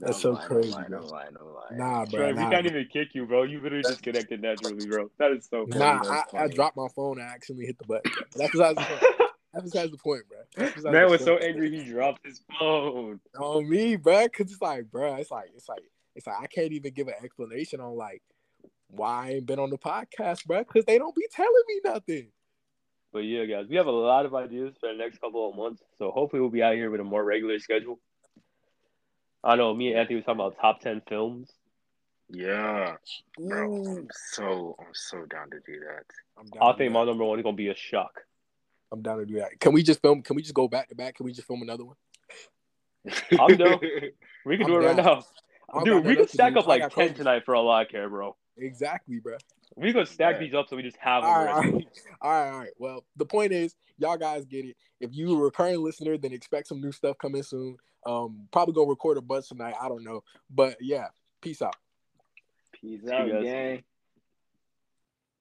That's 0.00 0.20
so 0.20 0.32
lying, 0.32 0.48
crazy, 0.48 0.72
I'm 0.72 0.74
lying, 0.74 0.90
bro. 0.90 1.06
Lying, 1.06 1.36
I'm 1.40 1.54
lying. 1.54 1.78
Nah, 1.78 2.04
bro. 2.06 2.20
Bro, 2.20 2.28
we 2.28 2.34
nah, 2.34 2.50
can't 2.50 2.66
bro. 2.66 2.70
even 2.70 2.88
kick 2.92 3.08
you, 3.14 3.26
bro. 3.26 3.42
You 3.42 3.60
literally 3.60 3.82
disconnected 3.82 4.40
naturally, 4.40 4.86
bro. 4.86 5.10
That 5.18 5.32
is 5.32 5.46
so 5.50 5.66
funny. 5.66 5.78
Nah, 5.78 6.04
that's 6.04 6.34
I, 6.34 6.44
I 6.44 6.48
dropped 6.48 6.76
my 6.76 6.88
phone. 6.94 7.18
and 7.18 7.28
I 7.28 7.34
accidentally 7.34 7.66
hit 7.66 7.78
the 7.78 7.84
button. 7.84 8.10
That's 8.36 8.52
besides 8.52 8.78
the 8.78 8.84
point. 8.84 9.02
That's 9.58 9.72
besides 9.72 9.90
the 9.90 9.98
point, 9.98 10.22
bro. 10.28 10.38
Man 10.84 11.06
the 11.06 11.08
was 11.10 11.24
so 11.24 11.36
angry 11.36 11.76
he 11.76 11.90
dropped 11.90 12.24
his 12.24 12.40
phone. 12.60 13.18
on 13.40 13.68
me, 13.68 13.96
bro. 13.96 14.28
Cause 14.28 14.52
it's 14.52 14.62
like, 14.62 14.88
bro, 14.88 15.16
it's 15.16 15.32
like, 15.32 15.50
it's 15.56 15.68
like, 15.68 15.82
it's 16.14 16.28
like 16.28 16.36
I 16.40 16.46
can't 16.46 16.72
even 16.72 16.92
give 16.92 17.08
an 17.08 17.14
explanation 17.20 17.80
on 17.80 17.96
like 17.96 18.22
why 18.86 19.26
I 19.26 19.30
ain't 19.32 19.46
been 19.46 19.58
on 19.58 19.70
the 19.70 19.78
podcast, 19.78 20.46
bro. 20.46 20.62
Cause 20.62 20.84
they 20.84 20.96
don't 20.96 21.14
be 21.14 21.26
telling 21.32 21.62
me 21.66 21.80
nothing. 21.84 22.28
But 23.12 23.20
yeah, 23.20 23.46
guys, 23.46 23.66
we 23.68 23.74
have 23.74 23.86
a 23.86 23.90
lot 23.90 24.26
of 24.26 24.34
ideas 24.36 24.76
for 24.78 24.92
the 24.92 24.96
next 24.96 25.20
couple 25.20 25.50
of 25.50 25.56
months. 25.56 25.82
So 25.98 26.12
hopefully 26.12 26.40
we'll 26.40 26.50
be 26.50 26.62
out 26.62 26.74
here 26.74 26.88
with 26.88 27.00
a 27.00 27.04
more 27.04 27.24
regular 27.24 27.58
schedule. 27.58 27.98
I 29.42 29.56
know 29.56 29.74
me 29.74 29.88
and 29.88 29.98
Anthony 29.98 30.16
was 30.16 30.24
talking 30.24 30.40
about 30.40 30.60
top 30.60 30.80
ten 30.82 31.02
films. 31.08 31.50
Yeah, 32.30 32.94
bro. 33.36 33.74
Ooh. 33.74 33.98
I'm 33.98 34.08
so 34.34 34.76
I'm 34.78 34.92
so 34.92 35.24
down 35.24 35.50
to 35.50 35.58
do 35.66 35.80
that. 35.80 36.04
I'm 36.38 36.46
down. 36.46 36.62
I 36.62 36.76
think 36.76 36.90
do 36.90 36.94
my 36.94 37.04
number 37.04 37.24
one 37.24 37.40
is 37.40 37.42
gonna 37.42 37.56
be 37.56 37.70
a 37.70 37.74
shock. 37.74 38.20
I'm 38.92 39.02
down 39.02 39.18
to 39.18 39.26
do 39.26 39.34
that. 39.36 39.58
Can 39.60 39.72
we 39.72 39.82
just 39.82 40.00
film? 40.00 40.22
Can 40.22 40.36
we 40.36 40.42
just 40.42 40.54
go 40.54 40.68
back 40.68 40.88
to 40.88 40.94
back? 40.94 41.16
Can 41.16 41.26
we 41.26 41.32
just 41.32 41.46
film 41.46 41.62
another 41.62 41.84
one? 41.84 41.96
I'm 43.38 43.56
down. 43.56 43.80
We 44.46 44.56
can 44.56 44.66
I'm 44.66 44.72
do 44.72 44.78
it 44.80 44.86
right 44.86 44.96
now. 44.96 45.24
I 45.68 45.74
don't 45.74 45.84
Dude, 45.84 45.94
we 45.96 46.00
nothing 46.00 46.16
could 46.16 46.30
stack 46.30 46.56
up 46.56 46.66
like 46.66 46.80
ten 46.94 47.10
COVID. 47.10 47.16
tonight 47.16 47.44
for 47.44 47.54
all 47.54 47.70
I 47.70 47.84
care, 47.84 48.08
bro. 48.08 48.34
Exactly, 48.56 49.18
bro. 49.20 49.36
We 49.76 49.92
could 49.92 50.08
stack 50.08 50.36
Yeah. 50.36 50.40
these 50.40 50.54
up 50.54 50.68
so 50.68 50.76
we 50.76 50.82
just 50.82 50.96
have 50.96 51.22
them 51.22 51.30
All 51.30 51.44
right, 51.44 51.54
all 52.22 52.30
right, 52.30 52.50
all 52.50 52.58
right. 52.58 52.70
Well, 52.78 53.04
the 53.16 53.26
point 53.26 53.52
is, 53.52 53.74
y'all 53.98 54.16
guys 54.16 54.46
get 54.46 54.64
it. 54.64 54.76
If 55.00 55.10
you 55.14 55.34
a 55.34 55.38
recurring 55.44 55.82
listener, 55.84 56.16
then 56.16 56.32
expect 56.32 56.68
some 56.68 56.80
new 56.80 56.92
stuff 56.92 57.18
coming 57.18 57.42
soon. 57.42 57.76
Um, 58.06 58.48
probably 58.52 58.72
gonna 58.72 58.88
record 58.88 59.18
a 59.18 59.20
bunch 59.20 59.48
tonight. 59.48 59.74
I 59.78 59.88
don't 59.88 60.02
know, 60.04 60.22
but 60.48 60.76
yeah. 60.80 61.08
Peace 61.42 61.60
out. 61.60 61.76
Peace 62.72 63.06
out, 63.12 63.28
gang. 63.42 63.82